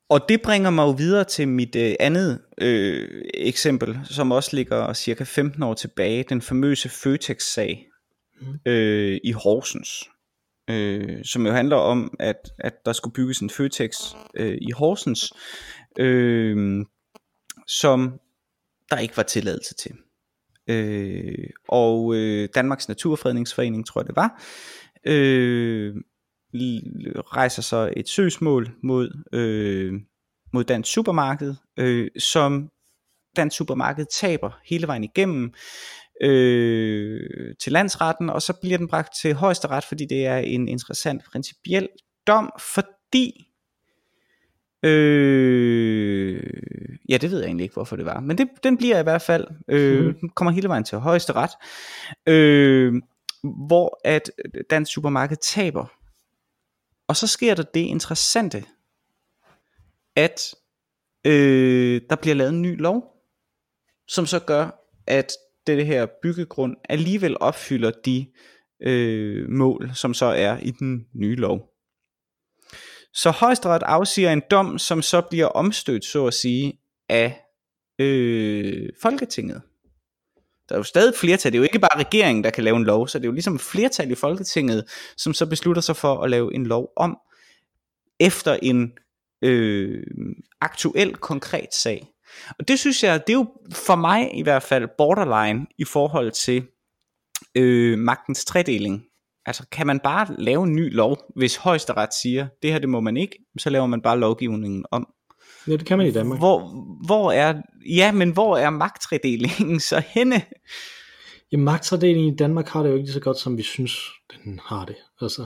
Og 0.08 0.20
det 0.28 0.42
bringer 0.42 0.70
mig 0.70 0.82
jo 0.82 0.90
videre 0.90 1.24
til 1.24 1.48
mit 1.48 1.76
øh, 1.76 1.94
andet 2.00 2.40
øh, 2.58 3.22
eksempel, 3.34 3.98
som 4.04 4.32
også 4.32 4.56
ligger 4.56 4.92
cirka 4.92 5.24
15 5.24 5.62
år 5.62 5.74
tilbage, 5.74 6.24
den 6.28 6.42
famøse 6.42 6.88
Føtex-sag 6.88 7.88
Mm. 8.40 8.58
øh, 8.72 9.20
i 9.24 9.32
Horsens, 9.32 9.88
øh, 10.70 11.24
som 11.24 11.46
jo 11.46 11.52
handler 11.52 11.76
om, 11.76 12.14
at, 12.20 12.36
at 12.58 12.72
der 12.86 12.92
skulle 12.92 13.12
bygges 13.14 13.38
en 13.38 13.50
Føtex 13.50 13.92
øh, 14.36 14.58
i 14.60 14.70
Horsens, 14.70 15.32
øh, 15.98 16.84
som 17.66 18.20
der 18.90 18.98
ikke 18.98 19.16
var 19.16 19.22
tilladelse 19.22 19.74
til. 19.74 19.92
Øh, 20.66 21.50
og 21.68 22.14
øh, 22.14 22.48
Danmarks 22.54 22.88
Naturfredningsforening, 22.88 23.86
tror 23.86 24.00
jeg 24.00 24.06
det 24.06 24.16
var, 24.16 24.42
øh, 25.06 25.94
rejser 27.34 27.62
så 27.62 27.92
et 27.96 28.08
søgsmål 28.08 28.70
mod, 28.82 29.28
øh, 29.32 29.92
mod 30.52 30.64
Dansk 30.64 30.92
Supermarked, 30.92 31.54
øh, 31.78 32.10
som 32.18 32.68
Dansk 33.36 33.56
Supermarked 33.56 34.06
taber 34.20 34.60
hele 34.64 34.86
vejen 34.86 35.04
igennem 35.04 35.54
øh, 36.22 37.54
til 37.60 37.72
landsretten, 37.72 38.30
og 38.30 38.42
så 38.42 38.52
bliver 38.60 38.78
den 38.78 38.88
bragt 38.88 39.12
til 39.22 39.34
højesteret, 39.34 39.84
fordi 39.84 40.06
det 40.06 40.26
er 40.26 40.38
en 40.38 40.68
interessant 40.68 41.22
principiel 41.32 41.88
dom, 42.26 42.52
fordi 42.74 43.51
Øh, 44.82 46.42
ja, 47.08 47.16
det 47.16 47.30
ved 47.30 47.38
jeg 47.38 47.46
egentlig 47.46 47.64
ikke, 47.64 47.74
hvorfor 47.74 47.96
det 47.96 48.06
var. 48.06 48.20
Men 48.20 48.38
det, 48.38 48.48
den 48.62 48.76
bliver 48.76 49.00
i 49.00 49.02
hvert 49.02 49.22
fald, 49.22 49.46
øh, 49.68 50.14
den 50.20 50.28
kommer 50.28 50.52
hele 50.52 50.68
vejen 50.68 50.84
til 50.84 50.98
højesteret, 50.98 51.50
øh, 52.26 52.94
hvor 53.66 54.00
at 54.04 54.30
Dansk 54.70 54.92
Supermarked 54.92 55.36
taber. 55.36 55.86
Og 57.08 57.16
så 57.16 57.26
sker 57.26 57.54
der 57.54 57.62
det 57.62 57.80
interessante, 57.80 58.64
at 60.16 60.54
øh, 61.26 62.00
der 62.10 62.16
bliver 62.16 62.34
lavet 62.34 62.52
en 62.52 62.62
ny 62.62 62.80
lov, 62.80 63.04
som 64.08 64.26
så 64.26 64.38
gør, 64.38 64.88
at 65.06 65.32
det 65.66 65.86
her 65.86 66.06
byggegrund 66.22 66.76
alligevel 66.88 67.36
opfylder 67.40 67.90
de 68.04 68.26
øh, 68.80 69.48
mål, 69.48 69.90
som 69.94 70.14
så 70.14 70.26
er 70.26 70.58
i 70.58 70.70
den 70.70 71.06
nye 71.14 71.36
lov. 71.36 71.71
Så 73.14 73.30
højesteret 73.30 73.82
afsiger 73.82 74.32
en 74.32 74.42
dom, 74.50 74.78
som 74.78 75.02
så 75.02 75.20
bliver 75.20 75.46
omstødt, 75.46 76.04
så 76.04 76.26
at 76.26 76.34
sige, 76.34 76.78
af 77.08 77.40
øh, 77.98 78.88
Folketinget. 79.02 79.62
Der 80.68 80.74
er 80.74 80.78
jo 80.78 80.82
stadig 80.82 81.08
et 81.08 81.16
flertal, 81.16 81.52
det 81.52 81.56
er 81.56 81.60
jo 81.60 81.64
ikke 81.64 81.78
bare 81.78 81.98
regeringen, 81.98 82.44
der 82.44 82.50
kan 82.50 82.64
lave 82.64 82.76
en 82.76 82.84
lov, 82.84 83.08
så 83.08 83.18
det 83.18 83.24
er 83.24 83.28
jo 83.28 83.32
ligesom 83.32 83.54
et 83.54 83.60
flertal 83.60 84.10
i 84.10 84.14
Folketinget, 84.14 84.84
som 85.16 85.34
så 85.34 85.46
beslutter 85.46 85.82
sig 85.82 85.96
for 85.96 86.22
at 86.22 86.30
lave 86.30 86.54
en 86.54 86.66
lov 86.66 86.92
om, 86.96 87.18
efter 88.20 88.58
en 88.62 88.92
øh, 89.42 90.06
aktuel 90.60 91.16
konkret 91.16 91.74
sag. 91.74 92.08
Og 92.58 92.68
det 92.68 92.78
synes 92.78 93.02
jeg, 93.02 93.26
det 93.26 93.32
er 93.32 93.36
jo 93.36 93.46
for 93.72 93.96
mig 93.96 94.38
i 94.38 94.42
hvert 94.42 94.62
fald 94.62 94.88
borderline 94.98 95.66
i 95.78 95.84
forhold 95.84 96.30
til 96.30 96.66
øh, 97.54 97.98
magtens 97.98 98.44
tredeling. 98.44 99.04
Altså 99.46 99.66
kan 99.72 99.86
man 99.86 100.00
bare 100.00 100.26
lave 100.38 100.64
en 100.64 100.74
ny 100.76 100.94
lov, 100.94 101.16
hvis 101.36 101.56
højesteret 101.56 102.08
siger, 102.22 102.46
det 102.62 102.72
her 102.72 102.78
det 102.78 102.88
må 102.88 103.00
man 103.00 103.16
ikke, 103.16 103.38
så 103.58 103.70
laver 103.70 103.86
man 103.86 104.02
bare 104.02 104.18
lovgivningen 104.18 104.84
om. 104.90 105.08
Ja, 105.68 105.72
det 105.72 105.86
kan 105.86 105.98
man 105.98 106.06
i 106.06 106.10
Danmark. 106.10 106.38
Hvor, 106.38 106.84
hvor 107.06 107.32
er, 107.32 107.62
ja, 107.86 108.12
men 108.12 108.30
hvor 108.30 108.56
er 108.56 108.70
magttredelingen 108.70 109.80
så 109.80 110.02
henne? 110.06 110.42
Ja, 111.52 111.56
magttredelingen 111.56 112.34
i 112.34 112.36
Danmark 112.36 112.68
har 112.68 112.82
det 112.82 112.90
jo 112.90 112.94
ikke 112.94 113.06
lige 113.06 113.14
så 113.14 113.20
godt, 113.20 113.38
som 113.38 113.56
vi 113.56 113.62
synes, 113.62 113.98
den 114.44 114.60
har 114.64 114.84
det. 114.84 114.96
Altså, 115.20 115.44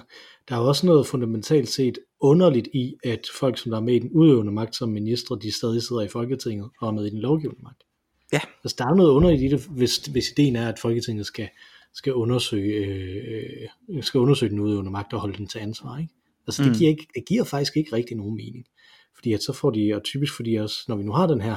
der 0.49 0.57
er 0.57 0.61
jo 0.61 0.69
også 0.69 0.87
noget 0.87 1.07
fundamentalt 1.07 1.69
set 1.69 1.99
underligt 2.21 2.69
i, 2.75 2.95
at 3.05 3.21
folk, 3.39 3.59
som 3.59 3.71
der 3.71 3.79
er 3.79 3.83
med 3.83 3.95
i 3.95 3.99
den 3.99 4.11
udøvende 4.13 4.53
magt 4.53 4.77
som 4.77 4.89
ministre, 4.89 5.39
de 5.43 5.53
stadig 5.53 5.83
sidder 5.83 6.03
i 6.03 6.09
Folketinget 6.09 6.71
og 6.81 6.89
er 6.89 6.93
med 6.93 7.07
i 7.07 7.11
den 7.11 7.21
lovgivende 7.21 7.63
magt. 7.63 7.83
Ja. 8.33 8.41
Altså, 8.65 8.75
der 8.79 8.87
er 8.87 8.95
noget 8.95 9.11
underligt 9.11 9.43
i 9.43 9.57
det, 9.57 9.67
hvis, 9.71 9.97
hvis 9.97 10.31
ideen 10.31 10.57
er, 10.57 10.69
at 10.69 10.79
Folketinget 10.79 11.27
skal, 11.27 11.49
skal, 11.97 12.15
undersøge, 12.15 12.87
øh, 12.87 14.03
skal 14.03 14.19
undersøge 14.21 14.51
den 14.51 14.61
udøvende 14.61 14.91
magt 14.91 15.13
og 15.13 15.21
holde 15.21 15.39
den 15.39 15.47
til 15.47 15.59
ansvar. 15.59 15.99
Ikke? 15.99 16.13
Altså, 16.47 16.63
det, 16.63 16.73
Mm. 16.73 16.79
giver 16.79 16.91
ikke, 16.91 17.07
det 17.15 17.25
giver 17.29 17.45
faktisk 17.45 17.77
ikke 17.77 17.93
rigtig 17.97 18.17
nogen 18.17 18.37
mening. 18.37 18.67
Fordi 19.15 19.33
at 19.33 19.43
så 19.43 19.53
får 19.53 19.71
de, 19.71 19.95
og 19.95 20.03
typisk 20.05 20.37
fordi 20.37 20.55
også, 20.55 20.85
når 20.89 20.97
vi 20.97 21.03
nu 21.03 21.13
har 21.13 21.27
den 21.27 21.41
her 21.41 21.57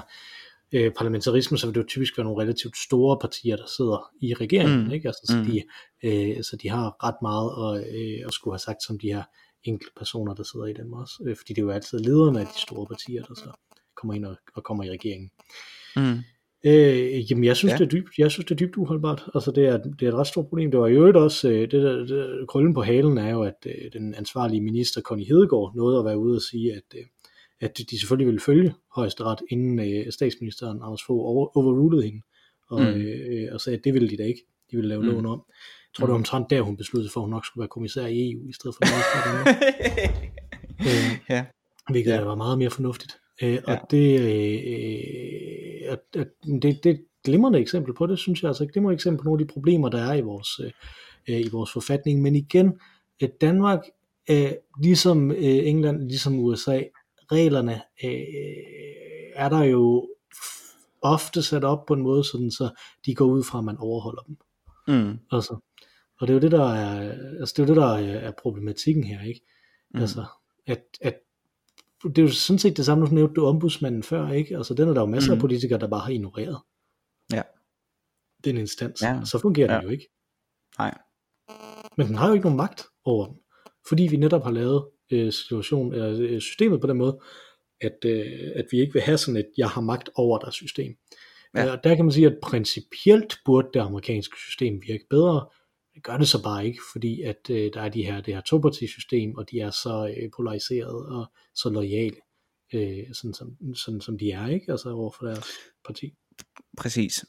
øh, 0.71 0.91
parlamentarisme, 0.93 1.57
så 1.57 1.67
vil 1.67 1.75
det 1.75 1.81
jo 1.81 1.87
typisk 1.87 2.17
være 2.17 2.23
nogle 2.25 2.41
relativt 2.43 2.77
store 2.77 3.17
partier, 3.21 3.55
der 3.55 3.65
sidder 3.77 4.11
i 4.21 4.33
regeringen, 4.33 4.83
Mm. 4.85 4.91
ikke? 4.91 5.07
Altså, 5.07 5.21
så, 5.25 5.37
Mm. 5.37 5.45
de, 5.45 5.63
øh, 6.03 6.43
så 6.43 6.55
de 6.61 6.69
har 6.69 7.03
ret 7.07 7.15
meget 7.21 7.49
at, 7.65 7.95
øh, 7.95 8.25
at 8.27 8.33
skulle 8.33 8.53
have 8.53 8.59
sagt 8.59 8.83
som 8.83 8.99
de 8.99 9.07
her 9.13 9.23
enkelte 9.63 9.91
personer, 9.97 10.33
der 10.33 10.43
sidder 10.43 10.65
i 10.65 10.73
dem 10.73 10.93
også. 10.93 11.23
Øh, 11.25 11.35
fordi 11.37 11.53
det 11.53 11.57
er 11.61 11.65
jo 11.65 11.69
altid 11.69 11.99
lederne 11.99 12.39
af 12.39 12.45
de 12.45 12.59
store 12.61 12.87
partier, 12.87 13.23
der 13.23 13.33
så 13.35 13.51
kommer 13.95 14.13
ind 14.13 14.25
og, 14.25 14.35
og 14.55 14.63
kommer 14.63 14.83
i 14.83 14.89
regeringen. 14.89 15.31
Mm. 15.95 16.19
Øh, 16.65 17.31
jamen 17.31 17.43
jeg 17.43 17.55
synes, 17.57 17.71
Ja. 17.71 17.73
ja. 17.73 17.77
det 17.77 17.85
er 17.85 17.89
dybt, 17.99 18.09
jeg 18.17 18.31
synes, 18.31 18.45
det 18.45 18.51
er 18.51 18.55
dybt 18.55 18.77
uholdbart. 18.77 19.23
Altså 19.35 19.51
det 19.51 19.65
er, 19.65 19.77
det 19.77 20.01
er 20.01 20.07
et 20.11 20.13
ret 20.17 20.27
stort 20.27 20.47
problem. 20.47 20.71
Det 20.71 20.79
var 20.79 20.87
i 20.87 20.93
øvrigt 20.93 21.17
også, 21.17 21.49
øh, 21.49 21.61
det 21.61 21.71
der, 21.71 21.95
det 21.97 22.09
der 22.09 22.45
krøllen 22.45 22.73
på 22.73 22.81
halen 22.81 23.17
er 23.17 23.29
jo, 23.29 23.41
at 23.43 23.65
øh, 23.65 23.91
den 23.93 24.15
ansvarlige 24.15 24.61
minister, 24.61 25.01
Connie 25.01 25.25
Hedegaard, 25.27 25.75
nåede 25.75 25.99
at 25.99 26.05
være 26.05 26.17
ude 26.19 26.35
og 26.35 26.41
sige, 26.41 26.73
at, 26.73 26.83
øh, 26.97 27.03
at 27.61 27.77
de 27.91 27.99
selvfølgelig 27.99 28.27
ville 28.27 28.39
følge 28.39 28.73
højesteret, 28.95 29.39
inden 29.51 29.79
øh, 29.79 30.11
statsministeren 30.11 30.79
Anders 30.83 31.03
Fogh 31.07 31.19
over, 31.25 31.57
overrulede 31.57 32.03
hende, 32.03 32.21
og, 32.69 32.81
Mm. 32.81 32.87
mm. 32.87 33.01
øh, 33.01 33.47
og 33.53 33.61
sagde, 33.61 33.77
at 33.77 33.83
det 33.83 33.93
ville 33.93 34.09
de 34.09 34.17
da 34.17 34.23
ikke. 34.23 34.41
De 34.71 34.75
ville 34.75 34.89
lave 34.89 35.01
Mm. 35.01 35.05
mm. 35.07 35.11
loven 35.11 35.25
om. 35.25 35.41
Jeg 35.49 35.93
tror, 35.95 36.05
det 36.05 36.11
var 36.11 36.17
Mm. 36.17 36.21
omtrent 36.21 36.49
der, 36.49 36.61
hun 36.61 36.77
besluttede 36.77 37.11
for, 37.13 37.19
at 37.19 37.23
hun 37.23 37.29
nok 37.31 37.45
skulle 37.45 37.61
være 37.61 37.67
kommissær 37.67 38.05
i 38.05 38.31
EU, 38.31 38.49
i 38.49 38.53
stedet 38.53 38.75
for 38.75 38.81
minister. 38.91 39.19
øh, 40.89 41.19
ja. 41.29 41.45
hvilket 41.91 42.11
Ja. 42.11 42.15
ja. 42.15 42.23
var 42.23 42.35
meget 42.35 42.57
mere 42.57 42.69
fornuftigt. 42.69 43.11
Øh, 43.43 43.53
Ja. 43.53 43.59
og 43.67 43.77
det, 43.91 44.19
øh, 44.19 45.68
at, 45.89 45.99
at 46.15 46.27
det, 46.45 46.63
det 46.63 46.85
er 46.85 46.93
et 46.93 47.05
glimrende 47.23 47.59
eksempel 47.59 47.93
på 47.93 48.07
det, 48.07 48.19
synes 48.19 48.41
jeg, 48.41 48.49
altså 48.49 48.63
et 48.63 48.73
glimrende 48.73 48.93
eksempel 48.93 49.17
på 49.17 49.23
nogle 49.23 49.41
af 49.41 49.47
de 49.47 49.53
problemer, 49.53 49.89
der 49.89 50.01
er 50.01 50.13
i 50.13 50.21
vores, 50.21 50.59
øh, 50.59 51.39
i 51.39 51.49
vores 51.51 51.71
forfatning. 51.71 52.21
Men 52.21 52.35
igen, 52.35 52.79
øh, 53.23 53.29
Danmark, 53.41 53.79
øh, 54.29 54.51
ligesom 54.81 55.31
øh, 55.31 55.37
England, 55.41 56.01
ligesom 56.01 56.39
USA, 56.39 56.81
reglerne 57.31 57.81
øh, 58.03 58.11
er 59.35 59.49
der 59.49 59.63
jo 59.63 60.09
ofte 61.01 61.43
sat 61.43 61.63
op 61.63 61.85
på 61.85 61.93
en 61.93 62.01
måde, 62.01 62.23
sådan 62.23 62.51
så 62.51 62.69
de 63.05 63.15
går 63.15 63.25
ud 63.25 63.43
fra, 63.43 63.57
at 63.57 63.65
man 63.65 63.77
overholder 63.77 64.21
dem. 64.21 64.37
Mm. 64.87 65.19
Altså, 65.31 65.57
og 66.19 66.27
det 66.27 66.29
er 66.29 66.33
jo 66.33 66.41
det, 66.41 66.51
der 66.51 66.73
er, 66.73 67.11
altså 67.39 67.53
det 67.57 67.59
er, 67.59 67.63
jo 67.63 67.67
det, 67.67 67.81
der 67.81 67.93
er, 68.27 68.31
problematikken 68.41 69.03
her, 69.03 69.21
ikke? 69.23 69.41
Mm. 69.93 69.99
Altså, 69.99 70.25
at, 70.67 70.83
at 71.01 71.19
det 72.03 72.17
er 72.17 72.21
jo 72.21 72.31
sådan 72.31 72.59
set 72.59 72.77
det 72.77 72.85
samme, 72.85 73.05
nu 73.05 73.11
nævnte 73.11 73.33
du 73.33 73.45
ombudsmanden 73.45 74.03
før, 74.03 74.29
ikke? 74.31 74.57
Altså, 74.57 74.73
den 74.73 74.89
er 74.89 74.93
der 74.93 75.01
jo 75.01 75.05
masser 75.07 75.31
mm. 75.31 75.37
Af 75.37 75.41
politikere, 75.41 75.79
der 75.79 75.87
bare 75.87 75.99
har 75.99 76.11
ignoreret. 76.11 76.59
Ja. 77.33 77.41
Den 78.43 78.57
instans. 78.57 79.01
Ja. 79.01 79.19
Så 79.25 79.39
fungerer 79.39 79.67
den 79.67 79.75
Ja. 79.75 79.83
jo 79.83 79.89
ikke. 79.89 80.09
Nej. 80.79 80.97
Men 81.97 82.07
den 82.07 82.15
har 82.15 82.27
jo 82.27 82.33
ikke 82.33 82.45
nogen 82.45 82.57
magt 82.57 82.83
over 83.05 83.25
den. 83.25 83.35
Fordi 83.87 84.03
vi 84.03 84.17
netop 84.17 84.43
har 84.43 84.51
lavet 84.51 84.85
øh, 85.11 85.33
situation, 85.33 85.93
eller, 85.93 86.17
øh, 86.19 86.39
systemet 86.41 86.81
på 86.81 86.87
den 86.87 86.97
måde, 86.97 87.19
at, 87.81 87.97
øh, 88.05 88.51
at 88.55 88.65
vi 88.71 88.79
ikke 88.79 88.93
vil 88.93 89.01
have 89.01 89.17
sådan 89.17 89.37
et, 89.37 89.49
jeg 89.57 89.69
har 89.69 89.81
magt 89.81 90.09
over 90.15 90.39
dig 90.39 90.53
system. 90.53 90.95
Ja. 91.55 91.63
Ja. 91.63 91.71
Og 91.71 91.83
der 91.83 91.95
kan 91.95 92.05
man 92.05 92.11
sige, 92.11 92.27
at 92.27 92.37
principielt 92.43 93.37
burde 93.45 93.67
det 93.73 93.79
amerikanske 93.79 94.37
system 94.37 94.81
virke 94.87 95.05
bedre. 95.09 95.47
Det 95.99 96.05
gør 96.05 96.17
det 96.17 96.27
så 96.27 96.43
bare 96.43 96.65
ikke, 96.65 96.79
fordi 96.91 97.21
at 97.21 97.49
øh, 97.49 97.71
der 97.73 97.81
er 97.81 97.89
de 97.89 98.03
her, 98.03 98.21
det 98.21 98.33
her 98.33 98.41
topartisystem, 98.41 99.35
og 99.35 99.51
de 99.51 99.59
er 99.59 99.71
så 99.71 100.15
øh, 100.17 100.29
polariseret 100.37 101.05
og 101.05 101.31
så 101.55 101.69
lojale, 101.69 102.15
øh, 102.73 103.13
sådan, 103.13 103.33
som, 103.33 103.75
sådan 103.75 104.01
som 104.01 104.17
de 104.17 104.31
er, 104.31 104.47
ikke? 104.47 104.71
Altså 104.71 104.89
over 104.89 105.11
for 105.11 105.25
deres 105.25 105.47
parti. 105.87 106.13
Præcis. 106.77 107.25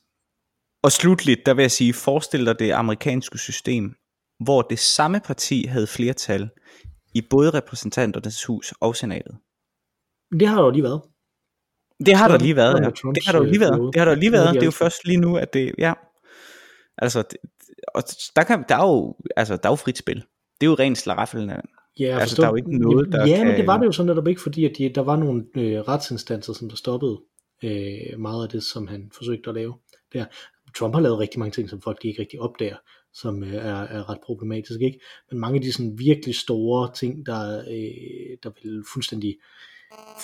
Og 0.83 0.93
slutligt, 0.93 1.47
der 1.47 1.55
vil 1.55 1.63
jeg 1.63 1.71
sige, 1.71 1.93
forestil 1.93 2.47
dig 2.47 2.59
det 2.59 2.71
amerikanske 2.71 3.39
system, 3.39 3.95
hvor 4.45 4.63
det 4.63 4.79
samme 4.79 5.21
parti 5.21 5.65
havde 5.65 5.87
flertal 5.87 6.49
i 7.15 7.23
både 7.31 7.51
repræsentanternes 7.51 8.45
hus 8.45 8.75
og 8.81 8.97
senatet. 8.97 9.39
Det 10.41 10.49
har 10.49 10.57
der 10.57 10.65
jo 10.65 10.71
lige 10.71 10.83
været. 10.83 11.03
Det 12.07 12.15
har 12.15 12.29
der 12.29 12.35
er 12.35 12.39
lige 12.39 12.57
været, 12.57 12.81
ja. 12.81 13.11
Det 13.15 13.27
har 13.27 13.33
der 13.33 13.39
jo 13.39 13.45
lige 13.45 13.55
øh, 13.55 13.61
været. 13.61 13.95
Det 13.95 13.99
har 14.01 14.05
der 14.05 14.15
lige 14.15 14.33
været. 14.33 14.49
de 14.49 14.55
Det 14.55 14.63
er 14.63 14.67
jo 14.67 14.71
først 14.71 15.05
lige 15.05 15.17
nu, 15.17 15.37
at 15.37 15.55
det, 15.55 15.75
ja. 15.79 15.95
Altså, 16.99 17.23
det, 17.23 17.39
og 17.95 18.03
der, 18.37 18.43
kan, 18.45 18.65
der, 18.69 18.77
er 18.77 18.87
jo, 18.87 19.17
altså, 19.37 19.57
der 19.57 19.69
er 19.69 19.73
jo 19.73 19.77
frit 19.77 19.99
spil. 19.99 20.17
Det 20.61 20.67
er 20.67 20.71
jo 20.71 20.75
rent 20.75 20.99
slaraffel. 20.99 21.53
Ja, 21.99 22.19
Altså, 22.19 22.37
der 22.37 22.47
er 22.47 22.51
jo 22.51 22.57
ikke 22.57 22.79
noget, 22.79 23.13
der 23.13 23.27
Ja, 23.29 23.37
kan- 23.37 23.47
men 23.47 23.57
det 23.57 23.67
var 23.67 23.79
det 23.79 23.87
jo 23.87 23.93
så 23.93 24.03
netop 24.03 24.29
ikke, 24.29 24.41
fordi 24.41 24.65
at 24.65 24.73
de, 24.79 24.89
der 24.95 25.01
var 25.01 25.17
nogle 25.17 25.45
øh, 25.57 25.81
retsinstanser, 25.81 26.53
som 26.53 26.69
der 26.69 26.77
stoppede 26.77 27.21
øh, 27.65 28.19
meget 28.19 28.43
af 28.43 28.49
det, 28.49 28.63
som 28.63 28.87
han 28.87 29.11
forsøgte 29.17 29.51
at 29.51 29.55
lave. 29.55 29.75
Der. 30.13 30.25
Trump 30.77 30.95
har 30.95 31.01
lavet 31.03 31.19
rigtig 31.19 31.39
mange 31.39 31.53
ting, 31.53 31.71
som 31.71 31.81
folk 31.81 32.05
ikke 32.05 32.21
rigtig 32.21 32.41
opdager, 32.41 32.77
som 33.15 33.43
øh, 33.45 33.55
er, 33.55 33.75
er 33.83 34.11
ret 34.11 34.19
problematisk. 34.27 34.81
Ikke? 34.81 35.01
Men 35.31 35.41
mange 35.41 35.57
af 35.57 35.63
de 35.63 35.73
sådan 35.73 35.99
virkelig 35.99 36.35
store 36.35 36.91
ting, 36.95 37.27
der, 37.27 37.59
øh, 37.59 38.37
der 38.43 38.51
vil 38.63 38.85
fuldstændig, 38.93 39.37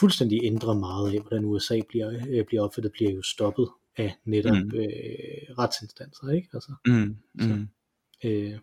fuldstændig 0.01 0.41
ændre 0.45 0.75
meget 0.75 1.13
af, 1.15 1.21
hvordan 1.21 1.45
USA 1.45 1.81
bliver, 1.89 2.13
øh, 2.29 2.45
bliver 2.45 2.63
opfattet, 2.63 2.93
bliver 2.93 3.11
jo 3.13 3.23
stoppet 3.23 3.69
af 3.97 4.15
netop 4.25 4.57
Mm. 4.57 4.71
øh, 4.75 5.57
retsinstanser. 5.59 6.29
Ikke? 6.31 6.49
Altså, 6.55 6.73
Mm, 6.87 7.17
mm. 7.35 7.69
Øh, 8.25 8.59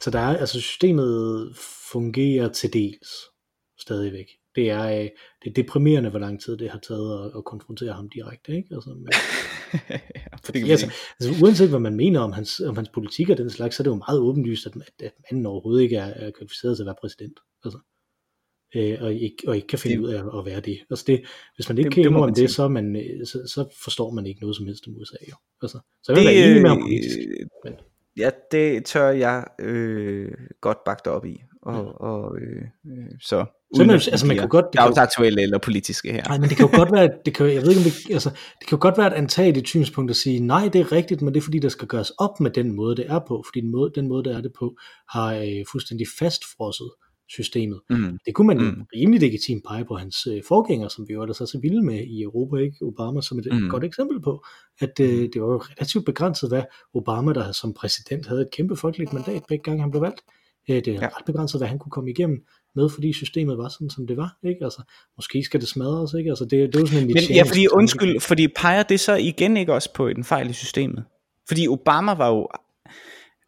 så 0.00 0.10
der 0.10 0.18
er, 0.18 0.36
altså 0.36 0.60
systemet 0.60 1.52
fungerer 1.92 2.48
til 2.52 2.72
dels 2.72 3.08
stadigvæk. 3.78 4.26
Det 4.54 4.70
er, 4.70 4.86
øh, 4.86 5.08
det 5.44 5.50
er 5.50 5.54
deprimerende, 5.62 6.10
hvor 6.10 6.18
lang 6.18 6.42
tid 6.42 6.56
det 6.56 6.70
har 6.70 6.78
taget 6.78 7.24
at, 7.24 7.32
at 7.38 7.44
konfrontere 7.44 7.92
ham 7.92 8.08
direkte. 8.08 8.56
Ikke? 8.56 8.74
Altså, 8.74 8.90
men, 8.90 9.08
ja, 10.66 10.70
altså, 10.70 10.90
altså, 11.20 11.44
uanset 11.44 11.68
hvad 11.68 11.78
man 11.80 11.96
mener 11.96 12.20
om 12.20 12.32
hans, 12.32 12.60
om 12.60 12.76
hans 12.76 12.88
politik 12.88 13.28
og 13.30 13.36
den 13.36 13.50
slags, 13.50 13.76
så 13.76 13.82
er 13.82 13.84
det 13.84 13.90
jo 13.90 14.02
meget 14.08 14.20
åbenlyst, 14.20 14.66
at, 14.66 14.72
at, 14.76 14.90
at 15.00 15.12
manden 15.32 15.46
overhovedet 15.46 15.82
ikke 15.82 15.96
er, 15.96 16.06
er 16.06 16.30
kvalificeret 16.30 16.76
til 16.76 16.82
at 16.82 16.86
være 16.86 16.94
præsident. 17.00 17.38
Altså, 17.64 17.78
øh, 18.76 18.98
og, 19.00 19.14
ikke, 19.14 19.36
og 19.46 19.56
ikke 19.56 19.68
kan 19.68 19.78
finde 19.78 19.96
Det- 19.96 20.02
ud 20.04 20.08
af 20.12 20.38
at, 20.38 20.46
være 20.46 20.60
det. 20.60 20.78
Altså 20.90 21.04
det, 21.06 21.20
hvis 21.54 21.68
man 21.68 21.78
ikke 21.78 21.88
Det- 21.88 21.94
kan 21.94 22.04
indrømme 22.06 22.34
det, 22.34 22.50
så, 22.50 22.68
man, 22.68 22.96
øh, 22.96 23.26
så, 23.26 23.38
så 23.54 23.76
forstår 23.84 24.10
man 24.10 24.26
ikke 24.26 24.40
noget 24.40 24.56
som 24.56 24.66
helst 24.66 24.84
om 24.88 24.94
USA. 24.96 25.16
Jo. 25.30 25.34
Altså, 25.62 25.78
så 26.02 26.12
jeg 26.12 26.16
vil 26.16 26.26
Det, 26.28 26.36
være 26.36 26.50
enig 26.50 26.62
med 26.62 26.70
ham 26.70 26.80
politisk. 26.82 27.18
øh, 27.18 27.46
men- 27.64 27.74
Ja, 28.18 28.30
det 28.52 28.84
tør 28.84 29.08
jeg 29.10 29.44
øh, 29.60 30.32
godt 30.60 30.78
dig 31.04 31.12
op 31.12 31.26
i. 31.26 31.36
Og, 31.62 32.00
og 32.00 32.36
øh, 32.38 32.62
øh, 32.86 33.06
så, 33.20 33.44
uden 33.76 33.86
man- 33.86 33.94
altså, 33.94 34.26
man 34.26 34.36
kunne 34.38 34.48
godt- 34.48 34.64
det 34.72 34.78
kan 34.80 34.86
dagsaktuelle 34.86 35.42
eller 35.42 35.58
politiske 35.58 36.12
her. 36.12 36.24
Nej, 36.28 36.38
men 36.38 36.48
det 36.48 36.56
kan 36.56 36.66
jo 36.70 36.76
godt 36.76 36.92
være, 36.92 37.08
det 37.24 37.34
kan, 37.34 37.46
jeg 37.46 37.62
ved 37.62 37.68
ikke, 37.68 37.78
om 37.80 37.84
det, 37.84 38.14
altså, 38.14 38.30
det 38.30 38.68
kan 38.68 38.76
jo 38.76 38.82
godt 38.82 38.98
være 38.98 39.06
et 39.06 39.12
antageligt 39.12 39.68
synspunkt 39.68 40.10
at 40.10 40.16
sige, 40.16 40.40
nej, 40.40 40.68
det 40.72 40.80
er 40.80 40.92
rigtigt, 40.92 41.22
men 41.22 41.34
det 41.34 41.40
er 41.40 41.44
fordi, 41.44 41.58
der 41.58 41.68
skal 41.68 41.88
gøres 41.88 42.10
op 42.10 42.40
med 42.40 42.50
den 42.50 42.72
måde, 42.76 42.96
det 42.96 43.06
er 43.08 43.20
på, 43.28 43.44
fordi 43.46 43.60
den 43.60 43.70
måde, 43.70 43.92
den 43.94 44.08
måde 44.08 44.24
det 44.24 44.32
er 44.36 44.40
det 44.40 44.52
på, 44.58 44.76
har 45.10 45.34
øh, 45.34 45.64
fuldstændig 45.72 46.06
fastfrosset 46.18 46.90
systemet. 47.28 47.80
Mm. 47.90 48.18
Det 48.26 48.34
kunne 48.34 48.46
man 48.46 48.58
Mm. 48.58 48.64
mm. 48.64 48.86
rimelig 48.94 49.20
legitimt 49.20 49.64
pege 49.68 49.84
på 49.84 49.94
hans 49.94 50.26
øh, 50.26 50.42
forgænger, 50.48 50.88
som 50.88 51.08
vi 51.08 51.12
jo 51.14 51.22
ellers 51.22 51.40
er 51.40 51.44
så 51.44 51.58
vilde 51.58 51.82
med 51.82 52.00
i 52.04 52.22
Europa, 52.22 52.56
ikke? 52.56 52.76
Obama, 52.82 53.20
som 53.20 53.38
et 53.38 53.46
Mm. 53.52 53.58
mm. 53.58 53.68
godt 53.70 53.84
eksempel 53.84 54.20
på, 54.22 54.44
at 54.80 55.00
øh, 55.00 55.08
det 55.08 55.42
var 55.42 55.46
jo 55.48 55.56
relativt 55.58 56.04
begrænset, 56.06 56.50
hvad 56.50 56.62
Obama, 56.94 57.32
der 57.32 57.52
som 57.52 57.74
præsident 57.74 58.26
havde 58.26 58.40
et 58.40 58.50
kæmpe 58.50 58.76
folkeligt 58.76 59.12
mandat 59.12 59.42
begge 59.48 59.62
gange 59.62 59.80
han 59.82 59.90
blev 59.90 60.02
valgt, 60.02 60.20
øh, 60.70 60.76
det 60.76 60.88
er 60.88 60.92
Ja. 60.92 61.06
ret 61.06 61.24
begrænset, 61.26 61.60
hvad 61.60 61.68
han 61.68 61.78
kunne 61.78 61.90
komme 61.90 62.10
igennem 62.10 62.38
med, 62.76 62.88
fordi 62.88 63.12
systemet 63.12 63.58
var 63.58 63.68
sådan, 63.68 63.90
som 63.90 64.06
det 64.06 64.16
var, 64.16 64.36
ikke? 64.44 64.64
Altså, 64.64 64.82
måske 65.16 65.42
skal 65.42 65.60
det 65.60 65.68
smadres, 65.68 66.14
ikke? 66.18 66.30
Altså, 66.30 66.44
det, 66.44 66.50
det 66.52 66.76
er 66.76 66.80
jo 66.80 66.86
sådan 66.86 67.02
en 67.02 67.14
Men 67.14 67.22
ja, 67.30 67.42
fordi 67.42 67.66
undskyld, 67.68 68.20
fordi 68.20 68.48
peger 68.48 68.82
det 68.82 69.00
så 69.00 69.14
igen 69.14 69.56
ikke 69.56 69.72
også 69.74 69.92
på 69.94 70.06
en 70.08 70.24
fejl 70.24 70.50
i 70.50 70.52
systemet? 70.52 71.04
Fordi 71.48 71.68
Obama 71.68 72.14
var 72.14 72.28
jo, 72.28 72.48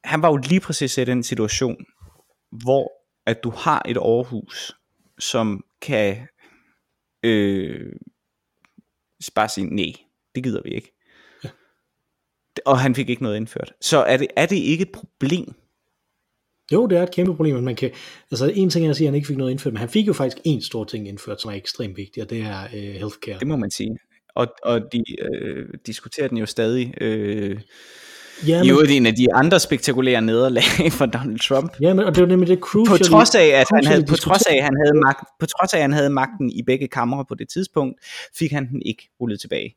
han 0.05 0.23
var 0.23 0.29
jo 0.29 0.37
lige 0.37 0.61
præcis 0.61 0.99
i 0.99 1.05
den 1.05 1.23
situation, 1.23 1.77
hvor 2.65 2.93
at 3.29 3.45
du 3.45 3.51
har 3.51 3.83
et 3.89 3.97
overhus, 3.97 4.77
som 5.19 5.65
kan 5.81 6.17
øh, 7.23 7.93
bare 9.35 9.49
sige, 9.49 9.67
nej, 9.67 9.93
det 10.35 10.45
gider 10.45 10.63
vi 10.63 10.71
ikke. 10.71 10.95
Og 12.67 12.79
han 12.79 12.95
fik 12.95 13.09
ikke 13.09 13.23
noget 13.23 13.37
indført. 13.37 13.73
Så 13.81 13.99
er 13.99 14.17
det, 14.17 14.27
er 14.37 14.47
det 14.47 14.57
ikke 14.57 14.83
et 14.83 14.93
problem, 14.93 15.55
Jo, 16.73 16.87
det 16.87 16.99
er 16.99 17.03
et 17.03 17.15
kæmpe 17.15 17.37
problem, 17.37 17.55
men 17.55 17.65
man 17.65 17.77
kan, 17.77 17.91
altså 18.31 18.53
en 18.55 18.71
ting 18.71 18.87
er 18.87 18.91
at 18.91 18.97
sige, 18.97 19.07
at 19.07 19.11
han 19.11 19.15
ikke 19.15 19.27
fik 19.27 19.37
noget 19.37 19.51
indført, 19.51 19.73
men 19.73 19.81
han 19.81 19.89
fik 19.89 20.07
jo 20.07 20.13
faktisk 20.13 20.39
en 20.45 20.63
stor 20.63 20.85
ting 20.85 21.09
indført, 21.09 21.41
som 21.41 21.51
er 21.51 21.55
ekstremt 21.55 21.97
vigtig, 21.97 22.23
og 22.23 22.31
det 22.31 22.41
er 22.41 22.65
uh, 22.65 22.71
healthcare. 22.73 23.39
Det 23.39 23.47
må 23.47 23.57
man 23.57 23.71
sige. 23.71 23.99
Og, 24.35 24.47
og 24.63 24.93
de 24.93 25.05
øh, 25.23 25.69
diskuterer 25.87 26.29
den 26.29 26.39
jo 26.39 26.47
stadig. 26.47 26.95
Øh, 27.01 27.61
Ja, 28.47 28.59
men, 28.59 28.67
I 28.67 28.71
øvrigt 28.71 28.91
en 28.91 29.07
af 29.07 29.15
de 29.15 29.35
andre 29.35 29.61
spektakulære 29.61 30.21
nederlag 30.21 30.93
for 30.93 31.07
Donald 31.07 31.39
Trump. 31.39 31.77
Ja, 31.81 31.95
men 31.95 32.05
og 32.05 32.15
det 32.15 32.21
var 32.21 32.29
nemlig 32.29 32.49
det 32.49 32.59
crucial. 32.59 32.99
På 32.99 33.05
trods 33.05 33.35
af, 33.35 33.47
at 33.47 33.67
han 33.75 33.87
havde, 33.87 34.05
på 34.05 34.17
trods 34.17 34.43
af, 34.43 34.57
at 34.57 34.65
han 34.65 34.77
havde 34.85 35.01
magt, 35.05 35.25
på 35.41 35.47
trods 35.47 35.75
af, 35.75 35.79
at 35.79 35.83
han 35.83 35.93
havde 35.93 36.11
magten 36.11 36.51
i 36.51 36.63
begge 36.63 36.89
kamre 36.89 37.25
på 37.29 37.35
det 37.35 37.49
tidspunkt, 37.49 38.01
fik 38.39 38.53
han 38.53 38.69
den 38.69 38.83
ikke 38.87 39.11
rullet 39.21 39.41
tilbage. 39.41 39.75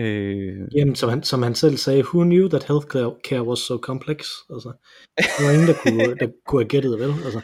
Øh... 0.00 0.56
Jamen, 0.76 0.94
som 0.94 1.10
han, 1.10 1.22
som 1.22 1.42
han 1.42 1.54
selv 1.54 1.76
sagde, 1.76 2.04
who 2.04 2.22
knew 2.22 2.48
that 2.48 2.64
healthcare 2.64 3.48
was 3.48 3.58
so 3.58 3.76
complex? 3.76 4.26
Altså, 4.54 4.72
der 5.18 5.44
var 5.44 5.52
ingen, 5.52 5.68
der 5.68 5.74
kunne, 5.74 6.14
der 6.20 6.26
kunne 6.46 6.62
have 6.62 6.68
gættet, 6.68 6.98
vel? 6.98 7.14
Altså, 7.24 7.40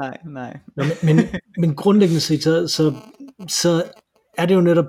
nej, 0.00 0.16
nej. 0.26 0.56
Nå, 0.76 0.84
men, 0.84 1.16
men, 1.16 1.26
men 1.58 1.74
grundlæggende 1.74 2.20
set, 2.20 2.42
så, 2.42 2.68
så, 2.68 2.92
så 3.48 3.82
er 4.38 4.46
det 4.46 4.54
jo 4.54 4.60
netop 4.60 4.86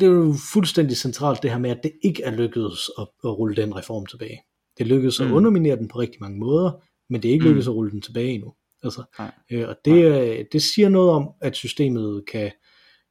det 0.00 0.02
er 0.02 0.12
jo 0.12 0.34
fuldstændig 0.52 0.96
centralt 0.96 1.42
det 1.42 1.50
her 1.50 1.58
med, 1.58 1.70
at 1.70 1.80
det 1.82 1.92
ikke 2.02 2.22
er 2.22 2.30
lykkedes 2.30 2.90
at, 2.98 3.08
at 3.24 3.38
rulle 3.38 3.56
den 3.56 3.76
reform 3.76 4.06
tilbage. 4.06 4.40
Det 4.78 4.86
lykkedes 4.86 5.20
mm. 5.20 5.26
at 5.26 5.32
underminere 5.32 5.76
den 5.76 5.88
på 5.88 5.98
rigtig 5.98 6.20
mange 6.20 6.38
måder, 6.38 6.82
men 7.10 7.22
det 7.22 7.28
er 7.28 7.32
ikke 7.32 7.44
lykkedes 7.44 7.66
mm. 7.66 7.70
at 7.70 7.76
rulle 7.76 7.90
den 7.90 8.02
tilbage 8.02 8.28
endnu. 8.28 8.54
Altså, 8.82 9.02
øh, 9.50 9.68
og 9.68 9.76
det, 9.84 10.52
det 10.52 10.62
siger 10.62 10.88
noget 10.88 11.10
om, 11.10 11.30
at 11.40 11.56
systemet 11.56 12.24
kan, 12.32 12.52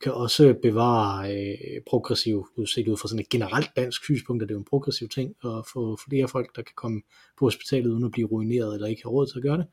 kan 0.01 0.13
også 0.13 0.55
bevare 0.61 1.36
øh, 1.36 1.81
progressiv, 1.88 2.47
set 2.65 2.88
ud 2.88 2.97
fra 2.97 3.07
sådan 3.07 3.19
et 3.19 3.29
generelt 3.29 3.69
dansk 3.75 4.03
synspunkt, 4.03 4.43
at 4.43 4.49
det 4.49 4.55
er 4.55 4.59
en 4.59 4.65
progressiv 4.69 5.09
ting, 5.09 5.36
at 5.43 5.65
få 5.73 5.97
flere 6.09 6.27
folk, 6.27 6.55
der 6.55 6.61
kan 6.61 6.73
komme 6.75 7.01
på 7.39 7.45
hospitalet 7.45 7.91
uden 7.91 8.05
at 8.05 8.11
blive 8.11 8.27
ruineret, 8.27 8.73
eller 8.73 8.88
ikke 8.88 9.01
have 9.03 9.11
råd 9.11 9.27
til 9.27 9.39
at 9.39 9.43
gøre 9.43 9.57
det. 9.57 9.67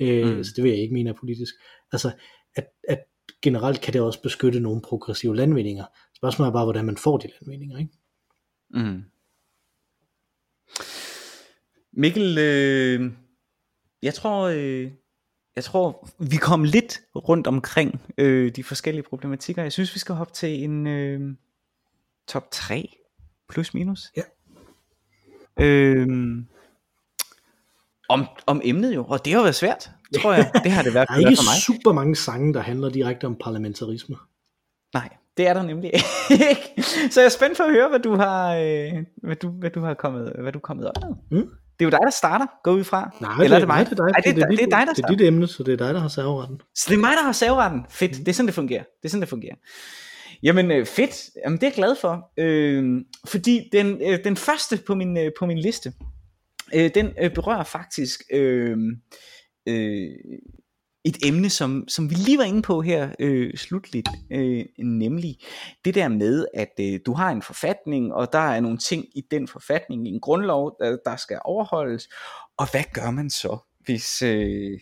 Øh, 0.00 0.36
mm. 0.36 0.44
Så 0.44 0.52
det 0.56 0.64
vil 0.64 0.70
jeg 0.70 0.80
ikke 0.80 0.94
mene 0.94 1.10
er 1.10 1.14
politisk. 1.20 1.54
Altså, 1.92 2.10
at, 2.56 2.66
at 2.88 2.98
generelt 3.42 3.80
kan 3.80 3.92
det 3.92 4.00
også 4.00 4.22
beskytte 4.22 4.60
nogle 4.60 4.82
progressive 4.82 5.36
landvindinger. 5.36 5.84
Spørgsmålet 6.22 6.48
er 6.48 6.52
bare, 6.52 6.64
hvordan 6.64 6.84
man 6.84 6.96
får 6.96 7.18
de 7.18 7.28
landvindinger, 7.40 7.78
ikke? 7.78 7.92
Mm. 8.70 9.04
Mikkel, 11.92 12.38
øh, 12.38 13.12
jeg 14.02 14.14
tror, 14.14 14.42
øh, 14.42 14.90
jeg 15.56 15.64
tror, 15.64 16.08
vi 16.18 16.36
kom 16.36 16.64
lidt 16.64 17.00
rundt 17.16 17.46
omkring 17.46 18.00
øh, 18.18 18.52
de 18.56 18.64
forskellige 18.64 19.02
problematikker. 19.02 19.62
Jeg 19.62 19.72
synes, 19.72 19.94
vi 19.94 19.98
skal 19.98 20.14
hoppe 20.14 20.32
til 20.32 20.64
en 20.64 20.86
øh, 20.86 21.34
top 22.28 22.50
3 22.50 22.88
plus 23.48 23.74
minus. 23.74 24.12
Ja. 24.16 24.22
Øh, 25.64 26.08
om, 28.08 28.26
om 28.46 28.60
emnet 28.64 28.94
jo, 28.94 29.04
og 29.04 29.24
det 29.24 29.32
har 29.32 29.42
været 29.42 29.54
svært, 29.54 29.90
tror 30.22 30.32
jeg. 30.32 30.50
Det 30.64 30.72
har 30.72 30.82
det 30.82 30.94
været 30.94 31.08
Der 31.08 31.14
er 31.14 31.18
ikke 31.18 31.36
for 31.36 31.50
mig. 31.52 31.62
super 31.78 31.92
mange 31.92 32.16
sange, 32.16 32.54
der 32.54 32.60
handler 32.60 32.88
direkte 32.90 33.24
om 33.24 33.36
parlamentarisme. 33.36 34.16
Nej, 34.94 35.16
det 35.36 35.48
er 35.48 35.54
der 35.54 35.62
nemlig 35.62 35.90
ikke. 36.50 36.82
Så 37.10 37.20
jeg 37.20 37.26
er 37.26 37.30
spændt 37.30 37.56
for 37.56 37.64
at 37.64 37.70
høre, 37.70 37.88
hvad 37.88 38.00
du 38.00 38.16
har, 38.16 38.54
øh, 38.54 38.92
hvad 39.22 39.36
du, 39.36 39.48
hvad 39.50 39.70
du 39.70 39.80
har 39.80 39.94
kommet, 39.94 40.32
hvad 40.38 40.52
du 40.52 40.58
er 40.58 40.60
kommet 40.62 40.86
op 40.86 40.94
med. 41.02 41.40
Mm. 41.40 41.48
Det 41.78 41.84
er 41.84 41.84
jo 41.84 41.90
dig, 41.90 42.00
der 42.04 42.10
starter, 42.10 42.46
går 42.64 42.74
vi 42.74 42.84
fra. 42.84 43.10
Nej, 43.20 43.30
Eller 43.32 43.44
det, 43.44 43.54
er 43.54 43.58
det 43.58 43.68
mig? 43.68 43.76
Nej, 43.76 43.84
det 43.84 44.00
er 44.00 44.04
dig. 44.04 44.12
Ej, 44.14 44.20
det, 44.20 44.30
er, 44.30 44.34
det, 44.34 44.42
er, 44.42 44.48
det, 44.48 44.60
er 44.60 44.78
dig, 44.78 44.86
der 44.86 44.92
Det 44.92 45.04
er 45.04 45.08
dit 45.08 45.20
emne, 45.20 45.46
så 45.46 45.62
det 45.62 45.72
er 45.72 45.76
dig, 45.76 45.94
der 45.94 46.00
har 46.00 46.08
serveretten. 46.08 46.60
Så 46.74 46.86
det 46.88 46.94
er 46.94 47.00
mig, 47.00 47.12
der 47.16 47.22
har 47.22 47.32
serveretten. 47.32 47.86
Fedt, 47.90 48.18
mm. 48.18 48.24
det 48.24 48.28
er 48.28 48.34
sådan, 48.34 48.46
det 48.46 48.54
fungerer. 48.54 48.82
Det 48.82 49.04
er 49.04 49.08
sådan, 49.08 49.20
det 49.20 49.28
fungerer. 49.28 49.54
Jamen 50.42 50.70
øh, 50.70 50.86
fedt, 50.86 51.30
Jamen, 51.44 51.56
det 51.56 51.62
er 51.62 51.66
jeg 51.66 51.74
glad 51.74 51.96
for. 52.00 52.30
Øh, 52.38 53.00
fordi 53.26 53.68
den, 53.72 54.00
øh, 54.02 54.24
den 54.24 54.36
første 54.36 54.78
på 54.86 54.94
min, 54.94 55.18
øh, 55.18 55.30
på 55.38 55.46
min 55.46 55.58
liste, 55.58 55.92
øh, 56.74 56.90
den 56.94 57.10
øh, 57.22 57.34
berører 57.34 57.64
faktisk 57.64 58.20
øh, 58.32 58.76
øh, 59.68 60.08
et 61.04 61.16
emne, 61.26 61.50
som, 61.50 61.84
som 61.88 62.10
vi 62.10 62.14
lige 62.14 62.38
var 62.38 62.44
inde 62.44 62.62
på 62.62 62.82
her 62.82 63.14
øh, 63.18 63.56
slutligt, 63.56 64.08
øh, 64.32 64.64
nemlig 64.78 65.36
det 65.84 65.94
der 65.94 66.08
med, 66.08 66.46
at 66.54 66.72
øh, 66.80 67.00
du 67.06 67.12
har 67.12 67.30
en 67.30 67.42
forfatning, 67.42 68.14
og 68.14 68.32
der 68.32 68.38
er 68.38 68.60
nogle 68.60 68.78
ting 68.78 69.04
i 69.14 69.22
den 69.30 69.48
forfatning, 69.48 70.08
i 70.08 70.10
en 70.10 70.20
grundlov, 70.20 70.76
der, 70.80 70.96
der 71.04 71.16
skal 71.16 71.38
overholdes, 71.44 72.08
og 72.58 72.70
hvad 72.70 72.84
gør 72.94 73.10
man 73.10 73.30
så, 73.30 73.58
hvis 73.84 74.22
øh, 74.22 74.80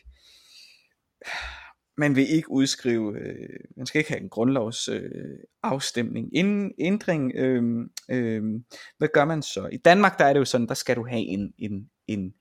man 1.97 2.17
vil 2.17 2.31
ikke 2.31 2.51
udskrive, 2.51 3.19
øh, 3.19 3.61
man 3.77 3.87
skal 3.87 3.99
ikke 3.99 4.11
have 4.11 4.23
en 4.23 4.29
grundlovs 4.29 4.89
øh, 4.89 5.39
afstemning, 5.63 6.37
inden 6.37 6.73
ændring, 6.79 7.33
øh, 7.35 7.63
øh, 8.11 8.43
hvad 8.99 9.09
gør 9.15 9.25
man 9.25 9.43
så? 9.43 9.69
I 9.73 9.77
Danmark 9.77 10.19
der 10.19 10.25
er 10.25 10.33
det 10.33 10.41
jo 10.41 10.45
sådan, 10.45 10.69
der 10.69 10.75
skal 10.75 10.97
du 10.97 11.07
have 11.07 11.21
en, 11.21 11.53
en, 11.59 11.91
en 12.07 12.35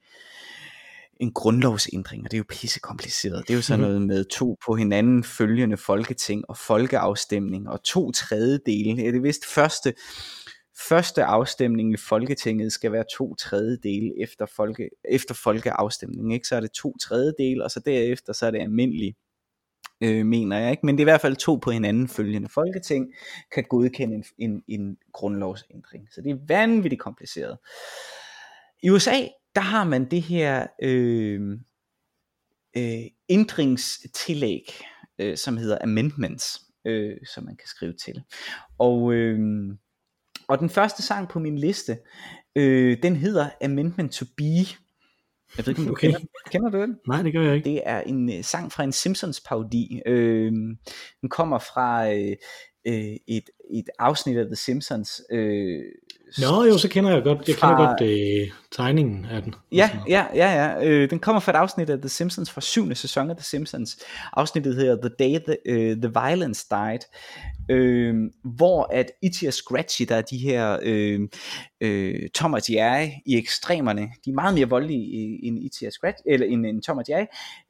en 1.19 1.33
grundlovsændring, 1.33 2.23
og 2.23 2.31
det 2.31 2.37
er 2.37 2.39
jo 2.39 2.45
pisse 2.49 2.79
kompliceret. 2.79 3.47
Det 3.47 3.53
er 3.53 3.57
jo 3.57 3.61
sådan 3.61 3.79
mhm. 3.79 3.89
noget 3.89 4.07
med 4.07 4.25
to 4.25 4.57
på 4.65 4.75
hinanden 4.75 5.23
følgende 5.23 5.77
folketing 5.77 6.49
og 6.49 6.57
folkeafstemning 6.57 7.69
og 7.69 7.83
to 7.83 8.11
tredjedele. 8.11 8.97
Det 8.97 9.15
er 9.15 9.21
vist 9.21 9.45
første, 9.45 9.93
første 10.87 11.23
afstemning 11.23 11.93
i 11.93 11.97
Folketinget 11.97 12.71
skal 12.71 12.91
være 12.91 13.03
to 13.17 13.35
tredjedele 13.35 14.21
efter, 14.21 14.45
folke, 14.55 14.89
efter 15.09 15.33
folkeafstemning. 15.33 16.33
Ikke? 16.33 16.47
Så 16.47 16.55
er 16.55 16.59
det 16.59 16.71
to 16.71 16.97
tredjedele, 16.97 17.63
og 17.63 17.71
så 17.71 17.81
derefter 17.85 18.33
så 18.33 18.45
er 18.45 18.51
det 18.51 18.59
almindelig 18.59 19.15
øh, 20.03 20.25
mener 20.25 20.59
jeg 20.59 20.71
ikke, 20.71 20.85
men 20.85 20.97
det 20.97 21.01
er 21.01 21.03
i 21.03 21.11
hvert 21.11 21.21
fald 21.21 21.35
to 21.35 21.55
på 21.55 21.71
hinanden 21.71 22.07
følgende 22.07 22.49
folketing, 22.49 23.13
kan 23.51 23.63
godkende 23.69 24.15
en, 24.15 24.23
en, 24.37 24.63
en 24.67 24.97
grundlovsændring. 25.13 26.07
Så 26.11 26.21
det 26.21 26.31
er 26.31 26.37
vanvittigt 26.47 27.01
kompliceret. 27.01 27.57
I 28.83 28.89
USA, 28.89 29.27
der 29.55 29.61
har 29.61 29.83
man 29.83 30.05
det 30.11 30.21
her 30.21 30.67
øh, 30.81 31.59
øh, 32.77 33.03
ændringstillæg, 33.29 34.81
øh, 35.19 35.37
som 35.37 35.57
hedder 35.57 35.77
amendments, 35.83 36.61
øh, 36.85 37.17
som 37.33 37.43
man 37.43 37.55
kan 37.55 37.67
skrive 37.67 37.93
til. 37.93 38.23
Og, 38.77 39.13
øh, 39.13 39.39
og 40.47 40.59
den 40.59 40.69
første 40.69 41.03
sang 41.03 41.29
på 41.29 41.39
min 41.39 41.57
liste, 41.57 41.97
øh, 42.55 42.97
den 43.03 43.15
hedder 43.15 43.49
Amendment 43.63 44.11
to 44.11 44.25
Be. 44.37 44.43
Jeg 45.57 45.65
ved 45.65 45.71
ikke, 45.71 45.81
om 45.81 45.85
du 45.85 45.91
okay. 45.91 46.07
kender, 46.07 46.19
kender 46.51 46.69
du 46.69 46.81
den? 46.81 46.99
Nej, 47.07 47.21
det 47.21 47.33
gør 47.33 47.41
jeg 47.41 47.55
ikke. 47.55 47.69
Det 47.69 47.81
er 47.85 48.01
en 48.01 48.29
uh, 48.29 48.41
sang 48.41 48.71
fra 48.71 48.83
en 48.83 48.91
Simpsons 48.91 49.41
parodi. 49.41 50.01
Øh, 50.05 50.51
den 51.21 51.29
kommer 51.29 51.59
fra 51.59 52.13
øh, 52.13 52.35
øh, 52.87 53.15
et, 53.27 53.49
et 53.71 53.89
afsnit 53.99 54.37
af 54.37 54.45
The 54.45 54.55
Simpsons, 54.55 55.21
øh, 55.31 55.81
Nå 56.37 56.63
jo, 56.63 56.77
så 56.77 56.89
kender 56.89 57.11
jeg 57.11 57.23
godt, 57.23 57.47
jeg 57.47 57.55
fra, 57.55 57.69
kender 57.69 57.87
godt 57.87 58.01
øh, 58.41 58.51
tegningen 58.71 59.25
af 59.25 59.43
den. 59.43 59.55
Ja, 59.71 59.89
ja, 60.07 60.25
ja, 60.35 60.51
ja. 60.51 60.87
Øh, 60.87 61.09
den 61.09 61.19
kommer 61.19 61.39
fra 61.39 61.51
et 61.51 61.55
afsnit 61.55 61.89
af 61.89 61.99
The 61.99 62.09
Simpsons, 62.09 62.51
fra 62.51 62.61
syvende 62.61 62.95
sæson 62.95 63.29
af 63.29 63.35
The 63.35 63.43
Simpsons. 63.43 63.97
Afsnittet 64.33 64.75
hedder 64.75 64.95
The 64.95 65.09
Day 65.19 65.39
the, 65.45 65.57
uh, 65.69 66.01
the 66.01 66.11
Violence 66.25 66.65
Died, 66.69 66.99
øh, 67.69 68.15
hvor 68.43 68.87
at 68.93 69.11
Itchy 69.21 69.47
og 69.47 69.53
Scratchy, 69.53 70.05
der 70.09 70.15
er 70.15 70.21
de 70.21 70.37
her 70.37 70.79
øh, 70.81 71.19
øh, 71.81 72.29
Tom 72.35 72.53
og 72.53 72.61
Jerry 72.69 73.07
i 73.25 73.37
ekstremerne, 73.37 74.01
de 74.25 74.29
er 74.29 74.35
meget 74.35 74.53
mere 74.53 74.69
voldelige 74.69 75.45
end 75.45 75.59
Itchy 75.59 75.83
og 75.83 75.91
Scratch, 75.91 76.23
eller 76.25 76.47
end, 76.47 76.65
end 76.65 76.81
Tom 76.81 76.97
og 76.97 77.03
Jerry, 77.09 77.25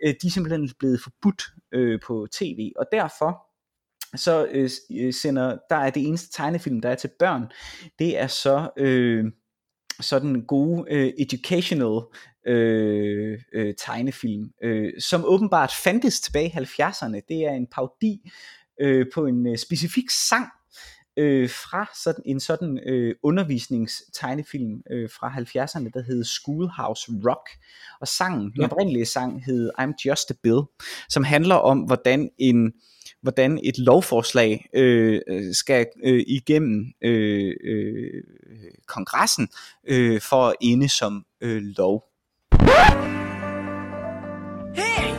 øh, 0.05 0.14
de 0.22 0.28
er 0.28 0.32
simpelthen 0.32 0.70
blevet 0.80 1.01
forbudt 1.03 1.43
øh, 1.74 1.99
på 2.07 2.28
tv, 2.32 2.72
og 2.80 2.86
derfor 2.91 3.49
så 4.16 4.47
øh, 4.51 4.70
øh, 4.99 5.14
sender, 5.14 5.57
der 5.70 5.76
er 5.76 5.89
det 5.89 6.07
eneste 6.07 6.32
tegnefilm, 6.32 6.82
der 6.82 6.89
er 6.89 6.95
til 6.95 7.10
børn, 7.20 7.45
det 7.99 8.20
er 8.20 8.28
så 8.28 8.70
øh, 8.78 9.26
sådan 10.01 10.45
gode 10.47 10.86
øh, 10.91 11.14
educational 11.20 12.01
øh, 12.47 13.39
øh, 13.53 13.74
tegnefilm, 13.78 14.49
øh, 14.64 14.93
som 14.99 15.26
åbenbart 15.26 15.74
fandtes 15.84 16.22
tilbage 16.22 16.47
i 16.47 16.82
70'erne. 16.82 17.22
Det 17.28 17.45
er 17.45 17.51
en 17.51 17.68
paudi 17.68 18.32
øh, 18.82 19.05
på 19.14 19.26
en 19.26 19.47
øh, 19.47 19.57
specifik 19.57 20.10
sang, 20.10 20.47
øh, 21.18 21.49
fra 21.49 21.89
sådan 22.03 22.24
en 22.26 22.39
sådan 22.39 22.80
øh, 22.86 23.16
undervisningstegnefilm 23.24 24.82
øh, 24.91 25.10
fra 25.10 25.30
70'erne, 25.30 25.89
der 25.93 26.03
hed 26.03 26.24
Schoolhouse 26.24 27.12
Rock. 27.28 27.49
Og 28.01 28.07
sangen, 28.07 28.43
ja. 28.43 28.51
den 28.55 28.72
oprindelige 28.72 29.05
sang 29.05 29.45
hed 29.45 29.72
I'm 29.80 29.93
Just 30.05 30.32
a 30.32 30.34
Bill, 30.43 30.62
som 31.10 31.24
handler 31.24 31.55
om, 31.55 31.80
hvordan 31.80 32.30
en 32.38 32.74
hvordan 33.22 33.59
et 33.63 33.78
lovforslag 33.78 34.70
øh, 34.74 35.22
øh, 35.28 35.53
skal 35.53 35.86
øh, 36.03 36.24
igennem 36.28 36.86
øh, 37.01 37.53
øh, 37.63 38.24
kongressen 38.88 39.49
øh, 39.88 40.22
for 40.22 40.47
at 40.47 40.55
ende 40.61 40.89
som 40.89 41.26
øh, 41.41 41.61
lov. 41.78 42.03
Hey, 44.76 45.13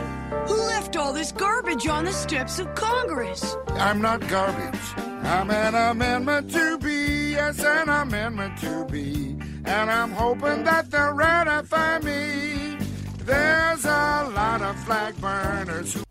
who 0.47 0.55
left 0.75 0.95
all 0.95 1.13
this 1.15 1.31
garbage 1.31 1.89
on 1.89 2.05
the 2.05 2.13
steps 2.13 2.59
of 2.59 2.67
Congress? 2.75 3.57
I'm 3.67 4.01
not 4.01 4.19
garbage. 4.29 5.11
I'm 5.23 5.49
an 5.51 5.75
amendment 5.75 6.51
to 6.51 6.77
be, 6.79 7.31
yes, 7.31 7.59
an 7.59 7.89
amendment 7.89 8.59
to 8.61 8.85
be. 8.91 9.37
And 9.65 9.91
I'm 9.91 10.11
hoping 10.11 10.63
that 10.63 10.89
they'll 10.91 11.13
ratify 11.13 11.99
me. 11.99 12.77
There's 13.25 13.85
a 13.85 14.29
lot 14.35 14.61
of 14.61 14.75
flag 14.83 15.13
burners 15.21 15.93
who... 15.93 16.10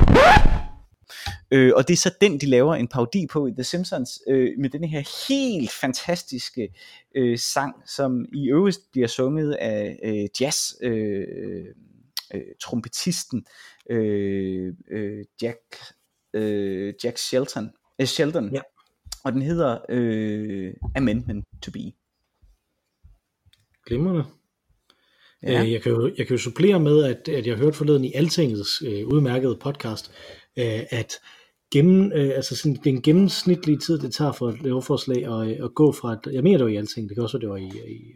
Øh, 1.51 1.73
og 1.77 1.89
det 1.89 1.95
er 1.95 1.99
så 1.99 2.15
den, 2.21 2.41
de 2.41 2.47
laver 2.47 2.75
en 2.75 2.89
parodi 2.89 3.27
på 3.27 3.47
i 3.47 3.51
The 3.51 3.65
Simpsons, 3.65 4.23
øh, 4.29 4.59
med 4.59 4.71
den 4.71 4.85
her 4.85 5.29
helt 5.29 5.71
fantastiske 5.71 6.69
øh, 7.17 7.39
sang, 7.39 7.75
som 7.87 8.27
i 8.33 8.51
øvrigt 8.51 8.79
bliver 8.93 9.09
sunget 9.09 9.53
af 9.53 9.99
øh, 10.05 10.29
jazz, 10.41 10.73
øh, 10.83 11.65
øh, 12.35 12.43
trompetisten 12.61 13.47
øh, 13.91 14.75
øh, 14.91 15.25
Jack, 15.43 15.59
øh, 16.35 16.95
Jack 17.05 17.19
Shelton, 17.19 17.71
øh, 18.01 18.07
Sheldon. 18.07 18.55
Ja. 18.55 18.61
Og 19.25 19.33
den 19.33 19.43
hedder 19.43 19.79
øh, 19.89 20.75
Amendment 20.97 21.45
to 21.63 21.71
Be. 21.71 21.93
Glimrende. 23.87 24.25
Ja. 25.43 25.53
Ja. 25.53 25.71
Jeg, 25.71 25.83
kan 25.83 25.93
jo, 25.93 26.15
jeg 26.19 26.27
kan 26.27 26.37
jo 26.37 26.43
supplere 26.43 26.81
med, 26.81 27.05
at, 27.05 27.29
at 27.29 27.47
jeg 27.47 27.57
hørte 27.57 27.77
forleden 27.77 28.05
i 28.05 28.13
Altingets 28.15 28.83
øh, 28.83 29.07
udmærkede 29.07 29.57
podcast, 29.57 30.11
øh, 30.57 30.81
at 30.91 31.21
gennem, 31.71 32.13
øh, 32.13 32.31
altså 32.35 32.57
sådan, 32.57 32.79
den 32.85 33.03
gennemsnitlige 33.03 33.79
tid, 33.79 33.99
det 33.99 34.13
tager 34.13 34.33
for 34.33 34.49
et 34.49 34.63
lovforslag 34.63 35.25
at, 35.27 35.65
at 35.65 35.75
gå 35.75 35.93
fra, 35.93 36.13
et, 36.13 36.33
jeg 36.33 36.43
mener 36.43 36.59
det 36.59 36.65
var 36.65 36.71
i 36.73 36.77
Alting, 36.77 37.09
det 37.09 37.17
kan 37.17 37.23
også 37.23 37.39
være, 37.39 37.41
det 37.41 37.51
var 37.51 37.57
i, 37.57 37.91
i, 37.91 38.15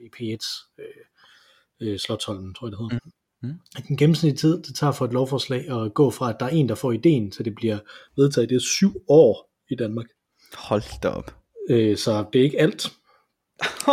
i 0.00 0.08
P1, 0.16 0.72
øh, 0.78 1.92
øh, 1.92 1.98
tror 1.98 2.34
jeg 2.34 2.70
det 2.70 2.78
hedder. 2.78 2.98
Mm. 3.42 3.54
At 3.76 3.84
Den 3.88 3.96
gennemsnitlige 3.96 4.36
tid, 4.36 4.62
det 4.62 4.74
tager 4.74 4.92
for 4.92 5.04
et 5.04 5.12
lovforslag 5.12 5.70
at 5.70 5.94
gå 5.94 6.10
fra, 6.10 6.30
at 6.30 6.36
der 6.40 6.46
er 6.46 6.50
en, 6.50 6.68
der 6.68 6.74
får 6.74 6.92
ideen, 6.92 7.30
til 7.30 7.44
det 7.44 7.54
bliver 7.54 7.78
vedtaget, 8.16 8.48
det 8.48 8.56
er 8.56 8.60
syv 8.60 9.04
år 9.08 9.50
i 9.70 9.74
Danmark. 9.74 10.06
Hold 10.54 11.00
da 11.02 11.08
op. 11.08 11.34
Øh, 11.70 11.96
så 11.96 12.24
det 12.32 12.38
er 12.38 12.44
ikke 12.44 12.60
alt, 12.60 12.92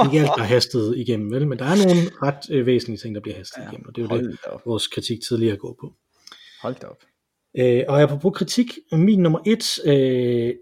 ikke 0.06 0.20
alt, 0.20 0.30
der 0.36 0.42
er 0.42 0.48
hastet 0.48 0.98
igennem, 0.98 1.32
vel? 1.32 1.48
men 1.48 1.60
der 1.60 1.66
er 1.66 1.76
nogle 1.76 2.12
ret 2.24 2.50
øh, 2.52 2.66
væsentlige 2.66 2.98
ting, 2.98 3.16
der 3.16 3.22
bliver 3.22 3.38
hastet 3.38 3.62
Ja, 3.62 3.70
igennem, 3.70 3.88
og 3.88 3.96
det 3.96 4.12
er 4.12 4.16
jo 4.16 4.22
det, 4.22 4.38
op. 4.46 4.66
vores 4.66 4.88
kritik 4.88 5.22
tidligere 5.22 5.58
går 5.58 5.78
på. 5.82 5.94
Hold 6.62 6.76
da 6.82 6.88
op. 6.88 7.04
Øh, 7.60 7.84
og 7.88 8.02
apropos 8.02 8.38
kritik, 8.38 8.78
min 8.92 9.20
nummer 9.20 9.40
et, 9.46 9.80
øh, 9.86 10.54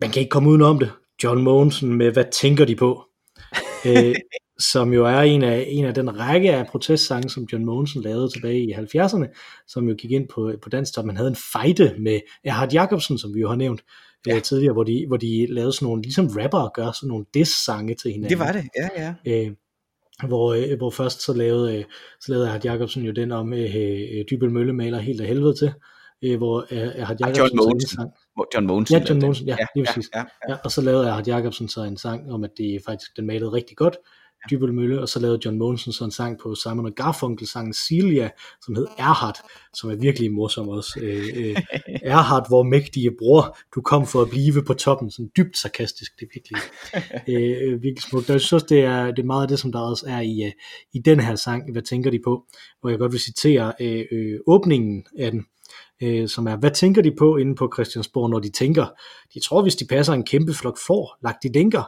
man 0.00 0.10
kan 0.10 0.20
ikke 0.20 0.30
komme 0.30 0.50
udenom 0.50 0.78
det, 0.78 0.90
John 1.24 1.42
Mogensen 1.42 1.94
med 1.94 2.10
Hvad 2.10 2.24
tænker 2.32 2.64
de 2.64 2.76
på? 2.76 3.04
øh, 3.86 4.14
som 4.58 4.92
jo 4.92 5.06
er 5.06 5.20
en 5.20 5.42
af, 5.42 5.66
en 5.68 5.84
af 5.84 5.94
den 5.94 6.18
række 6.18 6.54
af 6.54 6.66
protestsange, 6.66 7.30
som 7.30 7.46
John 7.52 7.64
Mogensen 7.64 8.02
lavede 8.02 8.28
tilbage 8.28 8.60
i 8.60 8.72
70'erne, 8.72 9.26
som 9.68 9.88
jo 9.88 9.94
gik 9.98 10.10
ind 10.10 10.28
på, 10.28 10.52
på 10.62 10.68
dansk, 10.68 10.98
og 10.98 11.06
man 11.06 11.16
havde 11.16 11.28
en 11.28 11.36
fejde 11.52 11.94
med 11.98 12.20
Erhard 12.44 12.72
Jacobsen, 12.72 13.18
som 13.18 13.34
vi 13.34 13.40
jo 13.40 13.48
har 13.48 13.56
nævnt 13.56 13.84
ja. 14.26 14.36
øh, 14.36 14.42
tidligere, 14.42 14.72
hvor 14.72 14.84
de, 14.84 15.04
hvor 15.08 15.16
de 15.16 15.46
lavede 15.46 15.72
sådan 15.72 15.86
nogle, 15.86 16.02
ligesom 16.02 16.26
rappere 16.26 16.70
gør, 16.74 16.92
sådan 16.92 17.08
nogle 17.08 17.24
diss-sange 17.34 17.94
til 17.94 18.12
hinanden. 18.12 18.38
Det 18.38 18.46
var 18.46 18.52
det, 18.52 18.64
ja, 18.76 19.14
ja. 19.26 19.46
Øh, 19.46 19.52
hvor, 20.28 20.54
øh, 20.54 20.78
hvor 20.78 20.90
først 20.90 21.24
så 21.24 21.32
lavede, 21.32 21.78
øh, 21.78 21.84
så 22.20 22.32
lavede 22.32 22.46
Erhard 22.46 22.64
Jacobsen 22.64 23.02
jo 23.02 23.12
den 23.12 23.32
om 23.32 23.52
øh, 23.52 23.76
øh, 23.76 24.24
Dybel 24.30 24.50
Mølle 24.50 24.72
maler 24.72 24.98
helt 24.98 25.20
af 25.20 25.26
helvede 25.26 25.54
til, 25.54 25.72
øh, 26.24 26.36
hvor 26.36 26.66
øh, 26.70 26.78
Erhard 26.78 27.00
Ah, 27.00 27.20
Jacobsen 27.20 27.36
John 27.38 27.56
Mogensen. 27.56 27.96
sang, 27.96 28.10
John 28.54 28.66
Mogensen. 28.66 28.96
Ja, 28.96 29.04
John 29.08 29.14
det. 29.14 29.22
Mogensen, 29.22 29.46
ja, 29.46 29.56
lige 29.74 29.86
præcis. 29.86 30.10
Ja, 30.14 30.18
ja, 30.18 30.24
ja. 30.48 30.52
ja, 30.52 30.58
og 30.64 30.70
så 30.70 30.80
lavede 30.80 31.06
Erhard 31.08 31.26
Jacobsen 31.26 31.68
så 31.68 31.82
en 31.82 31.96
sang 31.96 32.32
om, 32.32 32.44
at 32.44 32.50
det 32.56 32.82
faktisk 32.86 33.16
den 33.16 33.26
malede 33.26 33.52
rigtig 33.52 33.76
godt, 33.76 33.96
Dybel 34.50 34.74
Mølle, 34.74 35.00
og 35.00 35.08
så 35.08 35.20
lavede 35.20 35.38
John 35.44 35.58
Mogensen 35.58 35.92
så 35.92 36.04
en 36.04 36.10
sang 36.10 36.38
på 36.42 36.54
Simon 36.54 36.86
og 36.86 36.92
Garfunkel 36.92 37.46
sangen 37.46 37.74
Celia, 37.74 38.30
som 38.64 38.74
hed 38.74 38.86
Erhard, 38.98 39.38
som 39.74 39.90
er 39.90 39.94
virkelig 39.94 40.32
morsom 40.32 40.68
også. 40.68 41.00
Øh, 41.02 41.24
øh, 41.36 41.56
Erhard, 42.02 42.48
hvor 42.48 42.62
mægtige 42.62 43.10
bror, 43.18 43.58
du 43.74 43.80
kom 43.80 44.06
for 44.06 44.22
at 44.22 44.30
blive 44.30 44.64
på 44.66 44.74
toppen, 44.74 45.10
sådan 45.10 45.30
dybt 45.36 45.58
sarkastisk, 45.58 46.20
det 46.20 46.26
er 46.26 46.30
virkelig, 46.34 46.58
øh, 47.34 47.82
virkelig 47.82 48.02
smukt. 48.02 48.30
Og 48.30 48.32
jeg 48.32 48.40
synes 48.40 48.62
det 48.62 48.80
er, 48.80 49.06
det 49.06 49.18
er 49.18 49.26
meget 49.26 49.42
af 49.42 49.48
det, 49.48 49.58
som 49.58 49.72
der 49.72 49.80
også 49.80 50.06
er 50.08 50.20
i, 50.20 50.42
øh, 50.44 50.52
i 50.92 50.98
den 50.98 51.20
her 51.20 51.34
sang, 51.34 51.72
hvad 51.72 51.82
tænker 51.82 52.10
de 52.10 52.20
på, 52.24 52.46
hvor 52.80 52.90
jeg 52.90 52.98
godt 52.98 53.12
vil 53.12 53.20
citere 53.20 53.72
øh, 53.80 54.04
øh, 54.12 54.38
åbningen 54.46 55.04
af 55.18 55.30
den, 55.30 55.46
øh, 56.02 56.28
som 56.28 56.46
er, 56.46 56.56
hvad 56.56 56.70
tænker 56.70 57.02
de 57.02 57.12
på 57.18 57.36
inde 57.36 57.54
på 57.54 57.70
Christiansborg, 57.74 58.30
når 58.30 58.38
de 58.38 58.50
tænker? 58.50 58.86
De 59.34 59.40
tror, 59.40 59.62
hvis 59.62 59.76
de 59.76 59.84
passer 59.84 60.12
en 60.12 60.24
kæmpe 60.24 60.54
flok 60.54 60.78
får, 60.86 61.16
lagt 61.22 61.44
i 61.44 61.48
dænker. 61.48 61.82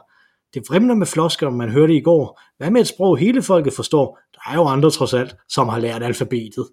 Det 0.53 0.63
vrimler 0.69 0.95
med 0.95 1.07
flosker, 1.07 1.49
man 1.49 1.69
hørte 1.69 1.95
i 1.95 2.01
går. 2.01 2.41
Hvad 2.57 2.71
med 2.71 2.81
et 2.81 2.87
sprog, 2.87 3.17
hele 3.17 3.41
folket 3.41 3.73
forstår? 3.73 4.19
Der 4.33 4.51
er 4.51 4.55
jo 4.55 4.65
andre 4.65 4.91
trods 4.91 5.13
alt, 5.13 5.35
som 5.49 5.69
har 5.69 5.79
lært 5.79 6.03
alfabetet. 6.03 6.67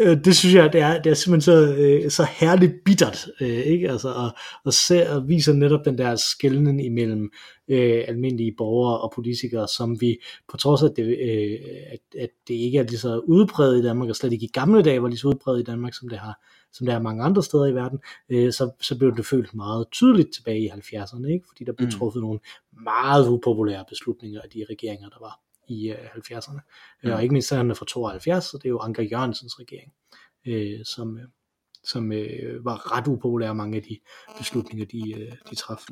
Øh, 0.00 0.24
det 0.24 0.36
synes 0.36 0.54
jeg, 0.54 0.72
det 0.72 0.80
er, 0.80 1.02
det 1.02 1.10
er 1.10 1.14
simpelthen 1.14 1.40
så, 1.40 1.74
øh, 1.78 2.10
så 2.10 2.26
herligt 2.30 2.72
bittert, 2.84 3.26
øh, 3.40 3.48
ikke? 3.48 3.90
Altså, 3.90 4.08
og, 4.08 4.30
og, 4.64 4.72
ser, 4.72 5.14
og 5.14 5.28
viser 5.28 5.52
netop 5.52 5.84
den 5.84 5.98
der 5.98 6.16
skældning 6.16 6.84
imellem 6.84 7.30
øh, 7.68 8.04
almindelige 8.08 8.54
borgere 8.58 9.00
og 9.00 9.12
politikere, 9.14 9.68
som 9.68 10.00
vi, 10.00 10.18
på 10.48 10.56
trods 10.56 10.82
af, 10.82 10.86
at 10.86 10.96
det, 10.96 11.04
øh, 11.04 11.58
at, 11.92 12.20
at 12.22 12.30
det 12.48 12.54
ikke 12.54 12.78
er 12.78 12.82
lige 12.82 12.98
så 12.98 13.18
udbredt 13.18 13.84
i 13.84 13.86
Danmark, 13.86 14.08
og 14.08 14.16
slet 14.16 14.32
ikke 14.32 14.46
i 14.46 14.50
gamle 14.52 14.82
dage 14.82 15.02
var 15.02 15.08
lige 15.08 15.18
så 15.18 15.28
udbredt 15.28 15.60
i 15.60 15.70
Danmark, 15.70 15.94
som 15.94 16.08
det 16.08 16.18
har 16.18 16.40
som 16.72 16.86
der 16.86 16.94
er 16.94 17.02
mange 17.02 17.22
andre 17.24 17.42
steder 17.42 17.66
i 17.66 17.74
verden, 17.74 17.98
øh, 18.28 18.52
så, 18.52 18.70
så 18.80 18.98
blev 18.98 19.16
det 19.16 19.26
følt 19.26 19.54
meget 19.54 19.86
tydeligt 19.92 20.34
tilbage 20.34 20.60
i 20.60 20.68
70'erne, 20.68 21.26
ikke? 21.26 21.44
fordi 21.48 21.64
der 21.64 21.72
blev 21.72 21.86
Mm. 21.86 21.90
truffet 21.90 22.22
nogle 22.22 22.40
meget 22.84 23.28
upopulære 23.28 23.84
beslutninger 23.88 24.40
af 24.40 24.48
de 24.50 24.64
regeringer, 24.70 25.08
der 25.08 25.16
var 25.20 25.40
i 25.68 25.90
øh, 25.90 25.96
70'erne. 25.96 26.52
Mm. 26.52 27.08
Mm. 27.08 27.10
Og 27.10 27.22
ikke 27.22 27.32
mindst 27.32 27.54
han 27.54 27.70
er 27.70 27.74
fra 27.74 27.86
72, 27.88 28.44
så 28.44 28.58
det 28.58 28.64
er 28.64 28.68
jo 28.68 28.78
Anker 28.78 29.02
Jørgensens 29.02 29.60
regering, 29.60 29.92
øh, 30.46 30.84
som, 30.84 31.18
øh, 31.18 31.24
som 31.84 32.12
øh, 32.12 32.64
var 32.64 32.96
ret 32.96 33.08
upopulær, 33.08 33.52
mange 33.52 33.76
af 33.76 33.82
de 33.82 33.98
beslutninger, 34.38 34.86
de, 34.86 35.20
øh, 35.20 35.32
de 35.50 35.54
traf. 35.54 35.84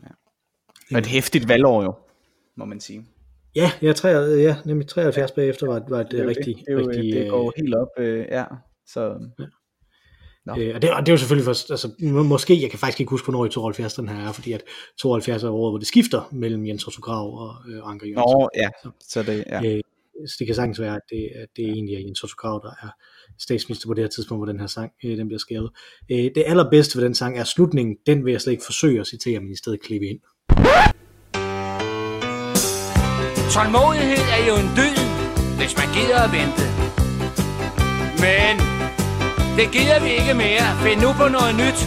Og 0.93 0.99
et 0.99 1.07
hæftigt 1.07 1.49
valgår 1.49 1.83
jo, 1.83 1.95
må 2.57 2.65
man 2.65 2.81
sige. 2.81 3.07
Ja, 3.57 3.73
ja, 3.83 3.93
3, 3.93 4.09
ja 4.09 4.57
nemlig 4.65 4.89
73 4.89 5.33
bagefter 5.33 5.67
var, 5.67 5.85
var 5.89 6.01
et 6.01 6.11
Det, 6.11 6.27
rigtig, 6.27 6.57
det. 6.57 6.67
Det, 6.67 6.73
jo, 6.73 6.89
rigtig 6.89 7.15
det 7.15 7.31
går 7.31 7.53
helt 7.57 7.75
op, 7.75 7.89
øh, 7.99 8.27
ja. 8.31 8.45
Så, 8.87 9.31
Nå. 10.47 10.57
Øh, 10.59 10.75
og, 10.75 10.83
det, 10.83 10.91
og 10.91 11.01
det 11.01 11.09
er 11.09 11.13
jo 11.13 11.19
selvfølgelig 11.19 11.45
først, 11.45 11.71
altså 11.71 11.91
må- 12.01 12.23
måske, 12.23 12.63
jeg 12.63 12.71
kan 12.71 12.79
faktisk 12.79 13.01
ikke 13.01 13.11
huske, 13.11 13.25
hvornår 13.27 13.47
i 13.47 13.49
72 13.49 13.95
den 13.95 14.09
her 14.09 14.29
er, 14.29 14.33
fordi 14.33 14.53
at 14.53 14.63
72 14.99 15.43
er 15.43 15.51
året, 15.51 15.73
hvor 15.73 15.79
det 15.79 15.87
skifter 15.87 16.29
mellem 16.33 16.67
Jens 16.67 16.87
Otto 16.87 17.01
Krav 17.01 17.39
og 17.41 17.55
øh, 17.69 17.81
Anker 17.85 18.07
Jørgensen. 18.07 18.39
Nå, 18.41 18.49
ja. 18.57 18.69
Så 19.01 19.23
det, 19.23 19.45
ja. 19.51 19.75
Øh, 19.77 19.81
så 20.29 20.37
det 20.39 20.47
kan 20.47 20.57
sagtens 20.57 20.81
være, 20.81 20.95
at 20.95 21.01
det, 21.11 21.29
at 21.35 21.49
det 21.57 21.65
egentlig 21.65 21.95
er 21.95 22.01
Jens 22.01 22.23
Otto 22.23 22.35
Krav, 22.35 22.61
der 22.65 22.71
er 22.87 22.91
statsminister 23.39 23.87
på 23.89 23.95
det 23.95 24.05
her 24.05 24.09
tidspunkt, 24.09 24.39
hvor 24.39 24.53
den 24.53 24.61
her 24.61 24.67
sang 24.67 24.93
øh, 25.05 25.17
den 25.17 25.27
bliver 25.29 25.39
skrevet. 25.39 25.71
Øh, 26.11 26.19
det 26.19 26.43
allerbedste 26.47 26.97
ved 26.97 27.05
den 27.05 27.15
sang 27.15 27.39
er 27.39 27.45
slutningen, 27.45 27.97
den 28.07 28.25
vil 28.25 28.31
jeg 28.31 28.41
slet 28.41 28.53
ikke 28.53 28.65
forsøge 28.65 29.01
at 29.01 29.07
citere, 29.07 29.41
men 29.41 29.53
i 29.53 29.57
stedet 29.57 29.81
klippe 29.81 30.07
ind. 30.07 30.21
Tålmodighed 33.55 34.25
er 34.37 34.43
jo 34.49 34.55
en 34.65 34.71
dyd, 34.79 34.97
hvis 35.59 35.73
man 35.81 35.89
gider 35.97 36.19
at 36.27 36.31
vente. 36.39 36.65
Men 38.25 38.74
det 39.59 39.67
gider 39.73 40.01
vi 40.01 40.11
ikke 40.21 40.35
mere. 40.35 40.67
Find 40.85 41.01
nu 41.01 41.13
på 41.13 41.27
noget 41.29 41.55
nyt, 41.63 41.79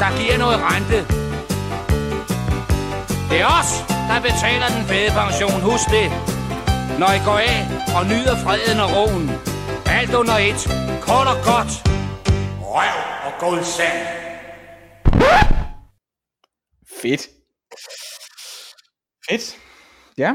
der 0.00 0.10
giver 0.20 0.36
noget 0.44 0.58
rente. 0.68 0.98
Det 3.30 3.38
er 3.40 3.48
os, 3.60 3.70
der 4.08 4.18
betaler 4.28 4.68
den 4.76 4.84
fede 4.90 5.10
pension. 5.20 5.60
Husk 5.70 5.86
det. 5.96 6.06
Når 7.00 7.10
I 7.18 7.20
går 7.28 7.38
af 7.52 7.58
og 7.96 8.02
nyder 8.12 8.36
freden 8.44 8.78
og 8.84 8.88
roen. 8.96 9.30
Alt 9.98 10.14
under 10.14 10.36
et. 10.48 10.60
Kort 11.06 11.26
og 11.34 11.38
godt. 11.50 11.72
Røv 12.70 12.96
og 13.26 13.32
god. 13.40 13.58
Fedt. 17.02 17.22
Fedt. 19.28 19.56
Ja. 20.18 20.32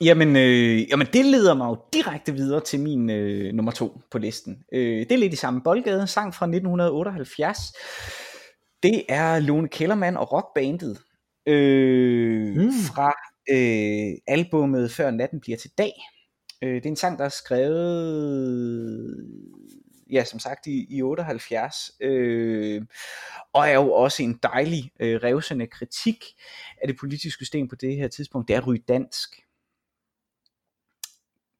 Jamen, 0.00 0.36
øh, 0.36 0.88
jamen, 0.90 1.06
det 1.12 1.24
leder 1.24 1.54
mig 1.54 1.66
jo 1.68 1.76
direkte 1.92 2.32
videre 2.32 2.60
til 2.60 2.80
min 2.80 3.10
øh, 3.10 3.52
nummer 3.54 3.72
to 3.72 4.00
på 4.10 4.18
listen. 4.18 4.64
Øh, 4.72 4.98
det 4.98 5.12
er 5.12 5.16
lidt 5.16 5.32
i 5.32 5.36
samme 5.36 5.60
boldgade, 5.62 6.06
sang 6.06 6.34
fra 6.34 6.46
1978. 6.46 7.58
Det 8.82 9.02
er 9.08 9.38
Lone 9.38 9.68
Kellermann 9.68 10.16
og 10.16 10.32
rockbandet 10.32 10.98
øh, 11.48 12.56
Mm. 12.56 12.70
fra 12.72 13.12
øh, 13.50 14.18
albummet 14.26 14.90
Før 14.90 15.10
natten 15.10 15.40
bliver 15.40 15.58
til 15.58 15.70
dag. 15.78 15.92
Øh, 16.62 16.74
det 16.74 16.86
er 16.86 16.90
en 16.90 16.96
sang, 16.96 17.18
der 17.18 17.24
er 17.24 17.28
skrevet, 17.28 19.16
ja, 20.12 20.24
som 20.24 20.38
sagt, 20.38 20.66
i, 20.66 20.86
i 20.90 21.02
78. 21.02 21.90
Øh, 22.00 22.82
og 23.52 23.68
er 23.68 23.74
jo 23.74 23.92
også 23.92 24.22
en 24.22 24.38
dejlig, 24.42 24.90
øh, 25.00 25.20
revsende 25.22 25.66
kritik 25.66 26.24
af 26.82 26.88
det 26.88 26.96
politiske 27.00 27.30
system 27.30 27.68
på 27.68 27.76
det 27.76 27.96
her 27.96 28.08
tidspunkt. 28.08 28.48
Det 28.48 28.54
er 28.54 28.60
at 28.60 28.66
ryge 28.66 28.82
dansk. 28.88 29.42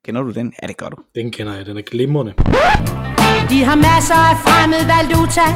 Kender 0.07 0.23
du 0.23 0.31
den? 0.41 0.49
Ja, 0.63 0.67
det 0.67 0.77
gør 0.77 0.89
du. 0.89 0.97
Den 1.15 1.27
kender 1.37 1.53
jeg, 1.57 1.67
den 1.67 1.77
er 1.83 1.83
glimrende. 1.93 2.33
De 3.53 3.59
har 3.69 3.77
masser 3.89 4.21
af 4.31 4.37
fremmed 4.47 4.83
valuta, 4.95 5.47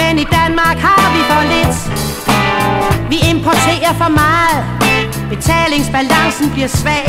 men 0.00 0.12
i 0.24 0.26
Danmark 0.38 0.78
har 0.88 1.04
vi 1.14 1.20
for 1.30 1.42
lidt. 1.54 1.78
Vi 3.12 3.18
importerer 3.34 3.92
for 4.02 4.10
meget, 4.24 4.58
betalingsbalancen 5.32 6.46
bliver 6.54 6.70
svag. 6.80 7.06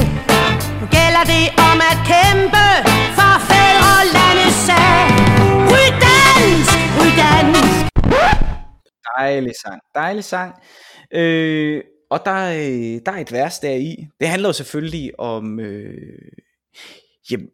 Nu 0.79 0.85
gælder 0.97 1.23
det 1.33 1.43
om 1.69 1.77
at 1.91 1.97
kæmpe 2.11 2.65
for 3.17 3.33
fædrelandets 3.49 4.59
sag. 4.67 4.99
Ryg 5.71 5.91
dansk, 6.07 6.75
ryg 6.99 7.13
dansk. 7.23 7.75
Dejlig 9.17 9.53
sang. 9.63 9.79
Dejlig 10.01 10.23
sang. 10.33 10.51
Øh, 11.19 11.81
og 12.13 12.19
der, 12.25 12.31
er- 12.31 12.99
der 13.05 13.11
er 13.11 13.21
et 13.25 13.31
vers 13.31 13.59
der 13.59 13.75
i. 13.89 13.91
Det 14.19 14.27
handler 14.27 14.49
jo 14.49 14.53
selvfølgelig 14.53 15.19
om... 15.19 15.59
Øh, 15.59 15.93
jamen, 17.31 17.49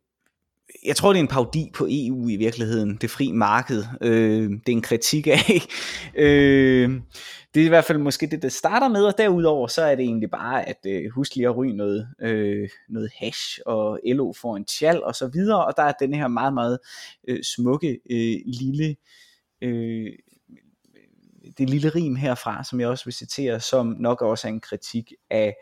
jeg 0.85 0.95
tror, 0.95 1.13
det 1.13 1.19
er 1.19 1.23
en 1.23 1.27
paudi 1.27 1.71
på 1.73 1.87
EU 1.89 2.29
i 2.29 2.35
virkeligheden, 2.35 2.97
det 3.01 3.09
fri 3.09 3.31
marked. 3.31 3.83
Øh, 4.01 4.49
det 4.49 4.69
er 4.69 4.71
en 4.71 4.81
kritik 4.81 5.27
af. 5.27 5.61
øh, 6.25 7.01
det 7.53 7.61
er 7.61 7.65
i 7.65 7.69
hvert 7.69 7.85
fald 7.85 7.97
måske 7.97 8.27
det, 8.27 8.41
det 8.41 8.51
starter 8.51 8.87
med, 8.87 9.03
og 9.03 9.17
derudover 9.17 9.67
så 9.67 9.81
er 9.81 9.95
det 9.95 10.03
egentlig 10.03 10.31
bare, 10.31 10.69
at 10.69 10.77
øh, 10.85 11.11
husk 11.11 11.35
lige 11.35 11.47
at 11.47 11.57
ryge 11.57 11.73
noget, 11.73 12.07
øh, 12.21 12.69
noget 12.89 13.11
hash, 13.17 13.59
og 13.65 13.99
LO 14.05 14.33
får 14.41 14.57
en 14.57 14.65
tjal, 14.65 15.03
og 15.03 15.15
så 15.15 15.27
videre, 15.27 15.65
og 15.65 15.73
der 15.77 15.83
er 15.83 15.93
den 15.99 16.13
her 16.13 16.27
meget, 16.27 16.53
meget 16.53 16.79
øh, 17.27 17.43
smukke 17.43 17.99
øh, 18.09 18.37
lille... 18.45 18.95
Øh, 19.61 20.11
det 21.57 21.69
lille 21.69 21.89
rim 21.89 22.15
herfra, 22.15 22.63
som 22.63 22.79
jeg 22.79 22.87
også 22.87 23.05
vil 23.05 23.13
citere, 23.13 23.59
som 23.59 23.95
nok 23.99 24.21
også 24.21 24.47
er 24.47 24.51
en 24.51 24.61
kritik 24.61 25.13
af 25.29 25.55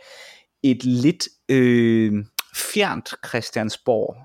et 0.63 0.85
lidt 0.85 1.27
øh, 1.49 2.25
fjernt 2.55 3.09
Christiansborg, 3.27 4.15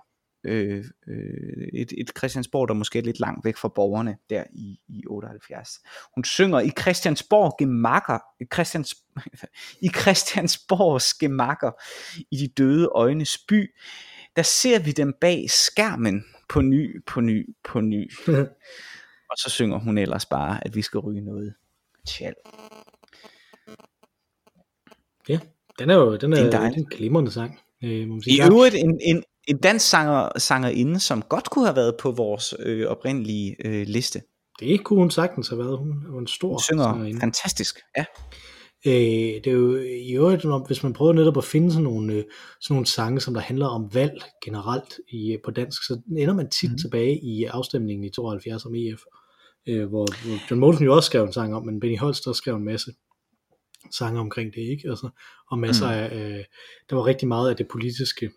øh, 0.44 0.84
øh, 1.08 1.68
et, 1.72 1.92
et 1.98 2.10
Christiansborg, 2.18 2.68
der 2.68 2.74
måske 2.74 2.98
er 2.98 3.02
lidt 3.02 3.20
langt 3.20 3.44
væk 3.44 3.56
fra 3.56 3.68
borgerne 3.68 4.16
der 4.30 4.44
i, 4.52 4.80
i 4.88 5.06
78. 5.06 5.70
Hun 6.14 6.24
synger 6.24 6.60
i 6.60 6.70
Christiansborg 6.80 7.56
gemakker, 7.58 8.18
Christians, 8.54 8.94
i 9.86 9.88
Christiansborgs 9.88 11.14
gemakker, 11.14 11.70
i 12.30 12.36
de 12.36 12.48
døde 12.48 12.88
øjnes 12.94 13.38
by, 13.48 13.74
der 14.36 14.42
ser 14.42 14.78
vi 14.78 14.92
dem 14.92 15.14
bag 15.20 15.50
skærmen 15.50 16.24
på 16.48 16.60
ny, 16.60 17.04
på 17.06 17.20
ny, 17.20 17.56
på 17.64 17.80
ny. 17.80 18.12
Og 19.30 19.36
så 19.36 19.50
synger 19.50 19.78
hun 19.78 19.98
ellers 19.98 20.26
bare, 20.26 20.66
at 20.66 20.74
vi 20.74 20.82
skal 20.82 21.00
ryge 21.00 21.20
noget 21.20 21.54
tjal. 22.06 22.34
Ja, 25.28 25.38
den 25.78 25.90
er 25.90 25.94
jo 25.94 26.16
den 26.16 26.32
er, 26.32 26.36
Det 26.36 26.46
er 26.46 26.50
dejligt. 26.50 26.78
en 26.78 26.86
glimrende 26.86 27.30
sang. 27.30 27.60
Øh, 27.86 28.08
må 28.08 28.14
man 28.14 28.22
I 28.26 28.30
sige. 28.30 28.42
Der- 28.42 28.52
øvrigt 28.52 28.74
en, 28.74 29.00
en, 29.04 29.22
en 29.48 29.58
dansk 29.58 29.88
sanger, 29.90 30.28
sangerinde, 30.38 31.00
som 31.00 31.22
godt 31.22 31.50
kunne 31.50 31.66
have 31.66 31.76
været 31.76 31.94
på 32.00 32.10
vores 32.10 32.54
øh, 32.58 32.86
oprindelige 32.86 33.56
øh, 33.64 33.86
liste. 33.86 34.20
Det 34.60 34.84
kunne 34.84 34.98
hun 34.98 35.10
sagtens 35.10 35.48
have 35.48 35.58
været. 35.58 35.78
Hun 35.78 36.04
var 36.08 36.18
en 36.18 36.26
stor 36.26 36.48
Hun 36.48 36.58
synger 36.60 36.84
sangerinde. 36.84 37.20
fantastisk. 37.20 37.78
Ja. 37.96 38.04
Øh, 38.86 38.92
det 39.44 39.46
er 39.46 39.50
jo 39.52 39.76
i 39.76 40.12
øvrigt, 40.12 40.44
når- 40.44 40.66
hvis 40.66 40.82
man 40.82 40.92
prøver 40.92 41.12
netop 41.12 41.36
at 41.38 41.44
finde 41.44 41.70
sådan 41.70 41.84
nogle, 41.84 42.12
øh, 42.12 42.24
sådan 42.60 42.74
nogle 42.74 42.86
sange, 42.86 43.20
som 43.20 43.34
der 43.34 43.40
handler 43.40 43.66
om 43.66 43.90
valg 43.94 44.22
generelt 44.44 44.94
i, 45.12 45.32
øh, 45.32 45.38
på 45.44 45.50
dansk, 45.50 45.82
så 45.86 46.00
ender 46.18 46.34
man 46.34 46.50
tit 46.50 46.70
mm. 46.70 46.78
tilbage 46.78 47.18
i 47.22 47.44
afstemningen 47.44 48.04
i 48.04 48.10
72 48.10 48.64
om 48.64 48.74
EF, 48.74 49.00
øh, 49.68 49.88
hvor, 49.88 50.06
hvor 50.26 50.50
John 50.50 50.60
Mogensen 50.60 50.84
jo 50.84 50.96
også 50.96 51.06
skrev 51.06 51.24
en 51.24 51.32
sang 51.32 51.54
om, 51.54 51.66
men 51.66 51.80
Benny 51.80 51.98
Holst 51.98 52.26
også 52.26 52.38
skrev 52.38 52.56
en 52.56 52.64
masse 52.64 52.90
sange 53.90 54.20
omkring 54.20 54.54
det, 54.54 54.60
ikke? 54.60 54.88
Altså, 54.90 55.08
og 55.50 55.58
masser 55.58 55.86
Mm. 55.86 55.92
af, 55.92 56.14
øh, 56.38 56.44
der 56.90 56.96
var 56.96 57.06
rigtig 57.06 57.28
meget 57.28 57.50
af 57.50 57.56
det 57.56 57.68
politiske, 57.68 58.30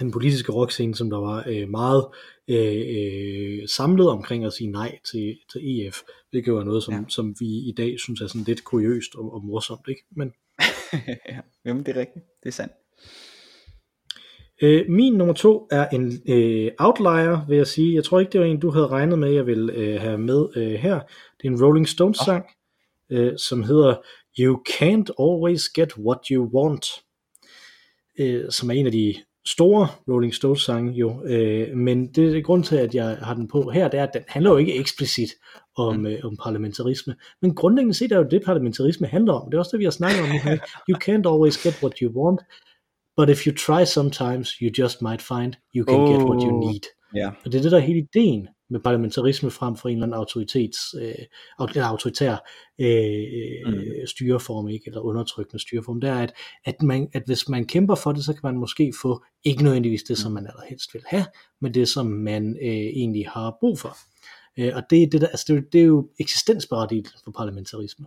den 0.00 0.10
politiske 0.10 0.52
rockscene, 0.52 0.94
som 0.94 1.10
der 1.10 1.18
var 1.18 1.44
øh, 1.48 1.68
meget 1.68 2.06
øh, 2.48 2.82
øh, 2.96 3.68
samlet 3.68 4.08
omkring 4.08 4.44
at 4.44 4.52
sige 4.52 4.70
nej 4.70 4.98
til, 5.12 5.38
til 5.52 5.86
EF, 5.86 6.02
hvilket 6.30 6.54
var 6.54 6.64
noget, 6.64 6.82
som, 6.82 6.94
Ja. 6.94 7.00
som 7.08 7.34
vi 7.40 7.46
i 7.46 7.74
dag 7.76 8.00
synes 8.00 8.20
er 8.20 8.26
sådan 8.26 8.42
lidt 8.46 8.64
kuriøst 8.64 9.14
og, 9.14 9.34
og 9.34 9.44
morsomt, 9.44 9.88
ikke? 9.88 10.02
Men 10.16 10.32
ja. 11.28 11.38
Jamen, 11.64 11.86
det 11.86 11.96
er 11.96 12.00
rigtigt. 12.00 12.24
Det 12.42 12.48
er 12.48 12.52
sandt. 12.52 12.72
øh, 14.62 14.84
min 14.90 15.12
nummer 15.12 15.34
to 15.34 15.68
er 15.70 15.88
en 15.88 16.12
øh, 16.28 16.70
outlier, 16.78 17.46
vil 17.48 17.56
jeg 17.56 17.66
sige. 17.66 17.94
Jeg 17.94 18.04
tror 18.04 18.20
ikke, 18.20 18.32
det 18.32 18.40
var 18.40 18.46
en, 18.46 18.60
du 18.60 18.70
havde 18.70 18.86
regnet 18.86 19.18
med, 19.18 19.30
jeg 19.32 19.46
ville 19.46 19.72
øh, 19.72 20.00
have 20.00 20.18
med 20.18 20.46
øh, 20.56 20.72
her. 20.72 21.00
Det 21.40 21.44
er 21.48 21.50
en 21.50 21.64
Rolling 21.64 21.88
Stones 21.88 22.18
sang, 22.18 22.44
øh, 23.10 23.38
som 23.38 23.62
hedder 23.62 23.96
You 24.40 24.62
Can't 24.68 25.08
Always 25.18 25.68
Get 25.68 25.98
What 25.98 26.26
You 26.30 26.50
Want, 26.54 26.86
øh, 28.18 28.50
som 28.50 28.70
er 28.70 28.74
en 28.74 28.86
af 28.86 28.92
de 28.92 29.14
store 29.46 29.88
Rolling 30.08 30.34
Stones 30.34 30.60
sange 30.60 30.92
jo, 30.92 31.24
øh, 31.24 31.76
men 31.76 32.12
det 32.12 32.36
er 32.36 32.42
grund 32.42 32.64
til, 32.64 32.76
at 32.76 32.94
jeg 32.94 33.18
har 33.22 33.34
den 33.34 33.48
på 33.48 33.70
her, 33.70 33.88
det 33.88 34.00
er, 34.00 34.04
at 34.04 34.14
den 34.14 34.22
handler 34.28 34.50
jo 34.50 34.56
ikke 34.56 34.74
eksplicit 34.74 35.30
om, 35.76 35.96
mm. 35.96 36.06
øh, 36.06 36.18
om 36.24 36.36
parlamentarisme, 36.42 37.14
men 37.42 37.54
grundlæggende 37.54 37.94
set 37.94 38.12
er 38.12 38.16
jo 38.16 38.26
det, 38.30 38.42
parlamentarisme 38.44 39.06
handler 39.06 39.32
om. 39.32 39.50
Det 39.50 39.54
er 39.54 39.58
også 39.58 39.70
det, 39.72 39.78
vi 39.78 39.84
har 39.84 39.90
snakket 39.90 40.22
om 40.22 40.28
her? 40.30 40.56
You 40.88 40.96
can't 41.04 41.32
always 41.32 41.62
get 41.62 41.82
what 41.82 41.98
you 41.98 42.22
want, 42.22 42.40
but 43.16 43.30
if 43.30 43.46
you 43.46 43.54
try 43.54 43.84
sometimes, 43.84 44.48
you 44.50 44.70
just 44.78 45.02
might 45.02 45.22
find 45.22 45.52
you 45.76 45.84
can 45.84 46.00
oh. 46.00 46.08
get 46.10 46.22
what 46.28 46.42
you 46.42 46.54
Åh. 46.54 46.70
need. 46.70 46.84
Ja. 47.14 47.28
Og 47.44 47.52
det 47.52 47.54
er 47.58 47.62
det, 47.62 47.72
der 47.72 47.78
er 47.78 47.82
hele 47.82 47.98
ideen 47.98 48.48
med 48.70 48.80
parlamentarisme 48.80 49.50
frem 49.50 49.76
for 49.76 49.88
en 49.88 49.94
eller 49.94 50.06
anden 50.06 50.18
autoritets, 50.18 50.94
øh, 51.00 51.76
autoritær 51.76 52.36
øh, 52.78 53.72
mm. 53.74 54.06
styreform, 54.06 54.68
ikke? 54.68 54.84
eller 54.86 55.00
undertrykkende 55.00 55.62
styreform, 55.62 56.00
det 56.00 56.10
er, 56.10 56.18
at, 56.18 56.32
at, 56.64 56.82
man, 56.82 57.08
at 57.12 57.22
hvis 57.26 57.48
man 57.48 57.66
kæmper 57.66 57.94
for 57.94 58.12
det, 58.12 58.24
så 58.24 58.32
kan 58.32 58.40
man 58.42 58.56
måske 58.56 58.92
få 59.02 59.24
ikke 59.44 59.62
nødvendigvis 59.62 60.02
det, 60.02 60.18
som 60.18 60.32
man 60.32 60.46
allerhelst 60.46 60.94
vil 60.94 61.02
have, 61.06 61.26
men 61.60 61.74
det, 61.74 61.88
som 61.88 62.06
man 62.06 62.56
øh, 62.62 62.68
egentlig 62.68 63.28
har 63.28 63.56
brug 63.60 63.78
for. 63.78 63.96
Øh, 64.58 64.72
og 64.76 64.82
det, 64.90 65.02
er 65.02 65.06
det, 65.06 65.20
der, 65.20 65.28
altså 65.28 65.44
det, 65.48 65.54
er 65.54 65.56
jo- 65.56 65.66
det 65.72 65.80
er 65.80 65.84
jo 65.84 66.10
eksistensberettiget 66.20 67.08
for 67.24 67.30
parlamentarisme. 67.30 68.06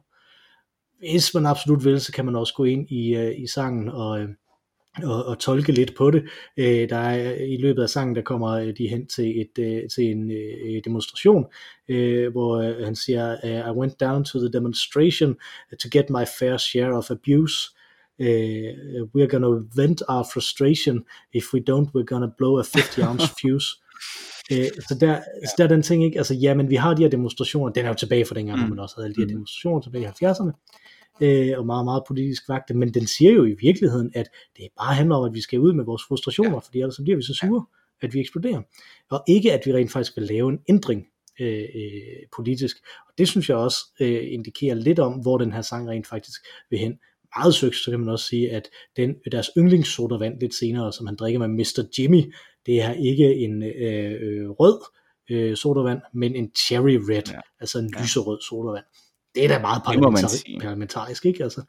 Hvis 0.99 1.33
man 1.33 1.45
absolut 1.45 1.85
vil, 1.85 2.01
så 2.01 2.11
kan 2.11 2.25
man 2.25 2.35
også 2.35 2.53
gå 2.53 2.63
ind 2.63 2.91
i, 2.91 3.15
øh, 3.15 3.39
i 3.39 3.47
sangen 3.47 3.89
og, 3.89 4.19
øh, 4.19 4.29
og, 5.03 5.25
og 5.25 5.39
tolke 5.39 5.71
lidt 5.71 5.95
på 5.97 6.11
det. 6.11 6.23
Øh, 6.57 6.89
der 6.89 6.97
er 6.97 7.35
i 7.35 7.57
løbet 7.57 7.83
af 7.83 7.89
sangen, 7.89 8.15
der 8.15 8.21
kommer 8.21 8.47
øh, 8.49 8.73
de 8.77 8.87
hen 8.87 9.07
til, 9.07 9.41
et, 9.41 9.59
øh, 9.59 9.89
til 9.95 10.03
en 10.03 10.31
øh, 10.31 10.81
demonstration, 10.85 11.45
øh, 11.89 12.31
hvor 12.31 12.57
øh, 12.57 12.85
han 12.85 12.95
siger, 12.95 13.37
øh, 13.43 13.73
I 13.73 13.77
went 13.79 13.99
down 13.99 14.23
to 14.25 14.39
the 14.39 14.51
demonstration 14.53 15.35
to 15.79 15.89
get 15.91 16.09
my 16.09 16.23
fair 16.39 16.57
share 16.57 16.97
of 16.97 17.11
abuse. 17.11 17.69
Uh, 18.21 18.25
we're 19.15 19.27
gonna 19.27 19.63
vent 19.75 20.01
our 20.09 20.25
frustration. 20.33 21.03
If 21.33 21.53
we 21.53 21.59
don't, 21.59 21.87
we're 21.95 22.05
gonna 22.13 22.29
blow 22.37 22.59
a 22.59 22.63
50 22.63 23.03
ounce 23.07 23.27
fuse. 23.41 23.67
Øh, 24.51 24.65
så, 24.87 24.97
der, 24.99 25.07
ja. 25.11 25.19
så 25.47 25.53
der 25.57 25.63
er 25.63 25.67
den 25.67 25.81
ting, 25.81 26.03
ikke? 26.03 26.17
Altså, 26.17 26.33
ja, 26.33 26.53
men 26.53 26.69
vi 26.69 26.75
har 26.75 26.93
de 26.93 27.01
her 27.01 27.09
demonstrationer, 27.09 27.73
den 27.73 27.85
er 27.85 27.89
jo 27.89 27.93
tilbage 27.95 28.25
fra 28.25 28.35
dengang, 28.35 28.63
mm. 28.63 28.69
man 28.69 28.79
også 28.79 28.95
havde 28.95 29.05
alle 29.05 29.15
de 29.15 29.21
her 29.21 29.25
Mm. 29.25 29.31
demonstrationer 29.31 29.81
tilbage 29.81 30.03
i 30.03 30.25
70'erne, 30.25 30.51
øh, 31.21 31.57
og 31.57 31.65
meget, 31.65 31.85
meget 31.85 32.03
politisk 32.07 32.49
vagte, 32.49 32.73
men 32.73 32.93
den 32.93 33.07
siger 33.07 33.31
jo 33.31 33.45
i 33.45 33.55
virkeligheden, 33.61 34.11
at 34.15 34.29
det 34.57 34.67
bare 34.77 34.93
handler 34.95 35.15
om, 35.15 35.23
at 35.25 35.33
vi 35.33 35.41
skal 35.41 35.59
ud 35.59 35.73
med 35.73 35.85
vores 35.85 36.03
frustrationer, 36.07 36.51
ja. 36.51 36.57
fordi 36.57 36.79
ellers 36.79 36.95
så 36.95 37.03
bliver 37.03 37.17
vi 37.17 37.23
så 37.23 37.33
sure, 37.33 37.65
ja. 38.01 38.07
at 38.07 38.13
vi 38.13 38.19
eksploderer. 38.19 38.61
Og 39.11 39.23
ikke, 39.27 39.53
at 39.53 39.61
vi 39.65 39.73
rent 39.73 39.91
faktisk 39.91 40.17
vil 40.17 40.23
lave 40.27 40.49
en 40.49 40.59
ændring 40.69 41.05
øh, 41.39 41.63
øh, 41.75 42.01
politisk. 42.35 42.77
Og 43.07 43.13
det 43.17 43.27
synes 43.27 43.49
jeg 43.49 43.57
også 43.57 43.77
øh, 43.99 44.33
indikerer 44.33 44.75
lidt 44.75 44.99
om, 44.99 45.13
hvor 45.13 45.37
den 45.37 45.51
her 45.51 45.61
sang 45.61 45.89
rent 45.89 46.07
faktisk 46.07 46.41
vil 46.69 46.79
hen. 46.79 46.99
Meget 47.37 47.53
søgt, 47.53 47.75
så 47.75 47.91
kan 47.91 47.99
man 47.99 48.09
også 48.09 48.25
sige, 48.25 48.51
at 48.51 48.69
den, 48.97 49.15
deres 49.31 49.49
yndlingssodavand 49.57 50.39
lidt 50.39 50.55
senere, 50.55 50.93
som 50.93 51.07
han 51.07 51.15
drikker 51.15 51.39
med 51.39 51.47
Mr. 51.47 51.83
Jimmy, 51.99 52.33
det 52.65 52.81
er 52.81 52.93
ikke 52.93 53.35
en 53.35 53.63
øh, 53.63 54.11
øh, 54.21 54.49
rød 54.49 54.79
øh, 55.29 55.57
sodavand, 55.57 56.01
men 56.13 56.35
en 56.35 56.51
cherry 56.57 56.95
red, 57.09 57.21
Ja. 57.31 57.39
altså 57.59 57.79
en 57.79 57.93
Ja. 57.95 58.01
lyserød 58.01 58.41
sodavand. 58.41 58.85
Det 59.35 59.43
er 59.45 59.47
da 59.47 59.59
meget 59.59 59.81
Det 59.91 59.99
må 59.99 60.09
man 60.09 60.23
parlamentari- 60.23 60.37
sige. 60.37 60.59
parlamentarisk, 60.59 61.25
ikke? 61.25 61.43
Altså, 61.43 61.61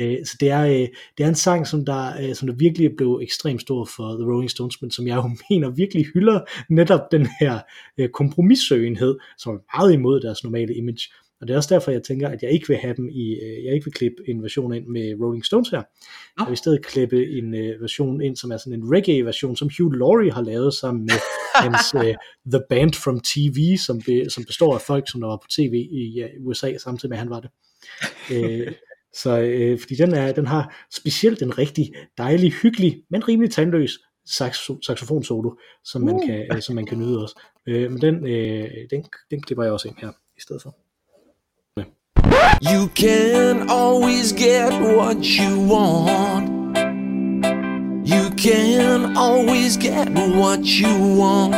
øh, 0.00 0.16
så 0.26 0.36
det 0.40 0.50
er, 0.50 0.62
øh, 0.66 0.88
det 1.18 1.24
er 1.24 1.28
en 1.28 1.34
sang, 1.34 1.66
som 1.66 1.84
der, 1.84 2.12
øh, 2.22 2.34
som 2.34 2.48
der 2.48 2.54
virkelig 2.54 2.90
blev 2.96 3.20
ekstremt 3.22 3.60
stor 3.60 3.84
for 3.84 4.08
The 4.12 4.32
Rolling 4.32 4.50
Stones, 4.50 4.82
men 4.82 4.90
som 4.90 5.06
jeg 5.06 5.16
jo 5.16 5.22
mener 5.50 5.70
virkelig 5.70 6.06
hylder 6.14 6.40
netop 6.70 7.00
den 7.12 7.28
her 7.40 7.58
øh, 7.98 8.08
kompromissøgenhed, 8.08 9.18
som 9.38 9.54
er 9.54 9.78
meget 9.78 9.92
imod 9.92 10.20
deres 10.20 10.44
normale 10.44 10.74
image. 10.74 11.12
Og 11.40 11.48
det 11.48 11.54
er 11.54 11.56
også 11.56 11.74
derfor, 11.74 11.90
jeg 11.90 12.02
tænker, 12.02 12.28
at 12.28 12.42
jeg 12.42 12.50
ikke 12.50 12.68
vil 12.68 12.76
have 12.76 12.94
dem 12.96 13.08
i, 13.08 13.30
øh, 13.32 13.64
jeg 13.64 13.74
ikke 13.74 13.84
vil 13.84 13.92
klippe 13.94 14.16
en 14.28 14.42
version 14.42 14.74
ind 14.74 14.86
med 14.86 15.14
Rolling 15.20 15.44
Stones 15.44 15.68
her. 15.68 15.82
Jeg 16.38 16.46
vil 16.46 16.52
i 16.52 16.56
stedet 16.56 16.86
klippe 16.86 17.30
en 17.38 17.54
øh, 17.54 17.80
version 17.82 18.20
ind, 18.20 18.36
som 18.36 18.50
er 18.52 18.56
sådan 18.56 18.72
en 18.82 18.92
reggae-version, 18.94 19.56
som 19.56 19.70
Hugh 19.78 19.92
Laurie 19.98 20.32
har 20.32 20.42
lavet 20.42 20.74
sammen 20.74 21.02
med 21.02 21.14
hans 21.54 21.94
øh, 21.94 22.14
The 22.52 22.62
Band 22.68 22.92
from 22.92 23.20
TV, 23.20 23.76
som, 23.76 24.00
be, 24.06 24.30
som 24.30 24.44
består 24.44 24.74
af 24.74 24.80
folk, 24.80 25.10
som 25.10 25.20
der 25.20 25.28
var 25.28 25.36
på 25.36 25.48
tv 25.50 25.74
i 25.90 26.12
ja, 26.16 26.26
USA, 26.40 26.78
samtidig 26.78 27.10
med 27.10 27.16
at 27.16 27.22
han 27.22 27.30
var 27.30 27.40
det. 27.40 27.50
Øh, 28.32 28.72
så 29.14 29.38
øh, 29.38 29.80
fordi 29.80 29.94
den, 29.94 30.14
er, 30.14 30.32
den 30.32 30.46
har 30.46 30.86
specielt 30.92 31.42
en 31.42 31.58
rigtig 31.58 31.92
dejlig, 32.18 32.52
hyggelig, 32.52 33.02
men 33.10 33.28
rimelig 33.28 33.52
tandløs 33.52 33.98
saxo, 34.26 34.78
saxofon 34.82 35.24
solo, 35.24 35.50
som 35.84 36.02
man, 36.02 36.26
kan, 36.26 36.46
øh, 36.52 36.62
som 36.62 36.74
man 36.74 36.86
kan 36.86 36.98
nyde 36.98 37.22
også. 37.22 37.40
Øh, 37.66 37.90
men 37.90 38.00
den, 38.00 38.26
øh, 38.26 38.70
den, 38.90 39.04
den 39.30 39.42
klipper 39.42 39.64
jeg 39.64 39.72
også 39.72 39.88
ind 39.88 39.96
her 39.98 40.12
i 40.36 40.40
stedet 40.40 40.62
for. 40.62 40.76
You 42.62 42.88
can 42.94 43.70
always 43.70 44.32
get 44.32 44.72
what 44.82 45.16
you 45.24 45.66
want. 45.72 46.59
You 48.02 48.30
can 48.30 49.16
always 49.16 49.76
get 49.76 50.08
what 50.10 50.64
you 50.64 51.16
want. 51.16 51.54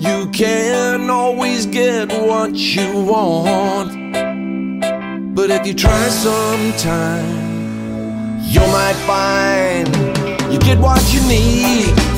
You 0.00 0.30
can 0.30 1.10
always 1.10 1.66
get 1.66 2.08
what 2.08 2.54
you 2.54 3.04
want. 3.04 3.92
But 5.34 5.50
if 5.50 5.66
you 5.66 5.74
try 5.74 6.08
sometime, 6.08 7.58
you 8.42 8.60
might 8.60 8.96
find 9.06 9.88
you 10.52 10.58
get 10.58 10.78
what 10.78 11.02
you 11.12 11.20
need. 11.28 12.08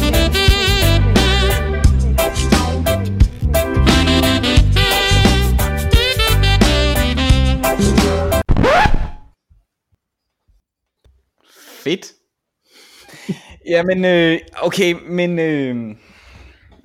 Fedt. 13.63 13.71
Jamen, 13.71 14.05
øh, 14.05 14.39
okay, 14.63 14.95
men 15.09 15.39
øh, 15.39 15.97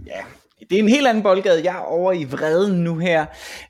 ja, 0.05 0.21
det 0.69 0.75
er 0.75 0.83
en 0.83 0.89
helt 0.89 1.07
anden 1.07 1.23
boldgade. 1.23 1.63
Jeg 1.63 1.75
er 1.75 1.79
over 1.79 2.13
i 2.13 2.23
vreden 2.23 2.83
nu 2.83 2.97
her. 2.97 3.25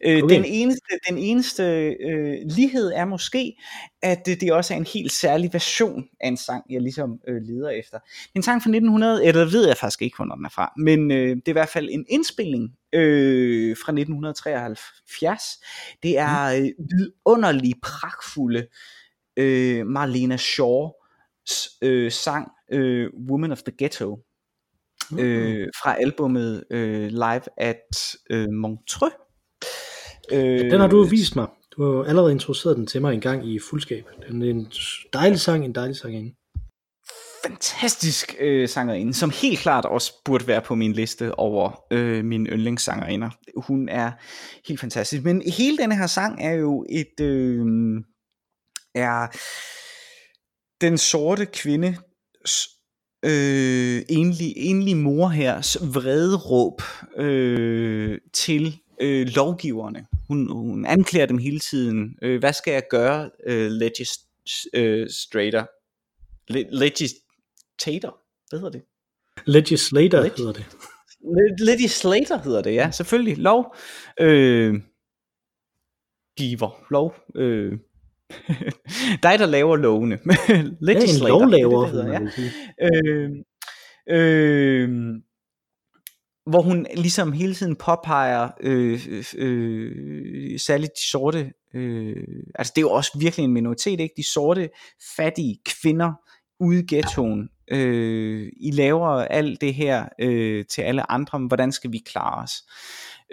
Øh, 0.05 0.23
Okay. 0.23 0.35
Den 0.35 0.45
eneste, 0.45 0.87
den 1.09 1.17
eneste 1.17 1.63
øh, 2.09 2.37
lighed 2.45 2.91
er 2.95 3.05
måske, 3.05 3.57
at 4.01 4.25
det, 4.25 4.41
det 4.41 4.53
også 4.53 4.73
er 4.73 4.77
en 4.77 4.87
helt 4.93 5.11
særlig 5.11 5.53
version 5.53 6.03
af 6.19 6.27
en 6.27 6.37
sang, 6.37 6.63
jeg 6.69 6.81
ligesom 6.81 7.19
øh, 7.27 7.41
leder 7.41 7.69
efter. 7.69 7.97
Det 7.97 8.35
er 8.35 8.39
en 8.39 8.43
sang 8.43 8.63
fra 8.63 8.69
1900, 8.69 9.25
eller 9.25 9.45
ved 9.45 9.67
jeg 9.67 9.77
faktisk 9.77 10.01
ikke, 10.01 10.15
hvornår 10.15 10.35
den 10.35 10.45
er 10.45 10.49
fra, 10.49 10.73
men 10.77 11.11
øh, 11.11 11.35
det 11.35 11.47
er 11.47 11.51
i 11.51 11.51
hvert 11.51 11.69
fald 11.69 11.89
en 11.91 12.05
indspilning 12.09 12.69
øh, 12.93 13.77
fra 13.85 13.91
1973. 13.91 15.41
Det 16.03 16.17
er 16.17 16.45
øh, 16.45 16.69
vidunderligt 16.89 17.81
pragtfulde 17.81 18.67
øh, 19.37 19.87
Marlena 19.87 20.37
Shaw 20.37 20.89
øh, 21.81 22.11
sang 22.11 22.51
øh, 22.71 23.09
Woman 23.29 23.51
of 23.51 23.61
the 23.63 23.73
Ghetto 23.77 24.19
øh, 25.19 25.67
fra 25.83 25.95
albummet 26.01 26.63
øh, 26.71 27.07
Live 27.07 27.41
at 27.57 28.15
øh, 28.29 28.49
Montreux. 28.49 29.13
Øh, 30.31 30.71
Den 30.71 30.79
har 30.79 30.87
du 30.87 31.03
vist 31.03 31.35
mig. 31.35 31.47
Du 31.77 31.83
har 31.83 32.03
allerede 32.03 32.31
introduceret 32.31 32.77
den 32.77 32.87
til 32.87 33.01
mig 33.01 33.13
en 33.13 33.21
gang 33.21 33.53
i 33.53 33.59
fuldskab. 33.69 34.05
Den 34.29 34.41
er 34.41 34.49
en 34.49 34.71
dejlig 35.13 35.39
sang, 35.39 35.65
en 35.65 35.75
dejlig 35.75 35.95
sang. 35.95 36.35
fantastisk 37.45 38.35
øh, 38.39 38.69
sangerinde, 38.69 39.13
som 39.13 39.29
helt 39.29 39.59
klart 39.59 39.85
også 39.85 40.13
burde 40.25 40.47
være 40.47 40.61
på 40.61 40.75
min 40.75 40.93
liste 40.93 41.39
over 41.39 41.85
øh, 41.91 42.25
mine 42.25 42.49
yndlingssangerinder. 42.49 43.29
Hun 43.57 43.89
er 43.89 44.11
helt 44.67 44.79
fantastisk. 44.79 45.23
Men 45.23 45.41
hele 45.57 45.77
denne 45.77 45.97
her 45.97 46.07
sang 46.07 46.43
er 46.43 46.53
jo 46.53 46.85
et 46.89 47.19
øh, 47.21 47.65
er 48.95 49.27
den 50.81 50.97
sorte 50.97 51.45
kvinde 51.45 51.97
øh, 53.25 54.01
enlig, 54.09 54.53
enlig 54.57 54.97
mor 54.97 55.27
her 55.27 55.77
vrede 55.93 56.37
råb 56.37 56.81
øh, 57.17 58.19
til 58.33 58.79
øh, 59.01 59.27
lovgiverne. 59.27 60.05
Hun, 60.27 60.51
hun 60.51 60.85
anklager 60.85 61.25
dem 61.25 61.37
hele 61.37 61.59
tiden. 61.59 62.15
Øh, 62.21 62.39
hvad 62.39 62.53
skal 62.53 62.71
jeg 62.71 62.83
gøre, 62.89 63.29
øh, 63.47 63.71
legislator? 63.71 65.69
Le- 66.53 66.69
legislator? 66.71 68.17
Hvad 68.49 68.59
hedder 68.59 68.71
det? 68.71 68.81
Legislator 69.45 70.21
Leg- 70.21 70.37
hedder 70.37 70.53
det. 70.53 70.65
Le- 71.21 71.65
legislator 71.65 72.37
hedder 72.37 72.61
det, 72.61 72.73
ja, 72.73 72.91
selvfølgelig. 72.91 73.37
Lov. 73.37 73.75
Øh, 74.19 74.81
giver. 76.37 76.85
Lov. 76.91 77.15
Øh, 77.35 77.73
dig, 79.23 79.39
der 79.39 79.45
laver 79.45 79.75
lovene. 79.75 80.19
Ja, 80.49 80.59
en 80.59 80.77
legislator. 80.81 81.39
lovlaver, 81.39 81.85
det 81.85 81.93
det, 81.93 82.03
hedder, 82.03 82.29
ja. 82.79 82.87
øh, 83.05 83.31
øh, 84.09 84.89
hvor 86.45 86.61
hun 86.61 86.87
ligesom 86.95 87.31
hele 87.31 87.53
tiden 87.53 87.75
påpeger 87.75 88.49
øh, 88.61 89.07
øh, 89.37 90.59
særligt 90.59 90.91
de 90.91 91.09
sorte 91.09 91.51
øh, 91.73 92.43
altså 92.55 92.73
det 92.75 92.81
er 92.81 92.85
jo 92.85 92.91
også 92.91 93.17
virkelig 93.19 93.43
en 93.43 93.53
minoritet 93.53 93.99
ikke 93.99 94.13
de 94.17 94.27
sorte 94.27 94.69
fattige 95.15 95.59
kvinder 95.65 96.13
ude 96.59 96.79
i 96.79 96.95
ghettoen 96.95 97.49
øh, 97.71 98.51
I 98.57 98.71
laver 98.71 99.07
alt 99.07 99.61
det 99.61 99.73
her 99.73 100.05
øh, 100.19 100.65
til 100.65 100.81
alle 100.81 101.11
andre 101.11 101.39
men 101.39 101.47
hvordan 101.47 101.71
skal 101.71 101.91
vi 101.91 102.01
klare 102.05 102.43
os 102.43 102.63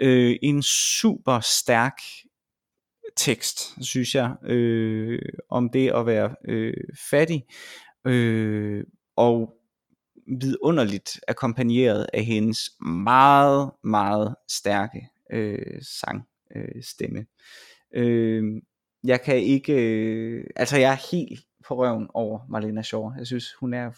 øh, 0.01 0.35
en 0.41 0.63
super 0.63 1.39
stærk 1.39 2.01
tekst 3.15 3.83
synes 3.85 4.15
jeg 4.15 4.35
øh, 4.43 5.19
om 5.49 5.69
det 5.69 5.91
at 5.91 6.05
være 6.05 6.35
øh, 6.45 6.73
fattig 7.11 7.45
øh, 8.05 8.83
og 9.15 9.53
vidunderligt 10.41 11.19
akkompagneret 11.27 12.07
af 12.13 12.23
hendes 12.23 12.71
meget, 13.03 13.71
meget 13.83 14.35
stærke 14.47 15.09
øh, 15.31 15.81
sangstemme. 15.81 16.23
Øh, 16.55 16.83
stemme. 16.83 17.25
øh, 17.93 18.61
jeg 19.03 19.21
kan 19.21 19.37
ikke, 19.37 19.73
øh, 19.73 20.47
altså 20.55 20.77
jeg 20.77 20.91
er 20.91 21.11
helt 21.11 21.45
på 21.67 21.75
røven 21.75 22.07
over 22.13 22.39
Marlena 22.49 22.81
Shaw. 22.81 23.11
Jeg 23.17 23.27
synes, 23.27 23.53
hun 23.53 23.73
er 23.73 23.91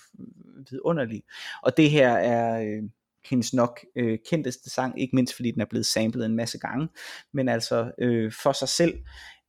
vidunderlig. 0.72 1.24
Og 1.64 1.78
det 1.78 1.90
her 1.90 2.12
er 2.12 2.62
øh, 2.62 2.84
hendes 3.30 3.54
nok 3.54 3.80
øh, 3.96 4.20
kendteste 4.30 4.70
sang, 4.70 5.02
ikke 5.02 5.16
mindst 5.16 5.36
fordi 5.36 5.52
den 5.52 5.62
er 5.62 5.66
blevet 5.70 5.86
samlet 5.86 6.26
en 6.26 6.36
masse 6.36 6.58
gange, 6.60 6.88
men 7.34 7.50
altså 7.50 7.92
øh, 8.02 8.32
for 8.44 8.52
sig 8.52 8.70
selv 8.70 8.94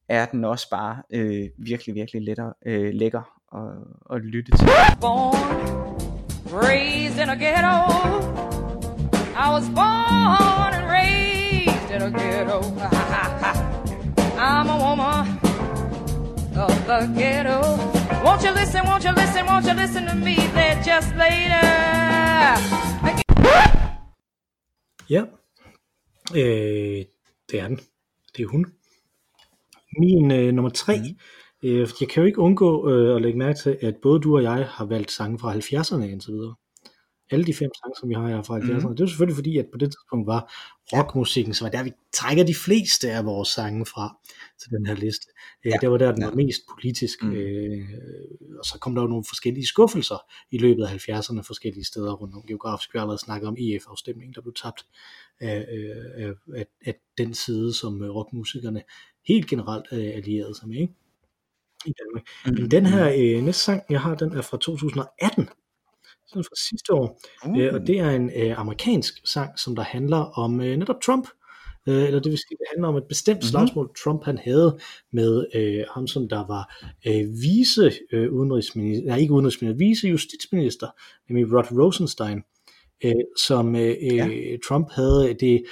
er 0.08 0.26
den 0.26 0.44
også 0.44 0.70
bare 0.70 1.02
øh, 1.12 1.48
virkelig, 1.58 1.94
virkelig 1.94 2.22
lettere, 2.22 2.52
øh, 2.66 2.94
lækker 2.94 3.22
at, 3.54 4.16
at 4.16 4.22
lytte 4.22 4.52
til. 4.52 4.66
born, 5.00 5.36
raised 6.52 7.18
in 7.22 7.28
a 7.28 7.36
ghetto. 7.36 7.76
I 9.36 9.48
was 9.50 9.68
born 9.68 10.72
and 10.78 10.86
raised 10.90 11.90
in 11.90 12.02
a 12.02 12.10
ghetto. 12.10 12.60
I'm 14.38 14.68
a 14.70 14.78
woman 14.86 15.38
of 16.56 16.86
the 16.86 17.06
ghetto. 17.18 17.60
Won't 18.24 18.42
you 18.44 18.52
listen, 18.52 18.84
won't 18.86 19.04
you 19.04 19.12
listen, 19.12 19.46
won't 19.46 19.66
you 19.66 19.74
listen 19.74 20.06
to 20.06 20.14
me 20.14 20.36
there 20.54 20.80
just 20.82 21.14
later? 21.16 21.86
Ja, 25.10 25.22
øh, 26.34 27.04
det 27.50 27.60
er 27.60 27.68
den. 27.68 27.80
Det 28.36 28.42
er 28.42 28.48
hun. 28.48 28.66
Min 29.98 30.30
øh, 30.30 30.52
nummer 30.54 30.70
tre. 30.70 30.98
Mm. 30.98 31.68
Øh, 31.68 31.88
jeg 32.00 32.08
kan 32.08 32.22
jo 32.22 32.26
ikke 32.26 32.38
undgå 32.38 32.90
øh, 32.90 33.16
at 33.16 33.22
lægge 33.22 33.38
mærke 33.38 33.58
til, 33.58 33.78
at 33.82 33.96
både 34.02 34.20
du 34.20 34.36
og 34.36 34.42
jeg 34.42 34.66
har 34.68 34.84
valgt 34.84 35.10
sange 35.10 35.38
fra 35.38 35.54
70'erne 35.54 36.04
indtil 36.04 36.32
videre. 36.32 36.54
Alle 37.30 37.44
de 37.44 37.54
fem 37.54 37.70
sange, 37.74 37.94
som 38.00 38.08
vi 38.08 38.14
har 38.14 38.28
her 38.28 38.42
fra 38.42 38.58
70'erne. 38.58 38.88
Mm. 38.88 38.96
Det 38.96 39.02
er 39.04 39.06
selvfølgelig 39.08 39.36
fordi, 39.36 39.58
at 39.58 39.66
på 39.72 39.78
det 39.78 39.88
tidspunkt 39.88 40.26
var 40.26 40.52
rockmusikken, 40.92 41.54
som 41.54 41.66
er 41.66 41.70
der, 41.70 41.82
vi 41.82 41.92
trækker 42.12 42.44
de 42.44 42.54
fleste 42.54 43.10
af 43.10 43.24
vores 43.24 43.48
sange 43.48 43.86
fra 43.86 44.16
til 44.62 44.70
den 44.70 44.86
her 44.86 44.94
liste. 44.94 45.26
Øh, 45.66 45.70
Ja. 45.72 45.78
Det 45.80 45.90
var 45.90 45.98
der, 45.98 46.12
den 46.12 46.22
Ja. 46.22 46.28
var 46.28 46.34
mest 46.34 46.62
politisk. 46.74 47.22
Mm. 47.22 47.28
Mm. 47.28 47.34
Øh, 47.36 47.88
og 48.58 48.64
så 48.64 48.78
kom 48.80 48.94
der 48.94 49.02
jo 49.02 49.08
nogle 49.08 49.24
forskellige 49.28 49.66
skuffelser 49.66 50.18
i 50.50 50.58
løbet 50.58 50.84
af 50.84 50.88
70'erne 51.08 51.42
forskellige 51.42 51.84
steder 51.84 52.12
rundt 52.12 52.34
om 52.34 52.42
geografisk. 52.48 52.94
Vi 52.94 52.98
har 52.98 53.02
allerede 53.04 53.24
snakket 53.24 53.48
om 53.48 53.56
EF-afstemningen, 53.58 54.34
der 54.34 54.40
blev 54.40 54.54
tabt 54.62 54.86
af, 55.40 55.66
øh, 55.72 56.26
af, 56.26 56.32
af, 56.56 56.66
af 56.86 56.94
den 57.18 57.34
side, 57.34 57.74
som 57.74 58.02
øh, 58.02 58.10
rockmusikerne 58.10 58.82
helt 59.28 59.46
generelt 59.46 59.84
øh, 59.92 59.98
allierede 60.14 60.54
sig 60.54 60.68
med. 60.68 60.76
Ikke? 60.76 60.94
i 61.86 61.92
Danmark. 62.02 62.26
Mm. 62.46 62.52
Men 62.52 62.70
den 62.70 62.86
her 62.86 63.08
øh, 63.18 63.44
næste 63.44 63.62
sang, 63.62 63.82
jeg 63.90 64.00
har, 64.00 64.14
den 64.14 64.32
er 64.32 64.42
fra 64.42 64.56
2018. 64.56 65.48
Den 66.34 66.44
fra 66.44 66.56
sidste 66.70 66.92
år. 66.92 67.20
Uh. 67.46 67.58
Øh, 67.58 67.74
og 67.74 67.86
det 67.86 67.98
er 67.98 68.10
en 68.10 68.30
øh, 68.36 68.58
amerikansk 68.60 69.14
sang, 69.24 69.58
som 69.58 69.76
der 69.76 69.82
handler 69.82 70.16
om 70.16 70.60
øh, 70.60 70.76
netop 70.76 70.96
Trump. 71.04 71.28
Øh, 71.88 72.04
eller 72.04 72.20
det 72.20 72.30
vil 72.30 72.38
sige, 72.38 72.56
det 72.58 72.66
handler 72.74 72.88
om 72.88 72.96
et 72.96 73.04
bestemt 73.08 73.36
Mhm. 73.38 73.42
slagsmål, 73.42 73.90
Trump 74.04 74.24
han 74.24 74.38
havde 74.38 74.78
med 75.12 75.46
øh, 75.54 75.84
ham, 75.94 76.06
som 76.06 76.28
der 76.28 76.46
var 76.46 76.76
øh, 77.06 77.24
vice 77.42 77.92
øh, 78.12 78.32
udenrigsminister, 78.32 79.06
nej 79.06 79.18
ikke 79.18 79.32
udenrigsminister, 79.32 79.78
vice 79.78 80.08
justitsminister, 80.08 80.86
nemlig 81.28 81.52
Rod 81.52 81.78
Rosenstein, 81.84 82.42
øh, 83.04 83.12
som 83.38 83.76
øh, 83.76 83.82
Ja. 84.02 84.26
ja. 84.26 84.56
Trump 84.68 84.90
havde 84.92 85.34
det 85.40 85.62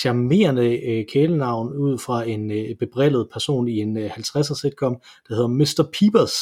charmerende 0.00 0.78
øh, 0.86 1.04
kælenavn 1.12 1.72
ud 1.72 1.98
fra 1.98 2.24
en 2.28 2.50
øh, 2.50 2.74
bebrillet 2.78 3.28
person 3.32 3.68
i 3.68 3.76
en 3.76 3.96
øh, 3.98 4.10
50'er 4.10 4.60
sitcom, 4.60 4.96
der 5.28 5.34
hedder 5.34 5.48
Mr. 5.48 5.88
Peepers, 5.92 6.34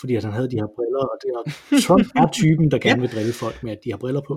fordi 0.00 0.12
at 0.16 0.24
han 0.24 0.32
havde 0.32 0.50
de 0.52 0.60
her 0.62 0.70
briller, 0.76 1.02
og 1.12 1.16
det 1.22 1.30
er, 1.36 1.42
Trump 1.86 2.06
er 2.20 2.28
typen, 2.40 2.70
der 2.70 2.78
gerne 2.86 3.00
vil 3.00 3.10
drille 3.14 3.32
folk 3.32 3.62
med, 3.64 3.72
at 3.72 3.80
de 3.84 3.90
har 3.90 4.00
briller 4.04 4.22
på. 4.28 4.34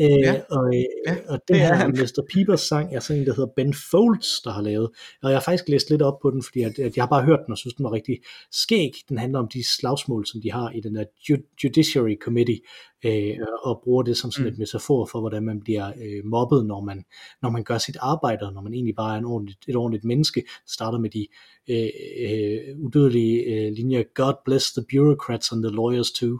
Øh, 0.00 0.08
Ja. 0.10 0.40
og, 0.50 0.66
øh, 0.74 0.84
Ja, 1.06 1.16
og 1.28 1.40
den 1.48 1.54
det 1.56 1.62
er 1.62 1.66
her 1.66 1.74
han. 1.74 1.90
Mr. 1.90 2.22
Peepers 2.34 2.60
sang 2.60 2.94
er 2.94 3.00
sådan 3.00 3.20
en, 3.22 3.26
der 3.26 3.34
hedder 3.34 3.50
Ben 3.56 3.74
Folds, 3.90 4.40
der 4.44 4.50
har 4.50 4.62
lavet. 4.62 4.88
Og 5.22 5.30
jeg 5.30 5.36
har 5.38 5.42
faktisk 5.42 5.68
læst 5.68 5.90
lidt 5.90 6.02
op 6.02 6.18
på 6.22 6.30
den, 6.30 6.42
fordi 6.42 6.62
at, 6.62 6.78
at 6.78 6.96
jeg 6.96 7.02
har 7.04 7.08
bare 7.08 7.24
hørt 7.24 7.40
den 7.46 7.52
og 7.52 7.58
synes, 7.58 7.74
den 7.74 7.84
var 7.84 7.92
rigtig 7.92 8.18
skæg. 8.52 8.90
Den 9.08 9.18
handler 9.18 9.38
om 9.38 9.48
de 9.48 9.64
slagsmål, 9.76 10.26
som 10.26 10.40
de 10.42 10.52
har 10.52 10.70
i 10.70 10.80
den 10.80 10.94
der 10.94 11.04
Ju- 11.30 11.54
Judiciary 11.64 12.16
Committee, 12.22 12.60
øh, 13.04 13.36
og 13.62 13.80
bruger 13.84 14.02
det 14.02 14.16
som 14.16 14.30
sådan 14.30 14.46
Mm. 14.46 14.52
et 14.52 14.58
metafor 14.58 15.06
for, 15.12 15.20
hvordan 15.20 15.42
man 15.42 15.60
bliver 15.60 15.86
øh, 16.02 16.24
mobbet, 16.24 16.66
når 16.66 16.80
man, 16.80 17.04
når 17.42 17.50
man 17.50 17.64
gør 17.64 17.78
sit 17.78 17.96
arbejde, 18.00 18.46
og 18.46 18.52
når 18.52 18.60
man 18.60 18.74
egentlig 18.74 18.96
bare 18.96 19.14
er 19.14 19.18
en 19.18 19.24
ordentligt, 19.24 19.58
et 19.68 19.76
ordentligt 19.76 20.04
menneske. 20.04 20.40
Det 20.40 20.70
starter 20.72 20.98
med 20.98 21.10
de 21.10 21.26
øh, 21.70 21.88
øh, 22.30 22.78
udødelige 22.78 23.42
øh, 23.42 23.72
linjer, 23.72 24.02
God 24.14 24.34
bless 24.44 24.72
the 24.72 24.84
bureaucrats 24.92 25.52
and 25.52 25.62
the 25.62 25.72
lawyers 25.74 26.10
too. 26.10 26.38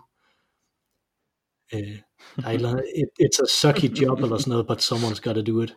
Øh, 1.74 1.80
der 2.36 2.42
er 2.46 2.48
et 2.50 2.54
eller 2.54 2.68
andet, 2.68 2.84
it, 2.96 3.08
it's 3.26 3.42
a 3.42 3.46
sucky 3.60 4.02
job 4.02 4.18
eller 4.22 4.36
sådan 4.38 4.50
noget, 4.50 4.66
but 4.66 4.78
someone's 4.82 5.20
gotta 5.22 5.42
do 5.42 5.60
it. 5.62 5.74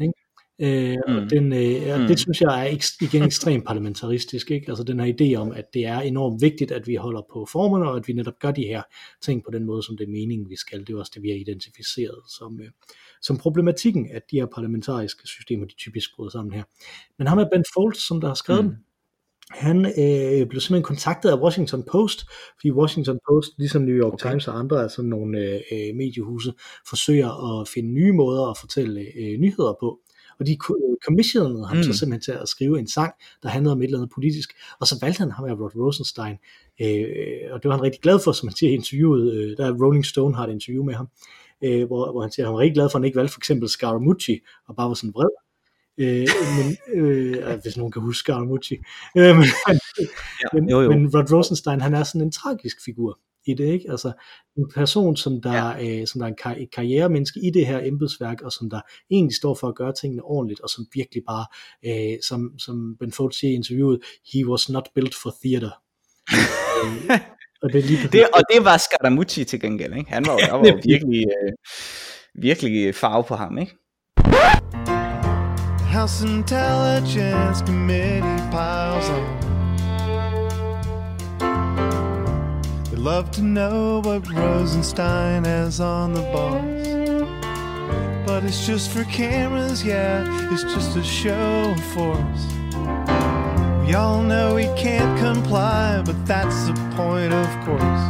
Ikke? 0.00 0.12
Øh, 0.60 0.96
mm. 1.08 1.16
Og 1.16 1.30
den, 1.30 1.52
øh, 1.52 2.00
Mm. 2.00 2.06
det 2.06 2.18
synes 2.20 2.40
jeg 2.40 2.60
er 2.66 2.70
ekst, 2.72 3.02
igen 3.02 3.22
ekstremt 3.22 3.66
parlamentaristisk. 3.66 4.50
Ikke? 4.50 4.68
Altså 4.68 4.84
den 4.84 5.00
her 5.00 5.14
idé 5.20 5.34
om, 5.40 5.52
at 5.52 5.64
det 5.74 5.86
er 5.86 6.00
enormt 6.00 6.42
vigtigt, 6.42 6.70
at 6.72 6.86
vi 6.86 6.94
holder 6.94 7.22
på 7.32 7.46
formerne, 7.52 7.90
og 7.90 7.96
at 7.96 8.08
vi 8.08 8.12
netop 8.12 8.38
gør 8.40 8.50
de 8.50 8.62
her 8.62 8.82
ting 9.22 9.44
på 9.44 9.50
den 9.50 9.64
måde, 9.64 9.82
som 9.82 9.96
det 9.96 10.04
er 10.04 10.10
meningen, 10.10 10.50
vi 10.50 10.56
skal. 10.56 10.80
Det 10.86 10.90
er 10.94 10.98
også 10.98 11.12
det, 11.14 11.22
vi 11.22 11.28
har 11.28 11.36
identificeret 11.36 12.18
som, 12.38 12.60
øh, 12.60 12.70
som 13.22 13.38
problematikken, 13.38 14.08
at 14.12 14.22
de 14.30 14.36
her 14.36 14.46
parlamentariske 14.46 15.26
systemer, 15.28 15.66
de 15.66 15.74
typisk 15.74 16.10
bryder 16.16 16.30
sammen 16.30 16.52
her. 16.54 16.62
Men 17.18 17.26
ham 17.26 17.38
er 17.38 17.48
Ben 17.52 17.64
Folds, 17.74 18.06
som 18.08 18.20
der 18.20 18.28
har 18.28 18.34
skrevet 18.34 18.64
Mm. 18.64 18.70
mm. 18.70 18.76
Han 19.50 19.76
øh, 19.86 20.46
blev 20.46 20.60
simpelthen 20.60 20.82
kontaktet 20.82 21.30
af 21.30 21.38
Washington 21.38 21.82
Post, 21.92 22.26
fordi 22.60 22.70
Washington 22.70 23.18
Post, 23.28 23.50
ligesom 23.58 23.82
New 23.82 23.94
York 23.94 24.12
okay. 24.12 24.30
Times 24.30 24.48
og 24.48 24.58
andre 24.58 24.88
sådan 24.88 25.08
nogle 25.08 25.38
øh, 25.38 25.60
øh, 25.72 25.96
mediehuse, 25.96 26.52
forsøger 26.88 27.60
at 27.60 27.68
finde 27.68 27.88
nye 27.88 28.12
måder 28.12 28.50
at 28.50 28.58
fortælle 28.58 29.00
øh, 29.00 29.38
nyheder 29.38 29.76
på. 29.80 29.98
Og 30.40 30.46
de 30.46 30.56
ko- 30.56 30.96
commissionede 31.04 31.66
ham 31.66 31.76
mm. 31.76 31.82
så 31.82 31.92
simpelthen 31.92 32.20
til 32.20 32.32
at 32.42 32.48
skrive 32.48 32.78
en 32.78 32.88
sang, 32.88 33.12
der 33.42 33.48
handlede 33.48 33.72
om 33.72 33.82
et 33.82 33.84
eller 33.84 33.98
andet 33.98 34.14
politisk. 34.14 34.50
Og 34.80 34.86
så 34.86 34.98
valgte 35.00 35.18
han 35.18 35.30
ham 35.30 35.44
af 35.44 35.52
Rod 35.52 35.76
Rosenstein. 35.76 36.36
Øh, 36.82 37.06
og 37.52 37.62
det 37.62 37.68
var 37.68 37.74
han 37.76 37.82
rigtig 37.82 38.00
glad 38.00 38.18
for, 38.24 38.32
som 38.32 38.48
han 38.48 38.56
siger 38.56 38.70
i 38.70 38.74
interviewet. 38.74 39.32
Øh, 39.32 39.56
der 39.56 39.66
er 39.66 39.84
Rolling 39.84 40.06
Stone 40.06 40.36
har 40.36 40.46
et 40.46 40.52
interview 40.52 40.84
med 40.84 40.94
ham, 40.94 41.08
øh, 41.64 41.86
hvor, 41.86 42.12
hvor 42.12 42.22
han 42.22 42.30
siger, 42.30 42.44
at 42.44 42.48
han 42.48 42.54
var 42.54 42.60
rigtig 42.60 42.74
glad 42.74 42.88
for, 42.88 42.96
at 42.96 43.00
han 43.00 43.04
ikke 43.04 43.16
valgte 43.16 43.32
for 43.32 43.40
eksempel 43.40 43.68
Scaramucci, 43.68 44.40
og 44.68 44.76
bare 44.76 44.88
var 44.88 44.94
sådan 44.94 45.14
vred. 45.14 45.47
Øh, 46.00 46.26
men, 46.58 46.76
øh, 46.94 47.58
hvis 47.62 47.76
nogen 47.76 47.92
kan 47.92 48.02
huske 48.02 48.18
Scaramucci. 48.18 48.74
Øh, 49.18 49.36
men, 49.36 49.44
Ja, 50.42 50.48
men, 50.52 50.70
jo, 50.70 50.80
jo. 50.80 50.90
men 50.90 51.08
Rod 51.14 51.32
Rosenstein, 51.32 51.80
han 51.80 51.94
er 51.94 52.02
sådan 52.04 52.20
en 52.20 52.32
tragisk 52.32 52.76
figur 52.84 53.18
i 53.46 53.54
det, 53.54 53.64
ikke? 53.64 53.90
Altså 53.90 54.12
en 54.56 54.70
person, 54.74 55.16
som 55.16 55.42
der, 55.42 55.52
ja. 55.78 56.00
øh, 56.00 56.06
som 56.06 56.18
der 56.18 56.26
er 56.26 56.30
en 56.30 56.36
kar- 56.46 56.62
et 56.62 56.70
karrieremenneske 56.70 57.40
i 57.40 57.50
det 57.50 57.66
her 57.66 57.80
embedsværk, 57.84 58.40
og 58.42 58.52
som 58.52 58.70
der 58.70 58.80
egentlig 59.10 59.36
står 59.36 59.54
for 59.54 59.68
at 59.68 59.74
gøre 59.74 59.92
tingene 60.00 60.22
ordentligt, 60.22 60.60
og 60.60 60.68
som 60.70 60.86
virkelig 60.94 61.22
bare, 61.26 61.46
øh, 61.86 62.18
som, 62.28 62.58
som 62.58 62.96
Ben 63.00 63.12
Folds 63.12 63.38
siger 63.38 63.50
i 63.50 63.54
interviewet, 63.54 64.00
he 64.34 64.48
was 64.48 64.68
not 64.70 64.88
built 64.94 65.14
for 65.22 65.34
theater. 65.44 65.70
øh, 66.34 67.10
og 67.62 67.72
det 67.72 67.78
er 67.78 67.82
lige 67.82 68.08
Det, 68.12 68.28
og 68.34 68.42
det 68.54 68.64
var 68.64 68.76
Scaramucci 68.76 69.44
til 69.44 69.60
gengæld, 69.60 69.96
ikke? 69.96 70.10
Han 70.10 70.26
var 70.26 70.36
der 70.36 70.52
var 70.52 70.80
virkelig, 70.92 71.24
øh, 71.42 71.52
virkelig 72.42 72.94
farve 72.94 73.24
på 73.24 73.34
ham, 73.34 73.58
ikke? 73.58 73.76
House 75.98 76.22
Intelligence 76.22 77.60
Committee 77.62 78.20
piles 78.52 79.08
on. 79.10 79.24
They 82.84 82.96
love 82.96 83.32
to 83.32 83.42
know 83.42 84.00
what 84.04 84.32
Rosenstein 84.32 85.42
has 85.42 85.80
on 85.80 86.12
the 86.12 86.20
boss. 86.20 86.62
But 88.24 88.44
it's 88.44 88.64
just 88.64 88.92
for 88.92 89.02
cameras, 89.06 89.82
yeah, 89.82 90.52
it's 90.52 90.62
just 90.62 90.96
a 90.96 91.02
show 91.02 91.74
of 91.76 91.84
force. 91.92 92.46
We 93.84 93.94
all 93.94 94.22
know 94.22 94.54
he 94.54 94.66
can't 94.80 95.18
comply, 95.18 96.00
but 96.06 96.24
that's 96.24 96.68
the 96.68 96.74
point, 96.94 97.32
of 97.32 97.48
course. 97.66 98.02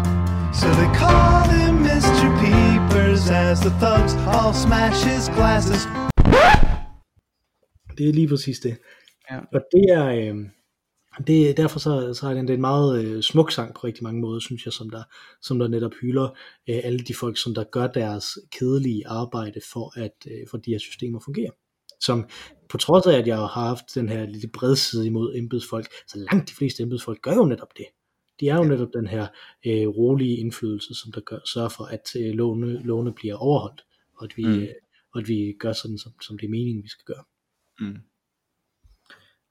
So 0.54 0.70
they 0.74 0.94
call 0.94 1.48
him 1.48 1.82
Mr. 1.82 2.28
Peepers 2.38 3.30
as 3.30 3.62
the 3.62 3.70
thugs 3.80 4.12
all 4.26 4.52
smash 4.52 5.02
his 5.04 5.30
glasses 5.30 5.86
Det 7.98 8.08
er 8.08 8.12
lige 8.12 8.28
præcis 8.28 8.60
det. 8.60 8.78
Ja. 9.30 9.38
Og 9.52 9.60
det 9.72 9.84
er, 9.90 10.06
øh, 10.06 10.36
det, 11.26 11.56
derfor 11.56 11.78
så, 11.78 12.14
så 12.14 12.26
er 12.28 12.30
det 12.30 12.40
en, 12.40 12.48
det 12.48 12.54
en 12.54 12.60
meget 12.60 13.04
øh, 13.04 13.22
smuk 13.22 13.52
sang 13.52 13.74
på 13.74 13.80
rigtig 13.84 14.04
mange 14.04 14.20
måder, 14.20 14.40
synes 14.40 14.64
jeg, 14.64 14.72
som 14.72 14.90
der, 14.90 15.02
som 15.42 15.58
der 15.58 15.68
netop 15.68 15.92
hylder 16.00 16.28
øh, 16.68 16.80
alle 16.84 16.98
de 16.98 17.14
folk, 17.14 17.38
som 17.38 17.54
der 17.54 17.64
gør 17.64 17.86
deres 17.86 18.38
kedelige 18.50 19.08
arbejde 19.08 19.60
for, 19.72 20.00
at 20.00 20.26
øh, 20.30 20.46
for 20.50 20.56
de 20.58 20.70
her 20.70 20.78
systemer 20.78 21.20
fungerer. 21.24 21.50
Som 22.00 22.28
på 22.68 22.76
trods 22.76 23.06
af, 23.06 23.18
at 23.18 23.26
jeg 23.26 23.36
har 23.36 23.46
haft 23.46 23.84
den 23.94 24.08
her 24.08 24.26
lille 24.26 24.48
bredside 24.48 25.06
imod 25.06 25.36
embedsfolk, 25.36 25.86
så 26.06 26.18
langt 26.18 26.48
de 26.48 26.54
fleste 26.54 26.82
embedsfolk 26.82 27.22
gør 27.22 27.34
jo 27.34 27.44
netop 27.44 27.76
det. 27.76 27.86
De 28.40 28.48
er 28.48 28.56
jo 28.56 28.64
netop 28.64 28.88
den 28.94 29.06
her 29.06 29.26
øh, 29.66 29.88
rolige 29.88 30.36
indflydelse, 30.36 30.94
som 30.94 31.12
der 31.12 31.20
gør, 31.20 31.38
sørger 31.44 31.68
for, 31.68 31.84
at 31.84 32.16
øh, 32.16 32.30
lovene, 32.34 32.82
lovene 32.82 33.12
bliver 33.12 33.34
overholdt, 33.34 33.84
og 34.16 34.24
at 34.24 34.36
vi, 34.36 34.46
mm. 34.46 34.58
øh, 34.58 34.68
og 35.14 35.20
at 35.20 35.28
vi 35.28 35.56
gør 35.58 35.72
sådan, 35.72 35.98
som, 35.98 36.12
som 36.22 36.38
det 36.38 36.46
er 36.46 36.50
meningen, 36.50 36.82
vi 36.82 36.88
skal 36.88 37.04
gøre. 37.04 37.24
Mm. 37.80 37.96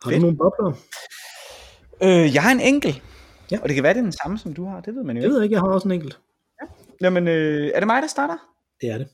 Har 0.03 0.09
Fedt. 0.11 0.15
du 0.15 0.21
nogle 0.21 0.37
bobler? 0.37 0.71
Øh, 2.03 2.33
jeg 2.35 2.43
har 2.43 2.51
en 2.51 2.59
enkelt. 2.61 3.03
Ja. 3.51 3.59
Og 3.61 3.67
det 3.67 3.75
kan 3.75 3.83
være, 3.83 3.93
det 3.93 3.99
er 3.99 4.03
den 4.03 4.11
samme, 4.23 4.37
som 4.37 4.53
du 4.53 4.65
har. 4.65 4.81
Det 4.81 4.95
ved 4.95 5.03
man 5.03 5.15
jo 5.15 5.21
Jeg 5.21 5.25
ikke. 5.27 5.35
ved 5.35 5.43
ikke, 5.43 5.53
jeg 5.53 5.61
har 5.61 5.67
også 5.67 5.87
en 5.87 5.91
enkelt. 5.91 6.19
Jamen, 7.01 7.27
øh, 7.27 7.67
er 7.75 7.79
det 7.79 7.87
mig, 7.87 8.01
der 8.01 8.07
starter? 8.07 8.37
Det 8.81 8.89
er 8.89 8.97
det. 8.97 9.07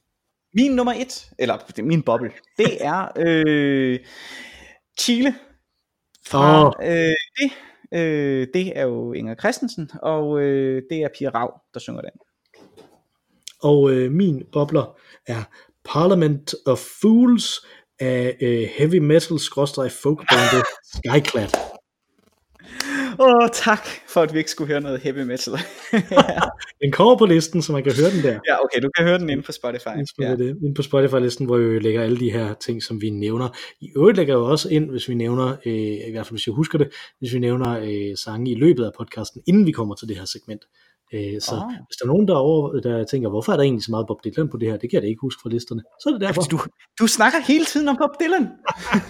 Min 0.54 0.72
nummer 0.72 0.94
et, 0.94 1.32
eller 1.40 1.58
det 1.58 1.80
er 1.80 1.84
min 1.84 2.04
boble, 2.04 2.32
det 2.58 2.86
er 2.86 3.08
øh, 3.18 4.00
Chile. 5.00 5.36
Fra, 6.28 6.66
Åh. 6.68 6.72
øh, 6.82 7.14
det, 7.38 7.52
øh, 7.94 8.48
det 8.54 8.78
er 8.80 8.84
jo 8.84 9.14
Inger 9.14 9.36
Christensen, 9.36 9.92
og 10.02 10.42
øh, 10.42 10.84
det 10.90 10.98
er 11.04 11.10
Pia 11.18 11.30
Rav, 11.30 11.62
der 11.74 11.80
synger 11.80 12.02
den. 12.02 12.12
Og 13.62 13.92
øh, 13.92 14.12
min 14.12 14.44
bobler 14.52 14.98
er 15.28 15.44
Parliament 15.86 16.56
of 16.66 16.80
Fools 17.02 17.66
af 18.04 18.38
øh, 18.42 18.68
heavy 18.78 18.98
metal 18.98 19.40
skråstreg 19.40 19.92
folkbandet 19.92 20.64
Skyclad. 20.94 21.50
Åh, 23.20 23.28
oh, 23.28 23.50
tak 23.54 23.88
for, 24.08 24.22
at 24.22 24.34
vi 24.34 24.38
ikke 24.38 24.52
skulle 24.52 24.68
høre 24.68 24.82
noget 24.82 25.00
heavy 25.00 25.20
metal. 25.20 25.54
Den 26.82 26.92
kommer 26.92 27.18
på 27.18 27.26
listen, 27.26 27.62
så 27.62 27.72
man 27.72 27.84
kan 27.84 27.94
høre 28.02 28.12
den 28.12 28.24
der. 28.24 28.40
ja, 28.50 28.56
okay, 28.64 28.82
du 28.82 28.90
kan 28.98 29.06
høre 29.06 29.20
den 29.20 29.30
inde 29.30 29.44
på 29.44 29.52
Spotify. 29.52 29.88
Ja. 29.88 30.30
Ja. 30.30 30.36
Det. 30.36 30.58
Inde 30.64 30.74
på 30.74 30.82
Spotify-listen, 30.82 31.46
hvor 31.46 31.58
vi 31.58 31.80
lægger 31.80 32.04
alle 32.04 32.20
de 32.20 32.32
her 32.32 32.54
ting, 32.54 32.84
som 32.84 33.02
vi 33.02 33.10
nævner. 33.10 33.50
I 33.82 33.90
øvrigt 33.96 34.18
lægger 34.18 34.34
jeg 34.34 34.40
jo 34.40 34.46
også 34.46 34.70
ind, 34.70 34.90
hvis 34.90 35.10
vi 35.10 35.14
nævner, 35.14 35.56
øh, 35.66 35.74
i 35.74 36.12
hvert 36.12 36.26
fald 36.26 36.38
hvis 36.38 36.48
jeg 36.48 36.56
husker 36.56 36.78
det, 36.78 36.88
hvis 37.20 37.34
vi 37.34 37.40
nævner 37.40 37.80
øh, 37.80 38.18
sange 38.18 38.52
i 38.52 38.56
løbet 38.56 38.86
af 38.86 38.92
podcasten, 38.98 39.42
inden 39.48 39.66
vi 39.66 39.72
kommer 39.72 39.96
til 39.96 40.08
det 40.08 40.18
her 40.18 40.26
segment. 40.26 40.62
Øh, 41.14 41.42
så 41.42 41.56
Ah. 41.56 41.74
hvis 41.88 41.98
der 41.98 42.06
er 42.06 42.12
nogen, 42.14 42.28
der, 42.28 42.36
over, 42.36 42.80
der 42.80 43.04
tænker, 43.04 43.30
hvorfor 43.30 43.52
er 43.52 43.56
der 43.58 43.64
egentlig 43.64 43.84
så 43.84 43.92
meget 43.92 44.08
Bob 44.08 44.24
Dylan 44.24 44.50
på 44.50 44.58
det 44.58 44.68
her, 44.70 44.78
det 44.78 44.90
kan 44.90 44.94
jeg 44.98 45.02
da 45.02 45.08
ikke 45.08 45.22
huske 45.22 45.42
fra 45.42 45.50
listerne. 45.50 45.82
Så 46.02 46.10
er 46.10 46.14
det 46.14 46.22
derfor. 46.22 46.42
Du, 46.42 46.60
du 47.00 47.08
snakker 47.08 47.40
hele 47.48 47.66
tiden 47.66 47.88
om 47.88 47.98
Bob 48.02 48.10
Dylan. 48.22 48.48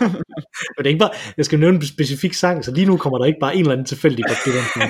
Og 0.78 0.78
det 0.78 0.86
er 0.86 0.94
ikke 0.94 1.00
bare, 1.00 1.14
jeg 1.38 1.46
skal 1.46 1.60
nævne 1.60 1.76
en 1.76 1.86
specifik 1.86 2.34
sang, 2.34 2.66
så 2.66 2.72
lige 2.72 2.86
nu 2.88 2.98
kommer 2.98 3.18
der 3.18 3.26
ikke 3.26 3.40
bare 3.42 3.54
en 3.56 3.60
eller 3.62 3.72
anden 3.72 3.86
tilfældig 3.86 4.26
Bob 4.30 4.38
Dylan. 4.46 4.64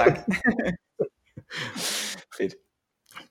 tak. 0.00 0.18
Fedt. 2.38 2.54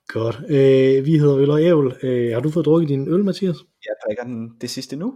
Godt. 0.08 0.36
Øh, 0.48 1.06
vi 1.06 1.18
hedder 1.18 1.38
Øl 1.38 1.50
og 1.50 1.62
Ævl. 1.62 1.96
Øh, 2.02 2.32
har 2.34 2.40
du 2.40 2.50
fået 2.50 2.66
drukket 2.66 2.88
din 2.88 3.08
øl, 3.08 3.24
Mathias? 3.24 3.56
Jeg 3.84 3.94
drikker 4.06 4.24
den 4.24 4.50
det 4.60 4.70
sidste 4.70 4.96
nu. 4.96 5.14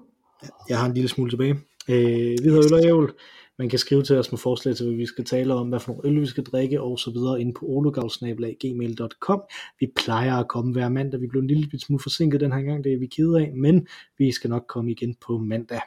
Jeg 0.69 0.79
har 0.79 0.87
en 0.87 0.95
lille 0.95 1.09
smule 1.09 1.31
tilbage. 1.31 1.55
Øh, 1.89 2.37
vi 2.43 2.49
hedder 2.51 2.65
Øl 2.67 2.75
og 2.75 2.85
Ævl. 2.85 3.13
Man 3.59 3.69
kan 3.69 3.79
skrive 3.79 4.03
til 4.03 4.17
os 4.17 4.33
med 4.33 4.39
forslag 4.39 4.77
til, 4.77 4.87
hvad 4.87 4.97
vi 4.97 5.07
skal 5.07 5.25
tale 5.25 5.55
om, 5.55 5.69
hvad 5.69 5.81
for 5.81 5.93
nogle 5.93 6.09
øl 6.09 6.21
vi 6.21 6.27
skal 6.27 6.45
drikke 6.45 6.81
og 6.81 6.99
så 6.99 7.11
videre 7.11 7.41
inde 7.41 7.53
på 7.53 7.67
ologavsnabelag.gmail.com. 7.67 9.43
Vi 9.81 9.87
plejer 9.97 10.37
at 10.37 10.49
komme 10.49 10.73
hver 10.73 10.89
mandag. 10.89 11.21
Vi 11.21 11.27
blev 11.27 11.41
en 11.41 11.47
lille 11.47 11.81
smule 11.81 12.03
forsinket 12.03 12.41
den 12.41 12.53
her 12.53 12.61
gang, 12.61 12.85
det 12.85 12.93
er 12.93 12.99
vi 12.99 13.07
kede 13.07 13.41
af, 13.41 13.53
men 13.55 13.87
vi 14.19 14.33
skal 14.33 14.51
nok 14.51 14.65
komme 14.69 14.91
igen 14.91 15.15
på 15.27 15.39
mandag. 15.39 15.81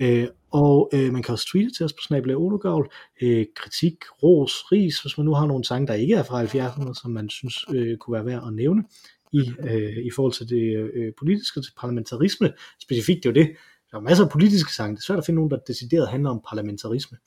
Øh, 0.00 0.26
og 0.50 0.90
øh, 0.94 1.12
man 1.12 1.22
kan 1.22 1.32
også 1.32 1.48
tweete 1.52 1.70
til 1.70 1.84
os 1.84 1.92
på 1.92 2.02
snabelag 2.02 2.36
ologavl. 2.36 2.92
Øh, 3.22 3.46
kritik, 3.56 3.96
ros, 4.22 4.72
ris, 4.72 5.00
hvis 5.00 5.18
man 5.18 5.24
nu 5.24 5.34
har 5.34 5.46
nogle 5.46 5.64
sange, 5.64 5.86
der 5.86 5.94
ikke 5.94 6.14
er 6.14 6.22
fra 6.22 6.44
70'erne, 6.44 7.00
som 7.02 7.10
man 7.10 7.30
synes 7.30 7.64
øh, 7.74 7.96
kunne 7.96 8.14
være 8.14 8.26
værd 8.26 8.42
at 8.46 8.52
nævne 8.52 8.84
i, 9.32 9.50
øh, 9.60 10.06
i 10.06 10.10
forhold 10.14 10.32
til 10.32 10.48
det 10.48 10.90
øh, 10.94 11.12
politiske, 11.18 11.60
til 11.60 11.72
parlamentarisme. 11.80 12.52
Specifikt 12.82 13.24
det 13.24 13.28
er 13.28 13.40
jo 13.40 13.46
det. 13.46 13.56
Der 13.90 13.96
er 13.96 14.00
masser 14.00 14.24
af 14.24 14.30
politiske 14.30 14.72
sange. 14.72 14.96
Det 14.96 15.00
er 15.00 15.04
svært 15.04 15.18
at 15.18 15.26
finde 15.26 15.36
nogen, 15.36 15.50
der 15.50 15.58
decideret 15.66 16.08
handler 16.08 16.30
om 16.30 16.40
parlamentarisme. 16.48 17.18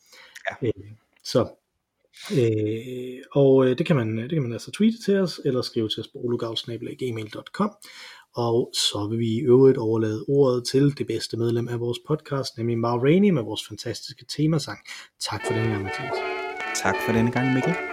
Ja. 0.51 0.67
Øh, 0.67 0.91
så 1.23 1.47
Øh, 2.31 3.21
og 3.31 3.65
øh, 3.65 3.77
det, 3.77 3.85
kan 3.85 3.95
man, 3.95 4.17
det 4.17 4.29
kan 4.29 4.41
man 4.41 4.53
altså 4.53 4.71
tweete 4.71 4.97
til 5.05 5.17
os, 5.17 5.41
eller 5.45 5.61
skrive 5.61 5.89
til 5.89 6.01
os 6.01 6.07
på 6.07 6.17
ologavl.gmail.com. 6.17 7.71
Og 8.35 8.71
så 8.73 9.07
vil 9.09 9.19
vi 9.19 9.27
i 9.27 9.39
øvrigt 9.39 9.77
overlade 9.77 10.25
ordet 10.27 10.67
til 10.67 10.97
det 10.97 11.07
bedste 11.07 11.37
medlem 11.37 11.67
af 11.67 11.79
vores 11.79 11.99
podcast, 12.07 12.57
nemlig 12.57 12.77
Mar 12.77 12.97
Rainey 12.97 13.29
med 13.29 13.41
vores 13.41 13.67
fantastiske 13.67 14.25
temasang. 14.25 14.79
Tak 15.19 15.41
for 15.47 15.53
den 15.53 15.69
gang, 15.69 15.83
Mathias. 15.83 16.17
Tak 16.83 16.95
for 17.05 17.13
denne 17.13 17.31
gang, 17.31 17.53
Mikkel. 17.53 17.88